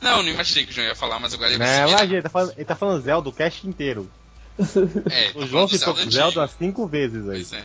[0.00, 2.22] Não, não imaginei que o João ia falar, mas agora ele Não, vai imagina, ele
[2.22, 4.10] tá falando, ele tá falando Zelda o cast inteiro.
[5.10, 7.44] É, O João do citou Zelda umas cinco vezes aí.
[7.44, 7.64] Pois é.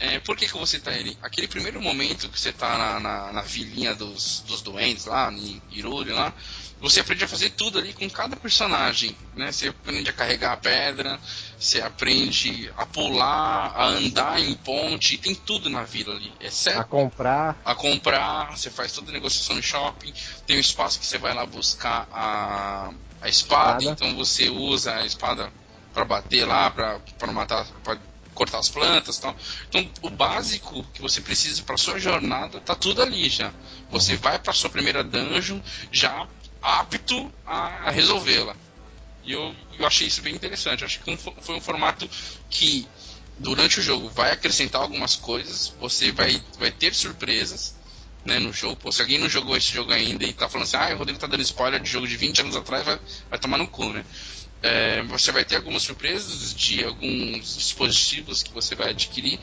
[0.00, 1.16] É, por que, que eu vou citar ele?
[1.22, 5.60] Aquele primeiro momento que você tá na, na, na vilinha dos, dos doentes lá, em
[5.72, 6.32] Hyrule lá,
[6.80, 9.50] você aprende a fazer tudo ali com cada personagem, né?
[9.50, 11.18] Você aprende a carregar a pedra,
[11.58, 16.84] você aprende a pular, a andar em ponte, tem tudo na vila ali, exceto A
[16.84, 17.60] comprar.
[17.64, 20.12] a comprar, você faz toda a negociação no shopping,
[20.46, 23.84] tem um espaço que você vai lá buscar a, a espada, Espada.
[23.84, 25.52] então você usa a espada
[25.92, 27.98] para bater lá, para matar, para
[28.38, 29.36] cortar as plantas tal.
[29.68, 33.52] Então o básico que você precisa para sua jornada tá tudo ali já.
[33.90, 35.60] Você vai para sua primeira dungeon
[35.90, 36.26] já
[36.62, 38.56] apto a resolvê-la.
[39.24, 40.82] E eu, eu achei isso bem interessante.
[40.82, 42.08] Eu acho que fo- foi um formato
[42.48, 42.86] que
[43.38, 47.74] durante o jogo vai acrescentar algumas coisas, você vai, vai ter surpresas
[48.24, 48.76] né, no jogo.
[48.76, 51.18] Pô, se alguém não jogou esse jogo ainda e tá falando assim, ah, o Rodrigo
[51.20, 52.98] tá dando spoiler de jogo de 20 anos atrás, vai,
[53.30, 54.04] vai tomar no cu, né?
[54.60, 59.38] É, você vai ter algumas surpresas de alguns dispositivos que você vai adquirir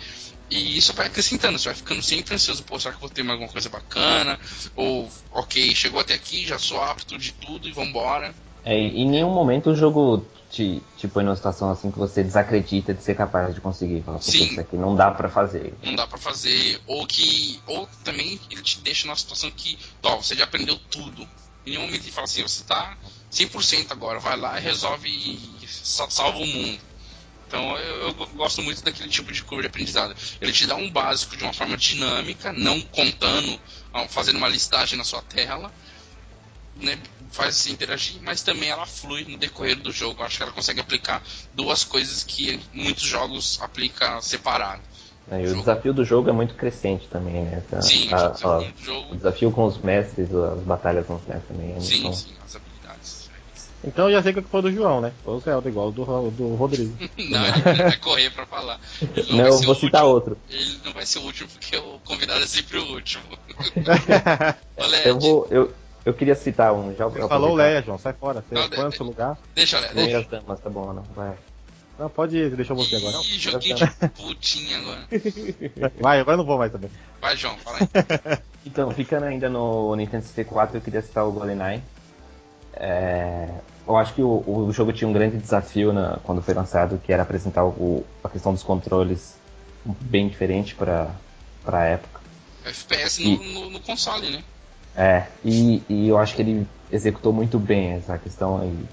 [0.49, 3.33] e isso vai acrescentando, você vai ficando sempre ansioso, pô, será que vou ter mais
[3.33, 4.37] alguma coisa bacana?
[4.75, 8.35] Ou, ok, chegou até aqui, já sou apto de tudo e vambora.
[8.63, 12.93] É, em nenhum momento o jogo te, te põe numa situação assim que você desacredita
[12.93, 14.01] de ser capaz de conseguir.
[14.03, 14.43] Fala, "Pô, Sim.
[14.43, 15.73] isso aqui não dá pra fazer.
[15.83, 20.17] não dá pra fazer, ou que ou também ele te deixa numa situação que, ó,
[20.17, 21.21] você já aprendeu tudo.
[21.65, 22.97] Em nenhum momento ele fala assim, você tá
[23.35, 26.79] 100% agora, vai lá e resolve e sa- salva o mundo.
[27.47, 30.15] Então eu, eu gosto muito daquele tipo de curva de aprendizado.
[30.41, 33.59] Ele te dá um básico de uma forma dinâmica, não contando,
[33.93, 35.71] ó, fazendo uma listagem na sua tela,
[36.75, 36.97] né,
[37.31, 40.23] faz você interagir, mas também ela flui no decorrer do jogo.
[40.23, 41.21] Acho que ela consegue aplicar
[41.53, 44.81] duas coisas que muitos jogos aplicam separado.
[45.31, 47.63] É, e o desafio do jogo é muito crescente também, né?
[47.73, 48.49] A- Sim, a- o desafio
[48.93, 51.75] a- o desafio com os mestres, as batalhas com os mestres também.
[51.75, 52.57] é Sim, muito- sim, as.
[53.85, 55.13] Então eu já sei que foi do João, né?
[55.23, 56.95] Foi o Zelda, igual o do, do Rodrigo.
[57.29, 58.79] Não, ele não vai correr pra falar.
[59.01, 60.15] Ele Não, vai eu vou citar último.
[60.15, 60.37] outro.
[60.49, 63.23] Ele não vai ser o último porque o convidado é sempre o último.
[64.77, 65.47] Olha, Eu vou.
[65.51, 66.95] Eu, eu queria citar um.
[66.95, 68.43] Já Você falou o Leia, João, sai fora.
[68.47, 69.37] Você Não, põe no seu lugar.
[69.53, 70.01] Deixa, Léo, deixa.
[70.21, 71.03] Primeiras damas, tá bom, não.
[71.15, 71.33] Vai.
[71.97, 73.17] Não, pode ir, deixa você agora.
[73.17, 75.07] Ih, joguinho de putinha agora.
[76.01, 76.89] Vai, agora eu não vou mais também.
[77.21, 78.37] Vai, João, fala aí.
[78.65, 81.81] Então, ficando ainda no Nintendo 64, eu queria citar o GoldenEye.
[82.77, 83.47] É,
[83.87, 87.13] eu acho que o, o jogo tinha um grande desafio na- quando foi lançado, que
[87.13, 89.35] era apresentar o- a questão dos controles
[89.85, 91.09] bem diferente para
[91.67, 92.19] a época.
[92.65, 94.43] FPS no, no- no console, né?
[94.95, 98.85] É, e, e eu acho que ele executou muito bem essa questão aí.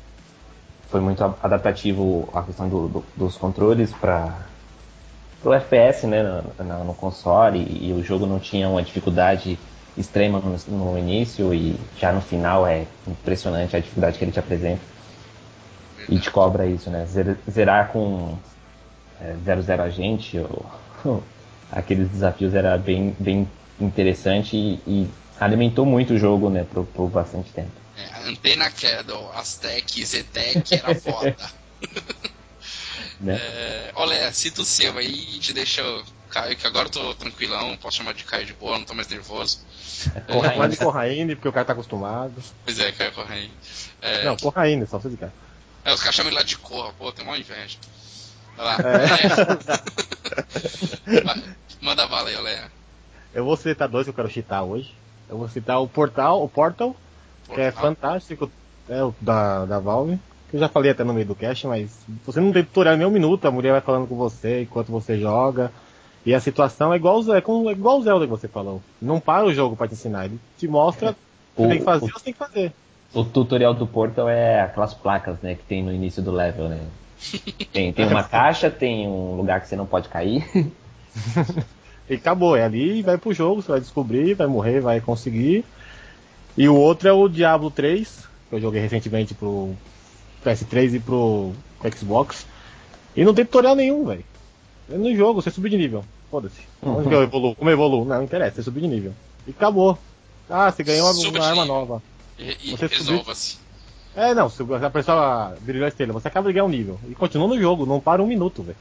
[0.90, 4.46] Foi muito adaptativo a questão do- do- dos controles para
[5.42, 9.58] o FPS, né, no, no- no console, e, e o jogo não tinha uma dificuldade
[9.96, 14.40] extrema no, no início e já no final é impressionante a dificuldade que ele te
[14.40, 14.80] apresenta
[16.08, 17.04] e te cobra isso, né?
[17.06, 18.36] Zer- Zerar com
[19.20, 21.22] é, 00 agente ou
[21.70, 23.48] aqueles desafios era bem, bem
[23.80, 25.08] interessante e, e
[25.40, 27.70] alimentou muito o jogo, né, por, por bastante tempo.
[27.94, 31.36] É, Antena Shadow, Aztec, Zetec era foda.
[33.20, 33.40] Né?
[33.40, 35.82] É, olha, cita o seu aí e te deixa.
[36.32, 39.06] Caio, que agora eu tô tranquilão, posso chamar de Caio de boa, não tô mais
[39.08, 39.60] nervoso.
[40.26, 40.56] Corraine.
[40.56, 42.32] Pode Corraine, porque o cara tá acostumado.
[42.64, 43.50] Pois é, Caio Correia.
[44.00, 45.32] É, Não, Corraine, só você de cara.
[45.84, 47.76] é, os caras chamam ele lá de Corra, pô, tem uma inveja.
[48.56, 48.76] Vai lá.
[48.78, 49.06] É.
[51.22, 51.42] Vai,
[51.80, 52.64] Manda bala aí, Olé.
[53.34, 54.94] Eu vou citar dois que eu quero citar hoje.
[55.28, 56.96] Eu vou citar o Portal, o Portal,
[57.52, 58.50] que é fantástico,
[58.88, 60.18] é o da, da Valve.
[60.50, 61.90] Que eu já falei até no meio do cast, mas
[62.24, 65.18] você não tem tutorial nem um minuto, a mulher vai falando com você enquanto você
[65.18, 65.72] joga.
[66.24, 68.80] E a situação é igual, é como- é igual o Zelda que você falou.
[69.00, 71.16] Não para o jogo pra te ensinar, ele te mostra
[71.56, 72.72] o que tem que fazer, o- você tem que fazer.
[73.12, 76.78] O tutorial do Portal é aquelas placas, né, que tem no início do level, né?
[77.72, 80.44] Tem, tem uma caixa, tem um lugar que você não pode cair.
[82.08, 85.64] E acabou, é ali, vai pro jogo, você vai descobrir, vai morrer, vai conseguir.
[86.56, 89.70] E o outro é o Diablo 3, que eu joguei recentemente pro
[90.44, 91.52] PS3 e pro
[91.96, 92.46] Xbox.
[93.16, 94.24] E não tem tutorial nenhum, velho.
[94.90, 96.04] É no jogo, você subiu de nível.
[96.30, 96.60] Foda-se.
[96.82, 97.54] Onde que eu evoluo?
[97.54, 98.04] Como eu evoluo?
[98.04, 99.12] Não, não interessa, você subiu de nível.
[99.46, 99.98] E acabou.
[100.48, 102.02] Ah, você ganhou uma, uma arma nova.
[102.38, 103.58] E, e Você resolva-se.
[104.14, 106.98] É, não, se a pessoa brilhou a estrela, você acaba de ganhar um nível.
[107.08, 108.76] E continua no jogo, não para um minuto, velho.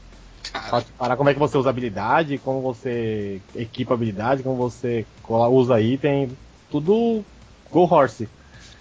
[0.98, 6.36] Parar como é que você usa habilidade, como você equipa habilidade, como você usa item,
[6.70, 7.24] tudo
[7.70, 8.28] Go Horse.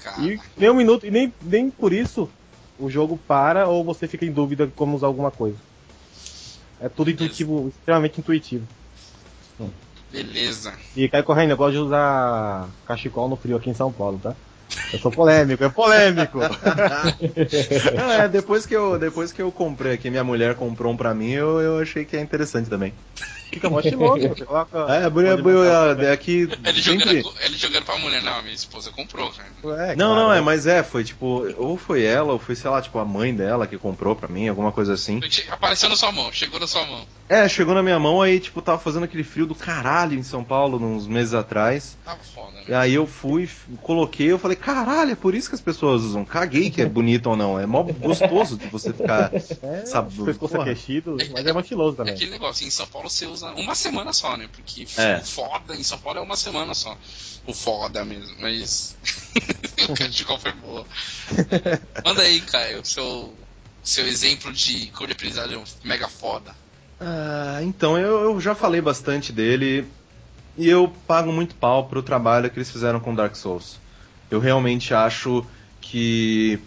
[0.03, 0.21] cara.
[0.21, 2.29] E nem um minuto, e nem, nem por isso
[2.77, 5.57] o jogo para ou você fica em dúvida de como usar alguma coisa.
[6.81, 8.65] É tudo intuitivo, extremamente intuitivo.
[10.11, 10.73] Beleza.
[10.95, 14.35] E cai correndo, eu gosto de usar cachecol no frio aqui em São Paulo, tá?
[14.91, 16.39] Eu sou polêmico, é polêmico.
[17.95, 21.13] Não, é, depois que eu, depois que eu comprei aqui, minha mulher comprou um pra
[21.13, 22.93] mim, eu, eu achei que é interessante também.
[23.51, 24.77] Fica mó estiloso, você coloca.
[24.93, 27.21] É, montar- é aqui Ele sempre...
[27.21, 29.49] jogando, ele jogando pra mulher, não, minha esposa comprou, cara.
[29.91, 30.15] É, Não, claro.
[30.29, 33.05] não, é, mas é, foi tipo, ou foi ela, ou foi, sei lá, tipo, a
[33.05, 35.19] mãe dela que comprou pra mim, alguma coisa assim.
[35.49, 37.05] Apareceu na sua mão, chegou na sua mão.
[37.29, 40.43] É, chegou na minha mão, aí, tipo, tava fazendo aquele frio do caralho em São
[40.43, 41.97] Paulo, uns meses atrás.
[42.03, 42.77] Tava foda, E né?
[42.77, 43.49] aí eu fui,
[43.81, 46.25] coloquei, eu falei, caralho, é por isso que as pessoas usam.
[46.25, 47.57] Caguei que é bonito ou não.
[47.59, 49.31] É mó gostoso de você ficar.
[49.63, 50.63] É, Sabe, pescoço porra.
[50.69, 52.13] aquecido, mas é mó estiloso É também.
[52.13, 54.47] aquele negócio, em São Paulo você usa uma semana só, né?
[54.51, 55.17] Porque É.
[55.17, 56.97] o foda em São Paulo é uma semana só.
[57.47, 58.95] O foda mesmo, mas.
[59.89, 60.85] o cachecol foi boa.
[62.05, 63.33] Manda aí, Caio, o seu,
[63.83, 66.55] seu exemplo de cor de aprendizagem mega foda.
[66.99, 69.87] Ah, então, eu, eu já falei bastante dele
[70.57, 73.79] e eu pago muito pau pro trabalho que eles fizeram com Dark Souls.
[74.29, 75.43] Eu realmente acho
[75.81, 76.59] que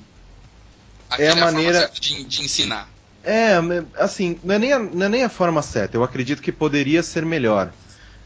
[1.09, 2.89] Aquela a maneira- forma certa de, de ensinar.
[3.25, 3.55] É,
[3.99, 5.97] assim, não é, nem a, não é nem a forma certa.
[5.97, 7.73] Eu acredito que poderia ser melhor.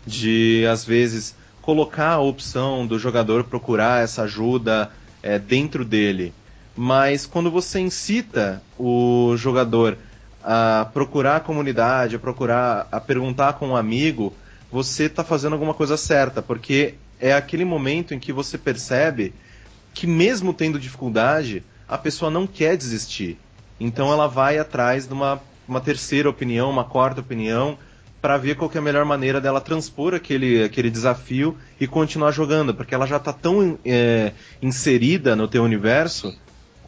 [0.04, 4.90] De, às vezes, colocar a opção do jogador procurar essa ajuda
[5.22, 6.32] é, dentro dele.
[6.76, 9.98] Mas quando você incita o jogador
[10.42, 14.32] a procurar a comunidade, a procurar, a perguntar com um amigo,
[14.70, 16.40] você está fazendo alguma coisa certa.
[16.40, 19.34] Porque é aquele momento em que você percebe
[19.92, 23.38] que mesmo tendo dificuldade, a pessoa não quer desistir.
[23.80, 27.78] Então ela vai atrás de uma, uma terceira opinião, uma quarta opinião,
[28.20, 32.74] pra ver qual é a melhor maneira dela transpor aquele, aquele desafio e continuar jogando,
[32.74, 36.36] porque ela já tá tão é, inserida no teu universo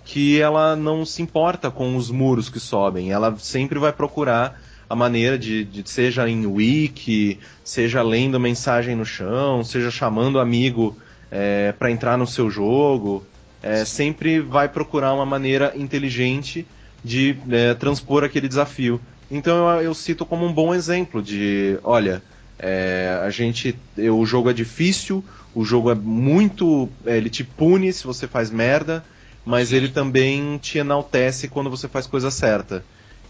[0.05, 3.13] que ela não se importa com os muros que sobem.
[3.13, 9.07] Ela sempre vai procurar a maneira de, de seja em wiki, seja lendo mensagem no
[9.07, 10.97] chão, seja chamando amigo
[11.31, 13.25] é, para entrar no seu jogo.
[13.63, 16.67] É, sempre vai procurar uma maneira inteligente
[17.05, 19.01] de é, transpor aquele desafio.
[19.31, 22.23] Então eu, eu cito como um bom exemplo de, olha,
[22.59, 25.25] é, a gente, é, o jogo é difícil,
[25.55, 29.05] o jogo é muito, é, ele te pune se você faz merda,
[29.45, 32.85] mas ele também te enaltece quando você faz coisa certa.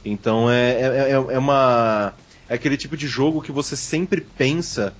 [0.05, 2.15] Então é, é, é, é uma,
[2.49, 4.95] é aquele tipo de jogo que você sempre pensa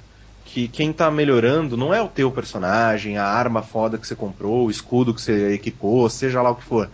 [0.45, 4.67] que quem tá melhorando não é o teu personagem, a arma foda que você comprou,
[4.67, 6.91] o escudo que você equipou, seja lá o que for.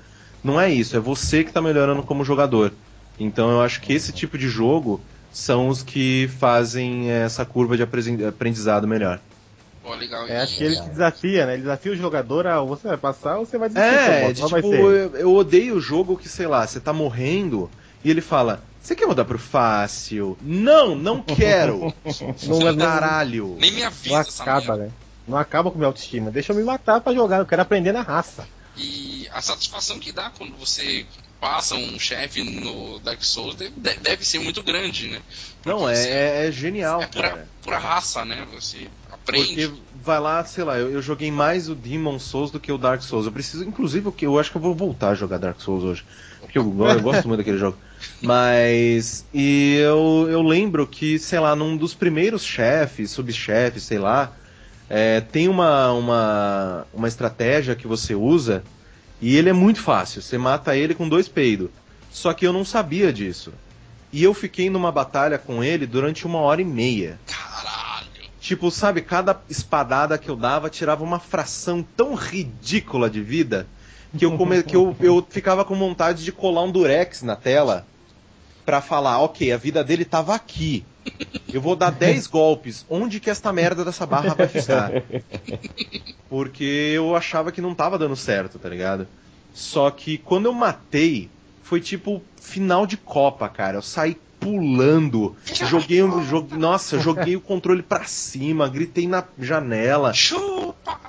[0.46, 2.72] Não é isso, é você que tá melhorando como jogador.
[3.18, 5.00] Então eu acho que esse tipo de jogo
[5.32, 9.18] são os que fazem essa curva de aprendizado melhor.
[9.82, 10.24] Pô, legal.
[10.28, 11.54] É, E- acho que ele te desafia, né?
[11.54, 13.90] Ele desafia o jogador a você vai passar ou você vai desistir.
[13.92, 14.74] É, de, tipo, ser?
[14.74, 17.68] eu, eu odeio o jogo que, sei lá, você tá morrendo
[18.04, 20.38] e ele fala, você quer mudar pro fácil?
[20.40, 21.92] Não, não quero!
[22.46, 23.56] Não, não, Caralho!
[23.58, 24.90] Nem me não avisa essa acaba, né?
[25.26, 26.30] Não acaba com minha autoestima.
[26.30, 28.46] Deixa eu me matar pra jogar, eu quero aprender na raça.
[28.76, 31.06] E a satisfação que dá quando você
[31.40, 35.20] passa um chefe no Dark Souls deve, deve ser muito grande, né?
[35.62, 37.48] Porque Não, é, é, é genial, é pura, cara.
[37.62, 38.46] pura raça, né?
[38.52, 39.68] Você aprende.
[39.68, 42.78] Porque vai lá, sei lá, eu, eu joguei mais o Demon Souls do que o
[42.78, 43.26] Dark Souls.
[43.26, 45.84] Eu preciso, inclusive, o que eu acho que eu vou voltar a jogar Dark Souls
[45.84, 46.04] hoje.
[46.40, 47.78] Porque eu, eu gosto muito daquele jogo.
[48.20, 49.24] Mas.
[49.32, 54.32] E eu, eu lembro que, sei lá, num dos primeiros chefes, subchefes, sei lá,
[54.88, 58.62] é, tem uma, uma, uma estratégia que você usa
[59.20, 60.22] e ele é muito fácil.
[60.22, 61.70] Você mata ele com dois peidos.
[62.10, 63.52] Só que eu não sabia disso.
[64.12, 67.18] E eu fiquei numa batalha com ele durante uma hora e meia.
[67.26, 68.06] Caralho.
[68.40, 73.66] Tipo, sabe, cada espadada que eu dava tirava uma fração tão ridícula de vida
[74.16, 74.62] que eu, come...
[74.62, 77.86] que eu, eu ficava com vontade de colar um durex na tela
[78.64, 80.84] pra falar, ok, a vida dele tava aqui.
[81.52, 82.84] Eu vou dar 10 golpes.
[82.88, 84.90] Onde que esta merda dessa barra vai ficar?
[86.28, 86.64] Porque
[86.94, 89.06] eu achava que não tava dando certo, tá ligado?
[89.54, 91.30] Só que quando eu matei,
[91.62, 93.78] foi tipo final de Copa, cara.
[93.78, 95.34] Eu saí pulando,
[95.66, 100.12] joguei, o- jo- nossa, joguei o controle pra cima, gritei na janela.
[100.12, 101.00] Chupa!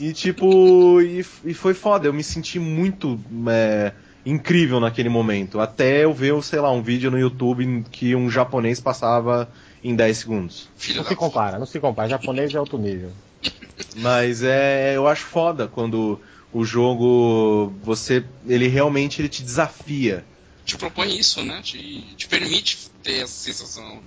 [0.00, 2.06] E tipo, e, e foi foda.
[2.08, 3.92] Eu me senti muito é,
[4.24, 5.60] incrível naquele momento.
[5.60, 10.16] Até eu ver, sei lá, um vídeo no YouTube que um japonês passava em 10
[10.18, 10.68] segundos.
[10.76, 12.08] Filho Não se compara, não se compara.
[12.08, 13.10] Japonês é outro nível.
[13.96, 16.20] Mas é, eu acho foda quando
[16.52, 20.24] o jogo você ele realmente ele te desafia.
[20.64, 21.60] te propõe isso, né?
[21.62, 24.02] Te, te permite ter essa sensação.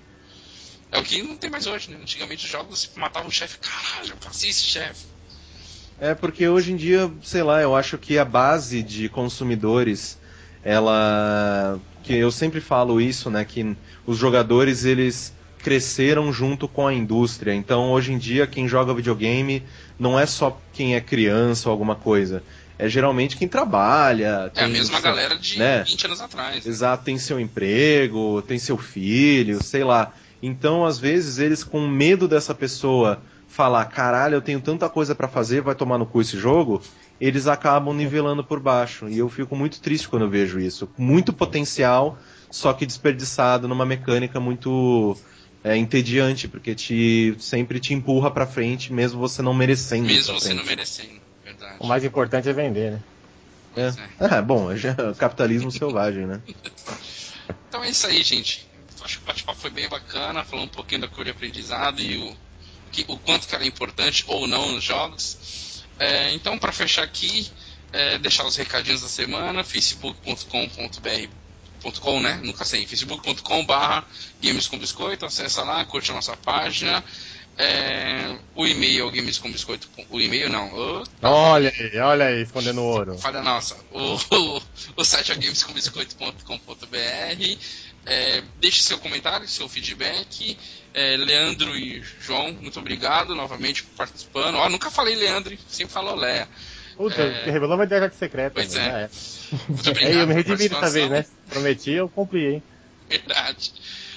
[0.92, 1.98] É o que não tem mais hoje, né?
[2.02, 5.06] Antigamente os jogos você matava o chefe, caralho, eu passei esse chefe.
[6.00, 10.18] É porque hoje em dia, sei lá, eu acho que a base de consumidores,
[10.64, 16.94] ela, que eu sempre falo isso, né, que os jogadores eles cresceram junto com a
[16.94, 17.54] indústria.
[17.54, 19.64] Então, hoje em dia, quem joga videogame
[19.98, 22.44] não é só quem é criança ou alguma coisa.
[22.78, 24.26] É geralmente quem trabalha.
[24.26, 25.84] É a tem mesma seu- galera de né?
[25.84, 26.66] 20 anos atrás.
[26.66, 26.72] né?
[26.72, 30.14] Exato, tem seu emprego, tem seu filho, sei lá.
[30.44, 35.28] Então, às vezes, eles com medo dessa pessoa falar, caralho, eu tenho tanta coisa pra
[35.28, 36.82] fazer, vai tomar no cu esse jogo,
[37.20, 39.08] eles acabam nivelando por baixo.
[39.08, 40.90] E eu fico muito triste quando eu vejo isso.
[40.98, 42.18] Muito potencial,
[42.52, 45.18] só que desperdiçado numa mecânica muito
[45.64, 50.08] é, entediante, porque te sempre te empurra pra frente, mesmo você não merecendo.
[50.08, 50.58] Mesmo você frente.
[50.58, 51.78] não merecendo, verdade.
[51.80, 53.04] O mais importante é vender, né?
[53.74, 54.10] Pois é.
[54.20, 56.42] É, bom, já é capitalismo selvagem, né?
[57.70, 58.66] Então é isso aí, gente.
[59.04, 62.18] Acho que o bate-papo foi bem bacana, falou um pouquinho da curva de aprendizado e
[62.18, 62.36] o,
[62.96, 65.84] que- o quanto que ela é importante ou não nos jogos.
[66.00, 67.50] É, então, para fechar aqui,
[67.92, 71.30] é, deixar os recadinhos da semana, facebook.com.br
[72.02, 72.40] .com, né?
[72.44, 74.04] Nunca sei, facebook.com barra
[74.42, 77.04] games com biscoito, acessa lá, curte a nossa página.
[77.58, 79.88] É, o e-mail é o games com biscoito.
[80.10, 83.18] O e-mail não, o, Olha aí, olha aí, escondendo ouro.
[83.20, 83.78] Falha nossa.
[83.92, 84.62] O, o,
[84.98, 87.58] o site é gamescombiscoito.com.br.
[88.08, 90.58] É, deixe seu comentário, seu feedback.
[90.98, 94.56] É, Leandro e João, muito obrigado novamente por participando.
[94.56, 96.48] Ó, nunca falei Leandro, sempre falou Léa.
[96.96, 97.52] Puta, É.
[97.52, 98.52] revelou uma identidade secreta.
[98.56, 98.88] Pois né?
[98.88, 99.04] é.
[99.04, 99.10] É.
[99.68, 100.14] Muito É, obrigado.
[100.20, 101.26] eu me redimi dessa vez, né?
[101.50, 102.64] Prometi, eu cumpri, hein?
[103.10, 103.74] Verdade.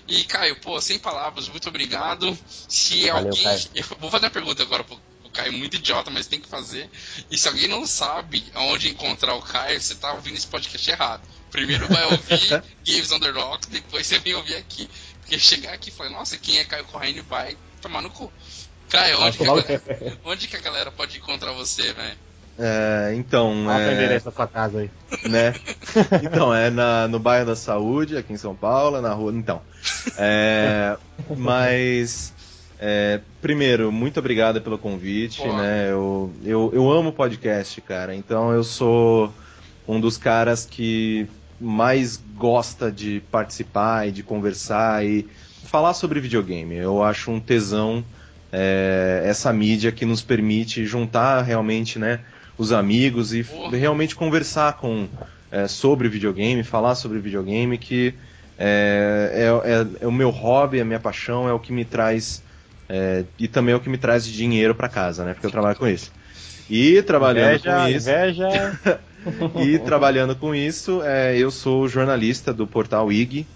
[0.06, 2.38] E Caio, pô, sem palavras, muito obrigado.
[2.68, 3.42] Se Valeu, alguém.
[3.42, 3.60] Caio.
[3.74, 6.88] Eu vou fazer uma pergunta agora pro, pro Caio, muito idiota, mas tem que fazer.
[7.30, 11.22] E se alguém não sabe aonde encontrar o Caio, você tá ouvindo esse podcast errado.
[11.50, 14.88] Primeiro vai ouvir Games Rocks, depois você vem ouvir aqui.
[15.28, 18.32] Porque chegar aqui e falar, nossa, quem é Caio Corraine vai tomar no cu.
[18.88, 19.82] Caio, onde que, galera,
[20.24, 22.16] onde que a galera pode encontrar você, velho?
[22.58, 24.90] É, então, Qual é o é, endereço da sua casa aí?
[25.28, 25.54] né?
[26.24, 29.30] Então, é na, no bairro da Saúde, aqui em São Paulo, na rua.
[29.30, 29.60] Então.
[30.16, 30.96] É,
[31.36, 32.32] mas.
[32.80, 35.52] é, primeiro, muito obrigado pelo convite, Pô.
[35.58, 35.90] né?
[35.90, 38.14] Eu, eu, eu amo podcast, cara.
[38.14, 39.30] Então eu sou
[39.86, 45.28] um dos caras que mais gosta de participar e de conversar e
[45.64, 46.76] falar sobre videogame.
[46.76, 48.06] Eu acho um tesão
[48.52, 52.24] é, essa mídia que nos permite juntar realmente, né?
[52.56, 53.76] Os amigos e Porra.
[53.76, 55.08] realmente conversar com
[55.50, 58.18] é, sobre videogame, falar sobre videogame, que
[58.56, 59.30] é,
[59.64, 62.44] é, é- é o meu hobby, é a minha paixão, é o que me traz
[62.88, 65.34] é, e também é o que me traz de dinheiro para casa, né?
[65.34, 66.10] Porque eu trabalho com isso.
[66.68, 68.78] E trabalhando Inveja, com isso, inveja.
[69.58, 73.46] e trabalhando com isso, é, eu sou jornalista do portal IG.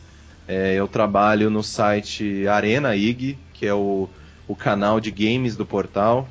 [0.47, 4.09] É, eu trabalho no site Arena IG, que é o,
[4.47, 6.29] o canal de games do portal.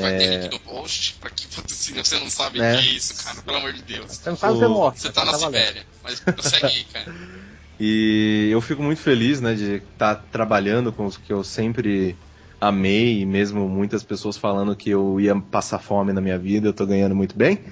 [0.00, 0.40] Vai ter É.
[0.42, 2.76] link no post, pra que se você não sabe o É.
[2.76, 4.12] que é isso, cara, pelo amor de Deus.
[4.12, 4.96] Você não sabe, O- você morre.
[4.96, 5.34] Você tá na.
[5.34, 7.06] Sibéria, mas consegue ir, cara.
[7.80, 12.18] E eu fico muito feliz, né, de estar trabalhando com os que eu sempre
[12.60, 16.72] amei, e mesmo muitas pessoas falando que eu ia passar fome na minha vida, eu
[16.72, 17.64] tô ganhando muito bem.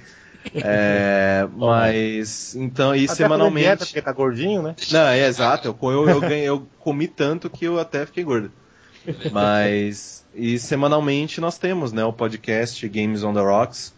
[0.55, 3.65] É, mas, então, e Até semanalmente.
[3.67, 4.75] dieta, porque tá gordinho, né?
[4.91, 5.69] Não, é exato.
[5.83, 8.51] Eu, eu, eu, ganhei- eu comi tanto que eu até fiquei gordo.
[9.33, 10.25] Mas.
[10.35, 13.95] E semanalmente nós temos, né, o podcast Games on the Rocks,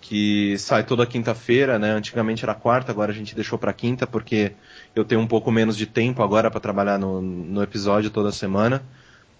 [0.00, 1.90] que sai toda quinta-feira, né?
[1.90, 4.52] Antigamente era quarta, agora a gente deixou pra quinta porque
[4.96, 8.82] eu tenho um pouco menos de tempo agora pra trabalhar no, no episódio toda semana.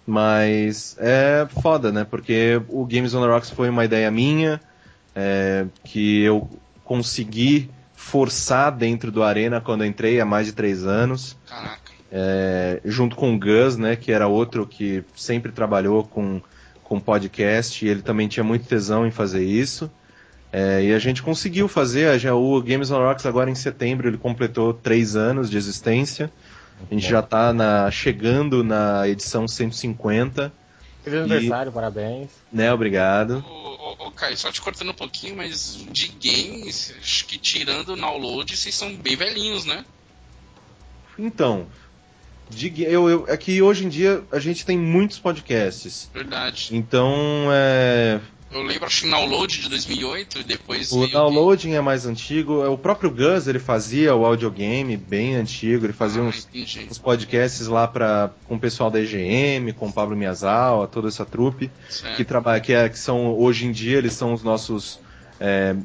[0.05, 2.03] Mas é foda, né?
[2.03, 4.59] Porque o Games on the Rocks foi uma ideia minha,
[5.15, 6.49] é, que eu
[6.83, 11.37] consegui forçar dentro do Arena quando eu entrei há mais de três anos.
[11.47, 11.91] Caraca.
[12.11, 16.39] É, junto com o Gus, né, que era outro que sempre trabalhou com,
[16.83, 19.89] com podcast, e ele também tinha muito tesão em fazer isso.
[20.51, 24.07] É, e a gente conseguiu fazer, a- já, o Games on Rocks agora em setembro
[24.07, 26.31] ele completou três anos de existência.
[26.89, 30.51] A gente já está chegando na edição 150,
[31.03, 32.29] Feliz aniversário, parabéns.
[32.51, 32.71] né?
[32.71, 33.43] Obrigado.
[33.99, 38.55] Ô, Caio, só te cortando um pouquinho, mas de games, acho que tirando o download,
[38.55, 39.85] vocês são bem velhinhos, né?
[41.17, 41.67] Então,
[42.49, 46.09] de eu, eu, é que hoje em dia a gente tem muitos podcasts.
[46.13, 46.69] Verdade.
[46.71, 48.19] Então, é,
[48.53, 50.91] Eu lembro, acho que download de 2008 e depois.
[50.91, 52.63] O downloading é mais antigo.
[52.63, 55.85] é O próprio Gus ele fazia o audiogame bem antigo.
[55.85, 56.47] Ele fazia Ah, uns,
[56.91, 61.25] uns podcasts lá pra, com o pessoal da EGM, com o Pablo Miyazawa, toda essa
[61.25, 62.15] trupe Certo.
[62.15, 64.99] que trabalha, que, é, que são hoje em dia eles são os nossos
[65.39, 65.75] é,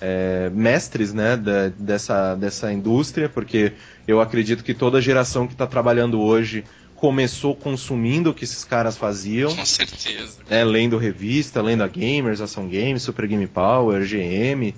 [0.00, 3.72] é, mestres, né, da- dessa, dessa indústria, porque
[4.08, 6.64] eu acredito que toda geração que está trabalhando hoje
[7.04, 10.38] começou consumindo o que esses caras faziam Com certeza.
[10.48, 14.74] é, lendo revista, lendo a Gamers, Ação Games, Super Game Power, GM.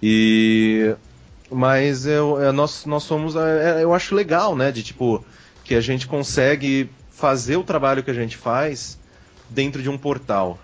[0.00, 0.94] E.
[1.50, 3.34] Mas eu, é, nós, nós somos.
[3.34, 4.70] é, é, eu acho legal, né?
[4.70, 5.24] De tipo,
[5.64, 8.96] que a gente consegue fazer o trabalho que a gente faz
[9.50, 10.60] dentro de um portal.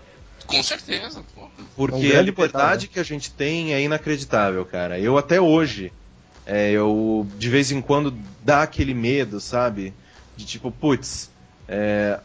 [0.47, 1.41] Com certeza, pô.
[1.43, 2.89] Um Porque grande a liberdade portal, né?
[2.93, 4.97] que a gente tem é inacreditável, cara.
[4.97, 5.91] Eu até hoje,
[6.45, 9.93] é, eu de vez em quando dá aquele medo, sabe?
[10.35, 11.29] De tipo, putz,
[11.67, 12.19] é,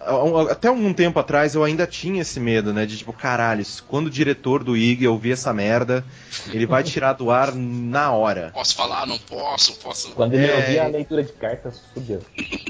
[0.50, 2.84] até um tempo atrás eu ainda tinha esse medo, né?
[2.86, 6.04] De tipo, caralho, quando o diretor do IG ouvir essa merda,
[6.52, 8.50] ele vai tirar do ar na hora.
[8.52, 10.10] Posso falar, não posso, posso.
[10.12, 10.56] Quando ele É.
[10.56, 12.20] ouvir a leitura de cartas, fudeu.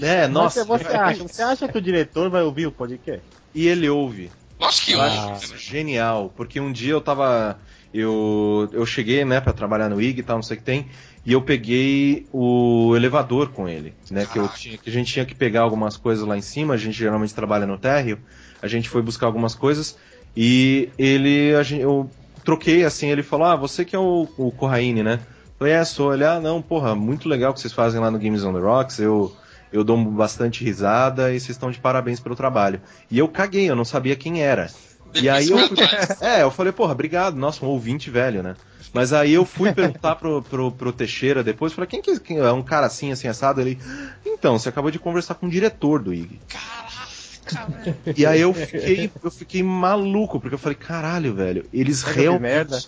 [0.03, 0.65] É, Mas nossa.
[0.65, 3.23] você acha, você acha que o diretor vai ouvir o podcast?
[3.55, 4.31] E ele ouve.
[4.61, 5.05] Lógico que Eu eu.
[5.05, 7.59] acho genial, porque um dia eu tava.
[7.95, 10.89] Eu, eu cheguei, né, pra trabalhar no IG e tal, não sei o que tem,
[11.29, 15.27] e eu peguei o elevador com ele, né, que, eu tinha, que a gente tinha
[15.27, 18.19] que pegar algumas coisas lá em cima, a gente geralmente trabalha no térreo,
[18.63, 19.99] a gente foi buscar algumas coisas,
[20.35, 22.11] e ele, a gente, eu
[22.43, 25.21] troquei assim, ele falou, ah, você que é o, o Corraine, né?
[25.21, 28.11] Eu falei, é, sou, ele, ah, não, porra, muito legal o que vocês fazem lá
[28.11, 29.31] no Games on the Rocks, eu,
[29.71, 32.81] eu dou bastante risada e vocês estão de parabéns pelo trabalho.
[33.11, 34.71] E eu caguei, eu não sabia quem era.
[35.15, 35.77] E aí eu fui,
[36.21, 38.57] é, eu falei, porra, obrigado, nossa, um ouvinte velho, né?
[38.93, 42.53] Mas aí eu fui perguntar pro, pro, pro Teixeira depois, falei, quem que quem é
[42.53, 43.61] um cara assim, assim, assado?
[43.61, 43.79] Ele,
[44.25, 46.41] então, você acabou de conversar com o diretor do IG.
[46.49, 47.97] Caraca, velho.
[48.17, 52.43] E aí eu fiquei, eu fiquei maluco, porque eu falei, caralho, velho, eles de realmente
[52.43, 52.81] merda.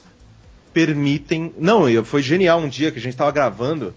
[0.73, 1.53] permitem.
[1.59, 3.95] Não, eu- foi genial um dia que a gente tava gravando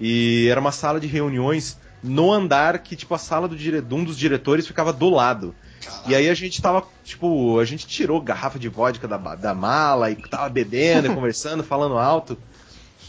[0.00, 3.80] e era uma sala de reuniões no andar que, tipo, a sala do dire...
[3.80, 5.54] de um dos diretores ficava do lado.
[6.06, 10.10] E aí a gente tava, tipo, a gente tirou garrafa de vodka da, da mala
[10.10, 12.36] e tava bebendo, e conversando, falando alto.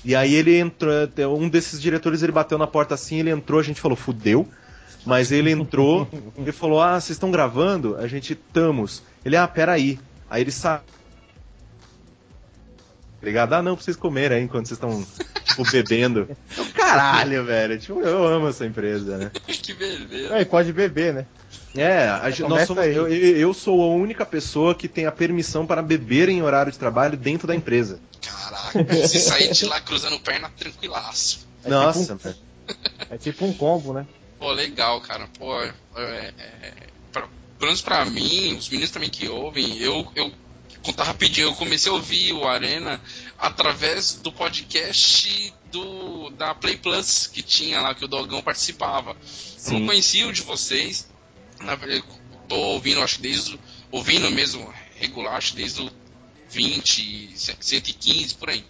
[0.03, 0.93] E aí ele entrou,
[1.39, 4.47] um desses diretores ele bateu na porta assim, ele entrou, a gente falou, fudeu.
[5.05, 6.07] Mas ele entrou
[6.45, 7.95] e falou: Ah, vocês estão gravando?
[7.97, 9.03] A gente estamos.
[9.23, 9.99] Ele, ah, peraí.
[10.29, 10.81] Aí ele saiu.
[13.21, 13.53] Ligado?
[13.53, 15.05] Ah, não, pra vocês comerem aí enquanto vocês estão,
[15.43, 16.27] tipo, bebendo.
[16.57, 16.65] Eu,
[16.97, 17.79] caralho, velho.
[17.79, 19.31] Tipo, eu amo essa empresa, né?
[19.47, 20.35] que beleza.
[20.35, 21.25] É, e pode beber, né?
[21.75, 22.95] É, a nós somos, aí.
[22.95, 26.79] eu, eu sou a única pessoa que tem a permissão para beber em horário de
[26.79, 27.99] trabalho dentro da empresa.
[28.21, 31.45] Caraca, você sair de lá cruzando perna tranquilaço.
[31.63, 32.37] É Nossa, tipo velho.
[33.09, 34.07] É tipo um combo, né?
[34.39, 35.27] Pô, legal, cara.
[35.37, 36.33] Pô, é, é,
[37.11, 40.31] pra, pelo menos pra mim, os meninos também que ouvem, eu, eu
[40.81, 43.01] contar rapidinho, eu comecei a ouvir o Arena
[43.45, 49.11] através do podcast do da Play Plus que tinha lá, que o Dogão participava.
[49.11, 49.79] Eu Sim.
[49.79, 51.07] não conhecia o de vocês.
[51.61, 53.59] Na verdade, eu tô ouvindo, acho que desde o.
[53.91, 55.91] ouvindo mesmo regular, acho que desde o
[56.49, 58.63] 20, 115, por aí.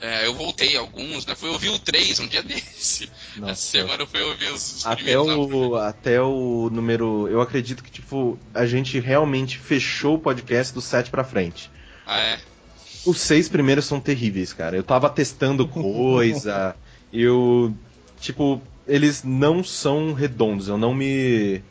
[0.00, 1.34] É, eu voltei alguns, né?
[1.34, 3.10] Fui ouvir o 3 um dia desse.
[3.36, 3.52] Nossa.
[3.52, 5.26] Essa semana eu fui ouvir os, Até primeiros.
[5.26, 7.26] o, até o número.
[7.28, 11.68] Eu acredito que, tipo, a gente realmente fechou o podcast do 7 pra frente.
[12.06, 12.40] Ah, é?
[13.04, 14.76] Os seis primeiros são terríveis, cara.
[14.76, 16.74] Eu tava testando coisa.
[17.12, 17.74] eu.
[18.20, 20.68] Tipo, eles não são redondos.
[20.68, 21.62] Eu não me.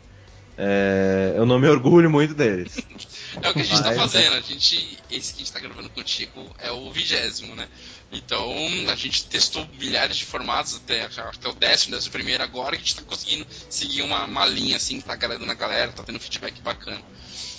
[0.58, 2.78] é, eu não me orgulho muito deles.
[3.40, 4.34] É o que a gente tá Mas, fazendo.
[4.34, 4.98] A gente.
[5.12, 7.68] Esse que a gente tá gravando contigo é o vigésimo, né?
[8.12, 8.52] Então
[8.90, 12.86] a gente testou milhares de formatos até, até o décimo, décimo primeiro agora que a
[12.86, 16.20] gente tá conseguindo seguir uma, uma linha assim que tá agradando a galera, tá tendo
[16.20, 17.02] feedback bacana.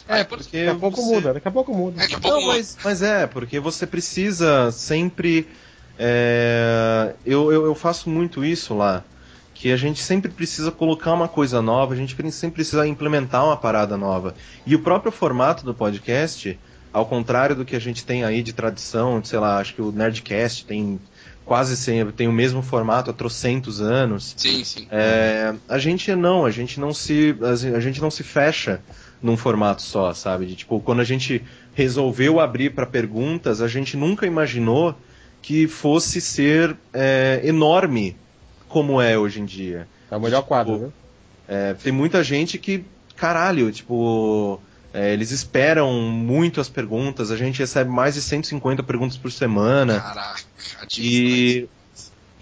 [0.08, 2.00] Por- porque Daqui a pouco você- muda, daqui a pouco muda.
[2.00, 5.46] Daqui a pouco Não, mas, mas é, porque você precisa sempre.
[5.98, 9.04] é, eu, eu, eu faço muito isso lá.
[9.54, 13.44] Que a gente sempre precisa colocar uma coisa nova, a gente pre- sempre precisa implementar
[13.44, 14.34] uma parada nova.
[14.64, 16.56] E o próprio formato do podcast,
[16.92, 19.90] ao contrário do que a gente tem aí de tradição, sei lá, acho que o
[19.90, 21.00] Nerdcast tem
[21.44, 24.32] quase sempre, tem o mesmo formato há trocentos anos.
[24.36, 24.86] Sim, sim.
[24.92, 27.34] É, a gente não, a gente não se
[27.74, 28.80] a gente não se fecha
[29.22, 30.46] num formato só, sabe?
[30.46, 31.42] De, tipo, quando a gente
[31.74, 34.94] resolveu abrir para perguntas, a gente nunca imaginou
[35.42, 38.16] que fosse ser é, enorme
[38.68, 39.88] como é hoje em dia.
[40.10, 40.92] É o melhor quadro, Tipo, viu?
[41.48, 42.84] É, tem muita gente que,
[43.16, 44.60] caralho, tipo,
[44.92, 50.00] é, eles esperam muito as perguntas, a gente recebe mais de 150 perguntas por semana.
[50.00, 50.40] Caraca,
[50.98, 51.68] E,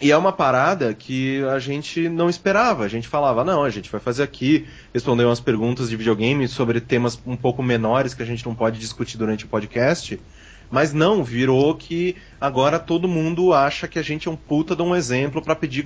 [0.00, 2.84] e é uma parada que a gente não esperava.
[2.84, 6.80] A gente falava, não, a gente vai fazer aqui, responder umas perguntas de videogame sobre
[6.80, 10.20] temas um pouco menores que a gente não pode discutir durante o podcast.
[10.68, 14.82] Mas não, virou que agora todo mundo acha que a gente é um puta de
[14.82, 15.84] um exemplo pra pedir.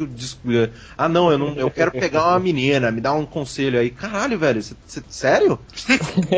[0.97, 3.91] Ah, não, eu não, eu quero pegar uma menina, me dá um conselho aí.
[3.91, 5.59] Caralho, velho, cê- cê- sério?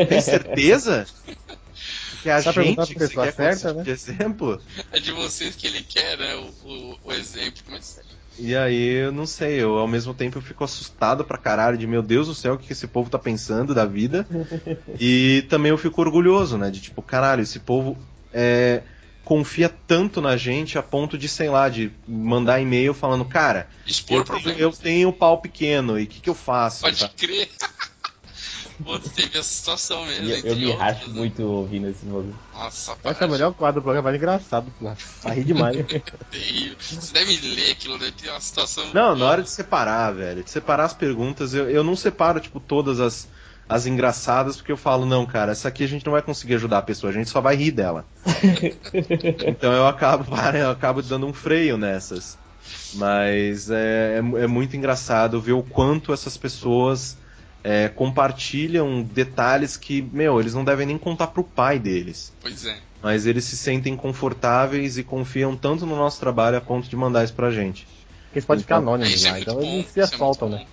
[0.09, 1.05] Tem certeza?
[2.23, 3.83] Que é a Tá perguntando gente que você certa, né?
[3.83, 4.61] de exemplo?
[4.93, 6.35] É de vocês que ele quer, né?
[6.35, 7.61] O, o, o exemplo.
[7.69, 7.99] Mas
[8.39, 11.85] E aí, eu não sei, eu ao mesmo tempo eu fico assustado pra caralho de
[11.85, 14.25] meu Deus do céu, o que que esse povo tá pensando da vida.
[14.97, 16.71] e também eu fico orgulhoso, né?
[16.71, 17.97] De tipo, caralho, esse povo
[18.33, 18.83] é,
[19.25, 24.19] confia tanto na gente a ponto de, sei lá, de mandar e-mail falando, cara, expor
[24.19, 24.59] eu, problema.
[24.59, 26.83] eu tenho pau pequeno, e o que, que eu faço?
[26.83, 27.13] Pode sabe?
[27.15, 27.49] crer.
[28.83, 30.25] Pô, teve essa situação mesmo.
[30.25, 31.13] E eu, eu me outros, racho né?
[31.15, 32.39] muito ouvindo esse movimento.
[32.53, 34.91] Nossa, Esse é o melhor quadro do programa, é engraçado, pô.
[35.21, 35.77] Tá ri demais.
[35.77, 38.85] Você deve ler aquilo, deve ter uma situação.
[38.93, 42.59] Não, na hora de separar, velho, de separar as perguntas, eu, eu não separo, tipo,
[42.59, 43.27] todas as,
[43.67, 46.79] as engraçadas, porque eu falo, não, cara, essa aqui a gente não vai conseguir ajudar
[46.79, 48.05] a pessoa, a gente só vai rir dela.
[49.45, 50.25] então eu acabo,
[50.55, 52.37] eu acabo dando um freio nessas.
[52.95, 57.17] Mas é, é, é muito engraçado ver o quanto essas pessoas
[57.63, 62.33] é, compartilham detalhes que, meu, eles não devem nem contar pro pai deles.
[62.41, 62.77] Pois é.
[63.01, 67.23] Mas eles se sentem confortáveis e confiam tanto no nosso trabalho a ponto de mandar
[67.23, 67.85] isso pra gente.
[67.85, 69.73] Porque eles podem ficar Então, anônimos Isso é lá, muito então bom.
[69.73, 70.65] eles se é assaltam, né?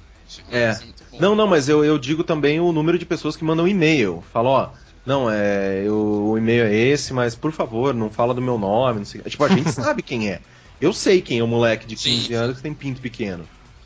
[0.51, 0.75] É.
[0.75, 1.19] bom.
[1.19, 4.23] Não, não, mas eu, eu digo também o número de pessoas que mandam e-mail.
[4.33, 4.71] Falo, ó,
[5.05, 5.97] não, é, eu-
[6.31, 9.21] o e-mail é esse, mas por favor, não fala do meu nome, não sei.
[9.23, 10.41] Tipo, a gente sabe quem é.
[10.81, 12.35] Eu sei quem é o moleque de 15 Sim.
[12.35, 13.45] anos que tem pinto pequeno.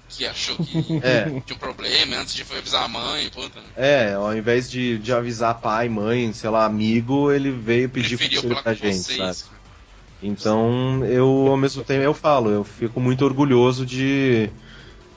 [0.08, 1.24] Que achou que É.
[1.40, 3.60] tinha um problema antes de avisar a mãe, puta.
[3.76, 8.62] É, ao invés de, de avisar pai, mãe, sei lá, amigo, ele veio pedir conselho
[8.62, 9.38] pra gente, vocês.
[9.38, 9.64] sabe?
[10.22, 14.48] Então, eu, ao mesmo tempo, eu falo, eu fico muito orgulhoso de,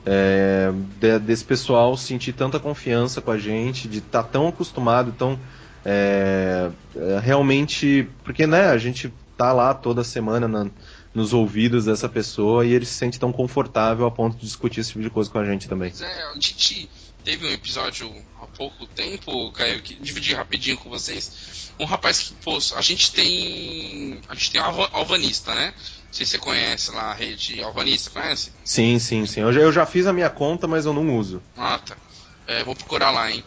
[0.05, 5.39] é, de- desse pessoal sentir tanta confiança com a gente, de estar tão acostumado, tão
[5.85, 10.69] é, é, realmente, porque né, a gente tá lá toda semana na-
[11.17, 14.91] nos ouvidos dessa pessoa e ele se sente tão confortável a ponto de discutir esse
[14.91, 15.91] tipo de coisa com a gente também.
[15.99, 16.87] É, a gente
[17.23, 21.71] teve um episódio há pouco tempo, Caio, que dividi rapidinho com vocês.
[21.79, 24.21] Um rapaz que, pô, a gente tem.
[24.29, 25.73] A gente tem Alva- Alvanista, né?
[25.75, 28.51] Não sei se você conhece lá a rede Alvanista, conhece?
[28.63, 29.41] Sim, sim, sim.
[29.41, 31.41] Eu já, eu já fiz a minha conta, mas eu não uso.
[31.57, 31.97] Ah, tá.
[32.45, 33.43] É, vou procurar lá, hein?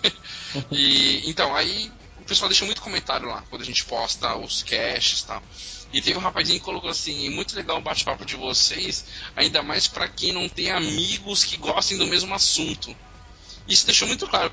[0.72, 5.20] e então, aí o pessoal deixa muito comentário lá quando a gente posta os caches
[5.20, 5.42] e tal.
[5.92, 9.04] E teve um rapazinho que colocou assim: muito legal o bate-papo de vocês,
[9.36, 12.96] ainda mais pra quem não tem amigos que gostem do mesmo assunto.
[13.68, 14.50] Isso deixou muito claro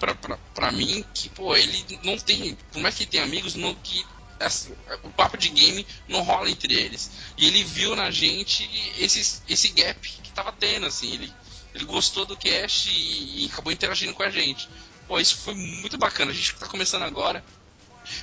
[0.53, 2.55] pra mim que, pô, ele não tem.
[2.71, 4.05] Por mais que tenha amigos, não, que
[4.39, 7.11] assim, o papo de game não rola entre eles.
[7.37, 11.13] E ele viu na gente esse, esse gap que tava tendo, assim.
[11.13, 11.33] Ele,
[11.73, 14.69] ele gostou do cast e, e acabou interagindo com a gente.
[15.07, 16.31] Pô, isso foi muito bacana.
[16.31, 17.43] A gente tá começando agora.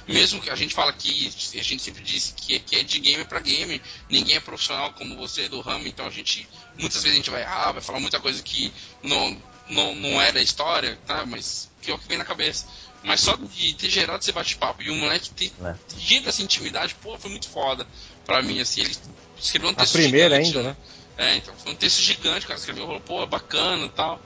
[0.06, 3.24] Mesmo que a gente fala que a gente sempre disse que, que é de game
[3.24, 6.48] para game, ninguém é profissional como você do ramo, então a gente
[6.78, 8.72] muitas vezes a gente vai ah, vai falar muita coisa que
[9.02, 11.24] não, não, não é da história, tá?
[11.26, 12.66] Mas que é o que vem na cabeça.
[13.02, 15.74] Mas só de ter gerado esse bate-papo e o moleque ter É.
[15.96, 17.86] tido essa intimidade, pô, foi muito foda
[18.24, 18.96] pra mim, assim, ele
[19.38, 20.76] escreveu um A texto primeira gigante, ainda, né?
[21.18, 24.20] É, então, foi um texto gigante, o cara escreveu, falou, pô, bacana e tal.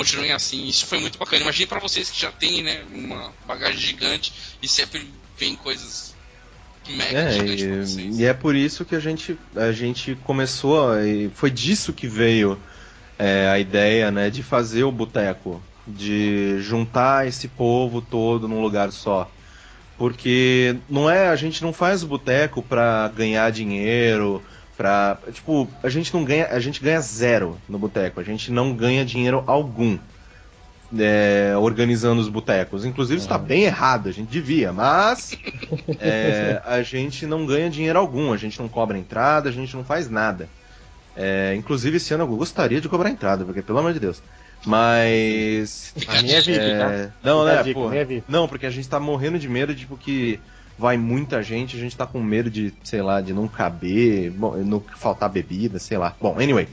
[0.00, 1.42] Continuem assim, isso foi muito bacana.
[1.42, 4.32] Imagine pra vocês que já tem, né, uma bagagem gigante
[4.62, 5.06] e sempre
[5.38, 6.14] vem coisas
[6.88, 8.18] mega É, gigantes pra vocês.
[8.18, 12.08] e, e é por isso que a gente, a gente começou, e foi disso que
[12.08, 12.58] veio
[13.18, 18.90] é, a ideia né, de fazer o boteco, de juntar esse povo todo num lugar
[18.92, 19.30] só.
[19.98, 24.42] Porque não é, a gente não faz o boteco pra ganhar dinheiro,
[24.80, 25.18] pra.
[25.30, 26.46] Tipo, a gente não ganha.
[26.46, 29.98] A gente ganha zero no boteco, a gente não ganha dinheiro algum.
[30.98, 32.86] é, organizando os botecos.
[32.86, 35.36] Inclusive está bem errado, a gente devia, mas
[36.00, 39.84] é, a gente não ganha dinheiro algum, a gente não cobra entrada, a gente não
[39.84, 40.48] faz nada.
[41.14, 44.22] É, inclusive esse ano eu gostaria de cobrar entrada, porque pelo amor de Deus.
[44.64, 45.92] Mas.
[46.08, 47.12] A minha é VIP, É, tá?
[47.22, 49.96] não, né, dica, pô, é não, porque a gente tá morrendo de medo de tipo,
[49.96, 50.40] que
[50.80, 54.56] vai muita gente, a gente tá com medo de, sei lá, de não caber, bom,
[54.56, 56.16] não faltar bebida, sei lá.
[56.18, 56.66] Bom, anyway.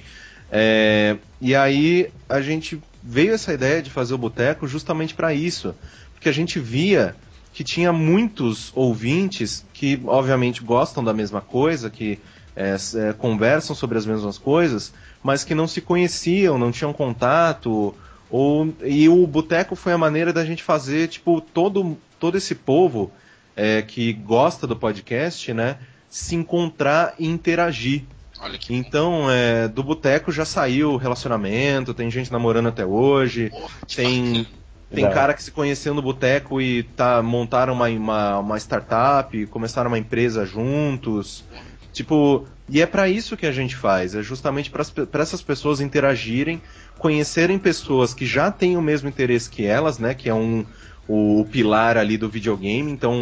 [0.49, 5.75] É, e aí a gente veio essa ideia de fazer o boteco justamente para isso,
[6.13, 7.15] porque a gente via
[7.53, 12.17] que tinha muitos ouvintes que obviamente gostam da mesma coisa, que
[12.55, 17.93] é, é, conversam sobre as mesmas coisas, mas que não se conheciam, não tinham contato,
[18.29, 23.11] ou e o boteco foi a maneira da gente fazer tipo todo todo esse povo
[23.57, 25.77] é, que gosta do podcast, né,
[26.07, 28.03] se encontrar e interagir.
[28.39, 33.73] Olha que Então, é, do boteco já saiu relacionamento, tem gente namorando até hoje, porra,
[33.93, 34.47] tem,
[34.93, 39.89] tem cara que se conheceu no boteco e tá, montaram uma, uma, uma startup, começaram
[39.89, 41.43] uma empresa juntos.
[41.91, 46.61] Tipo, e é pra isso que a gente faz, é justamente para essas pessoas interagirem,
[46.99, 50.13] conhecerem pessoas que já têm o mesmo interesse que elas, né?
[50.13, 50.63] Que é um
[51.07, 53.21] o, pilar ali do videogame, então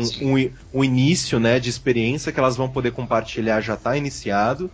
[0.74, 4.70] um início né, de experiência que elas vão poder compartilhar já está iniciado.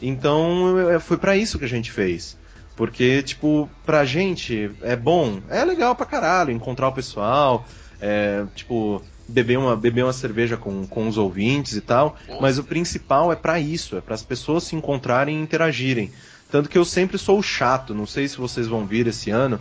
[0.00, 2.36] Então foi pra isso que a gente fez.
[2.76, 7.66] Porque, tipo, pra gente é bom, é legal pra caralho encontrar o pessoal,
[8.00, 12.64] é, tipo, beber uma, beber uma cerveja com, com os ouvintes e tal, mas o
[12.64, 16.10] principal é pra isso, é para as pessoas se encontrarem e interagirem.
[16.50, 19.60] Tanto que eu sempre sou o chato, não sei se vocês vão vir esse ano,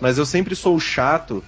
[0.00, 1.42] mas eu sempre sou o chato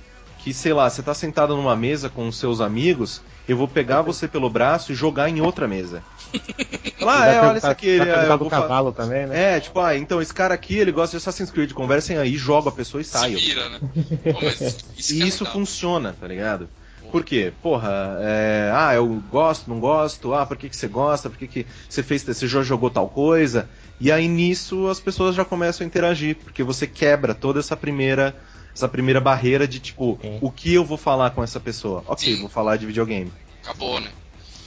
[0.44, 4.02] que, sei lá, você tá sentado numa mesa com os seus amigos, eu vou pegar
[4.02, 6.02] você pelo braço e jogar em outra mesa.
[7.00, 9.56] Falar, ah, é, olha isso aqui, ele, é, do cavalo também, né?
[9.56, 12.68] é, tipo, ah, então esse cara aqui, ele gosta de Assassin's Creed, conversem aí, joga
[12.68, 13.34] a pessoa e sai.
[13.34, 13.80] vira, né?
[14.98, 16.68] Isso que E é isso funciona, tá ligado?
[17.10, 17.52] Por quê?
[17.62, 21.46] Porra, é, ah, eu gosto, não gosto, ah, por que, que você gosta, por que,
[21.46, 23.68] que você fez, você já jogou tal coisa?
[23.98, 28.34] E aí nisso as pessoas já começam a interagir, porque você quebra toda essa primeira,
[28.74, 30.38] essa primeira barreira de tipo, Sim.
[30.40, 32.02] o que eu vou falar com essa pessoa?
[32.06, 32.40] Ok, Sim.
[32.40, 33.32] vou falar de videogame.
[33.62, 34.10] Acabou, né?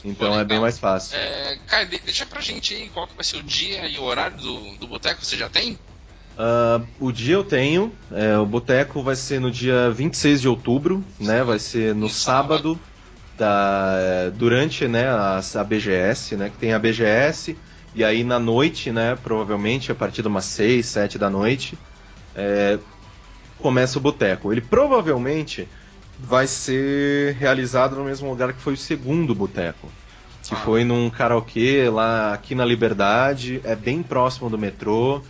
[0.03, 1.17] Então Pô, é bem mais fácil.
[1.17, 4.03] É, Caio, de- deixa pra gente aí qual que vai ser o dia e o
[4.03, 5.77] horário do, do boteco, você já tem?
[6.37, 11.03] Ah, o dia eu tenho, é, o boteco vai ser no dia 26 de outubro,
[11.19, 11.43] né?
[11.43, 12.79] Vai ser no No sábado,
[13.37, 16.49] da, é, durante né, a, a BGS, né?
[16.49, 17.57] Que tem a BGS,
[17.95, 19.15] e aí na noite, né?
[19.15, 21.77] Provavelmente a partir de umas 6, 7 da noite,
[22.35, 22.77] é,
[23.59, 24.51] começa o boteco.
[24.51, 25.67] Ele provavelmente
[26.19, 29.89] vai ser realizado no mesmo lugar que foi o segundo boteco.
[30.43, 30.57] Que Ah.
[30.57, 35.21] foi num karaokê lá aqui na Liberdade, é bem próximo do metrô.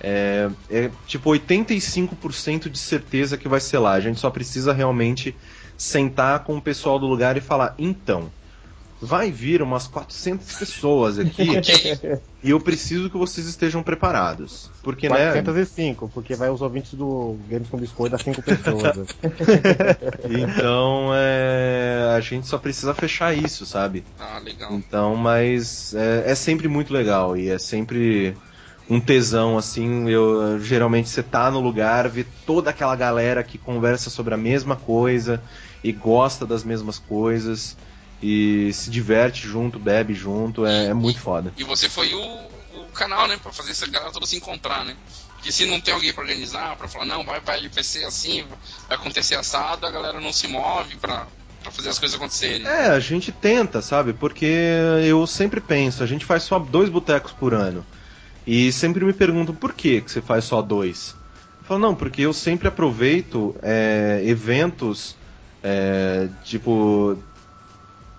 [0.00, 3.92] É, é tipo 85% de certeza que vai ser lá.
[3.92, 5.34] A gente só precisa realmente
[5.76, 8.30] sentar com o pessoal do lugar e falar: então,
[9.00, 11.48] vai vir umas 400 pessoas aqui
[12.42, 14.70] e eu preciso que vocês estejam preparados.
[14.82, 15.32] Porque, né?
[15.32, 18.96] 405, porque vai os ouvintes do Games com Biscoito das 5 pessoas.
[20.28, 24.04] Então, é, a gente só precisa fechar isso, sabe?
[24.18, 24.72] Ah, legal.
[24.72, 28.36] Então, mas é, é sempre muito legal e é sempre
[28.88, 30.08] um tesão, assim.
[30.08, 34.76] Eu, geralmente você tá no lugar, vê toda aquela galera que conversa sobre a mesma
[34.76, 35.42] coisa
[35.82, 37.76] e gosta das mesmas coisas
[38.22, 41.52] e se diverte junto, bebe junto, é, é muito foda.
[41.56, 44.96] E você foi o, o canal, né, pra fazer essa galera toda se encontrar, né?
[45.34, 48.44] Porque se não tem alguém pra organizar, pra falar, não, vai pra LPC assim,
[48.88, 51.26] vai acontecer assado, a galera não se move pra,
[51.62, 52.66] pra fazer as coisas acontecerem.
[52.66, 54.12] É, a gente tenta, sabe?
[54.12, 54.46] Porque
[55.04, 57.84] eu sempre penso, a gente faz só dois botecos por ano.
[58.46, 61.14] E sempre me perguntam por que, que você faz só dois.
[61.60, 65.16] Eu falo, não, porque eu sempre aproveito é, eventos,
[65.62, 67.18] é, tipo.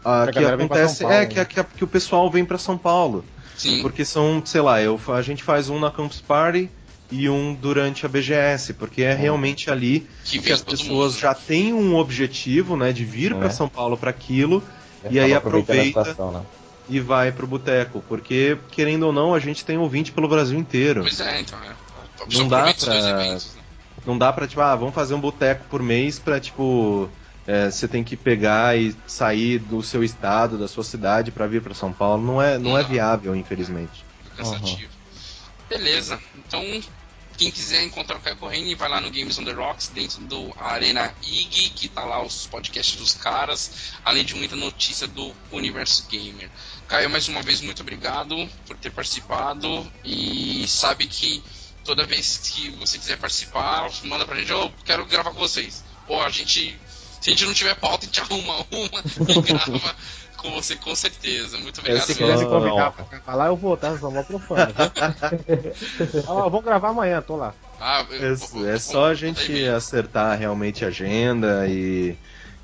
[0.03, 0.95] A- Que acontece.
[0.97, 1.45] São Paulo, é, que, né?
[1.45, 3.23] que, que o pessoal vem pra São Paulo.
[3.55, 3.81] Sim.
[3.81, 6.69] Porque são, sei lá, eu, a gente faz um na Campus Party
[7.09, 11.21] e um durante a BGS, porque é realmente ali Que que as pessoas mundo.
[11.21, 13.35] já têm um objetivo, né, de vir É.
[13.35, 14.61] pra São Paulo para aquilo
[15.03, 16.41] Eu E aí aproveita- situação, né?
[16.89, 21.01] e vai pro boteco, porque querendo ou não, a gente tem ouvinte pelo Brasil inteiro.
[21.01, 21.57] Pois é, então.
[21.63, 22.37] É.
[22.37, 23.37] Não dá pra- eventos, né?
[24.05, 27.09] Não dá pra, tipo, ah, vamos fazer um boteco por mês pra, tipo,
[27.47, 31.61] é, você tem que pegar e sair do seu estado, da sua cidade pra vir
[31.61, 32.21] pra São Paulo.
[32.21, 32.89] Não é, não é Não.
[32.89, 34.05] viável, infelizmente.
[34.35, 34.91] cansativo.
[35.69, 36.61] Beleza, então
[37.37, 40.51] quem quiser encontrar o Caio Corrêa, vai lá no Games on the Rocks, dentro do
[40.59, 46.07] Arena IG, que tá lá os podcasts dos caras, além de muita notícia do universo
[46.09, 46.49] gamer.
[46.87, 51.43] Caio, mais uma vez, muito obrigado por ter participado e sabe que
[51.83, 55.83] toda vez que você quiser participar, manda pra gente, eu quero gravar com vocês.
[56.07, 56.77] Ou a gente,
[57.22, 59.95] se a gente não tiver pauta, a gente arruma uma e grava
[60.38, 61.57] com você com certeza.
[61.57, 62.06] Muito obrigado.
[62.06, 63.98] Se quiser me convidar pra gravar lá, eu vou, tá?
[63.98, 64.56] Só vou pro fã.
[64.68, 66.23] viu?
[66.27, 67.53] Ó, vamos gravar amanhã, tô lá.
[67.80, 68.34] Ah, eu-
[68.68, 72.15] É, é só a gente acertar realmente a agenda e,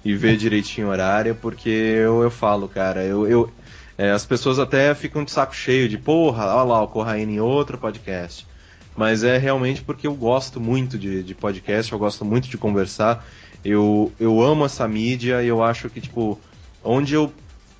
[0.03, 3.51] e ver direitinho o horário, porque eu, eu falo, cara, eu, eu-
[3.97, 7.39] é, as pessoas até ficam de saco cheio de, porra, olha lá, o Corraine em
[7.39, 8.47] outro podcast.
[8.95, 13.25] Mas é realmente porque eu gosto muito de, de podcast, eu gosto muito de conversar,
[13.63, 16.39] eu, eu amo essa mídia e eu acho que, tipo,
[16.83, 17.33] onde eu,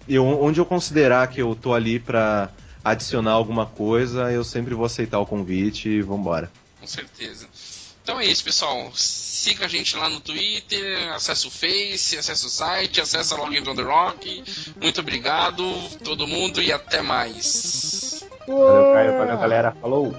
[0.08, 2.50] eu, onde eu considerar que eu tô ali pra
[2.84, 6.52] adicionar alguma coisa, eu sempre vou aceitar o convite e vambora.
[6.80, 7.48] Com certeza.
[8.04, 8.92] Então é isso, pessoal.
[8.94, 13.68] Siga a gente lá no Twitter, acesse o Face, acesse o site, acesse a Login
[13.68, 14.44] on the Rock.
[14.82, 15.64] Muito obrigado,
[16.04, 18.26] todo mundo, e até mais.
[18.46, 19.18] Valeu, Caio.
[19.18, 19.72] Valeu, galera.
[19.80, 20.14] Falou!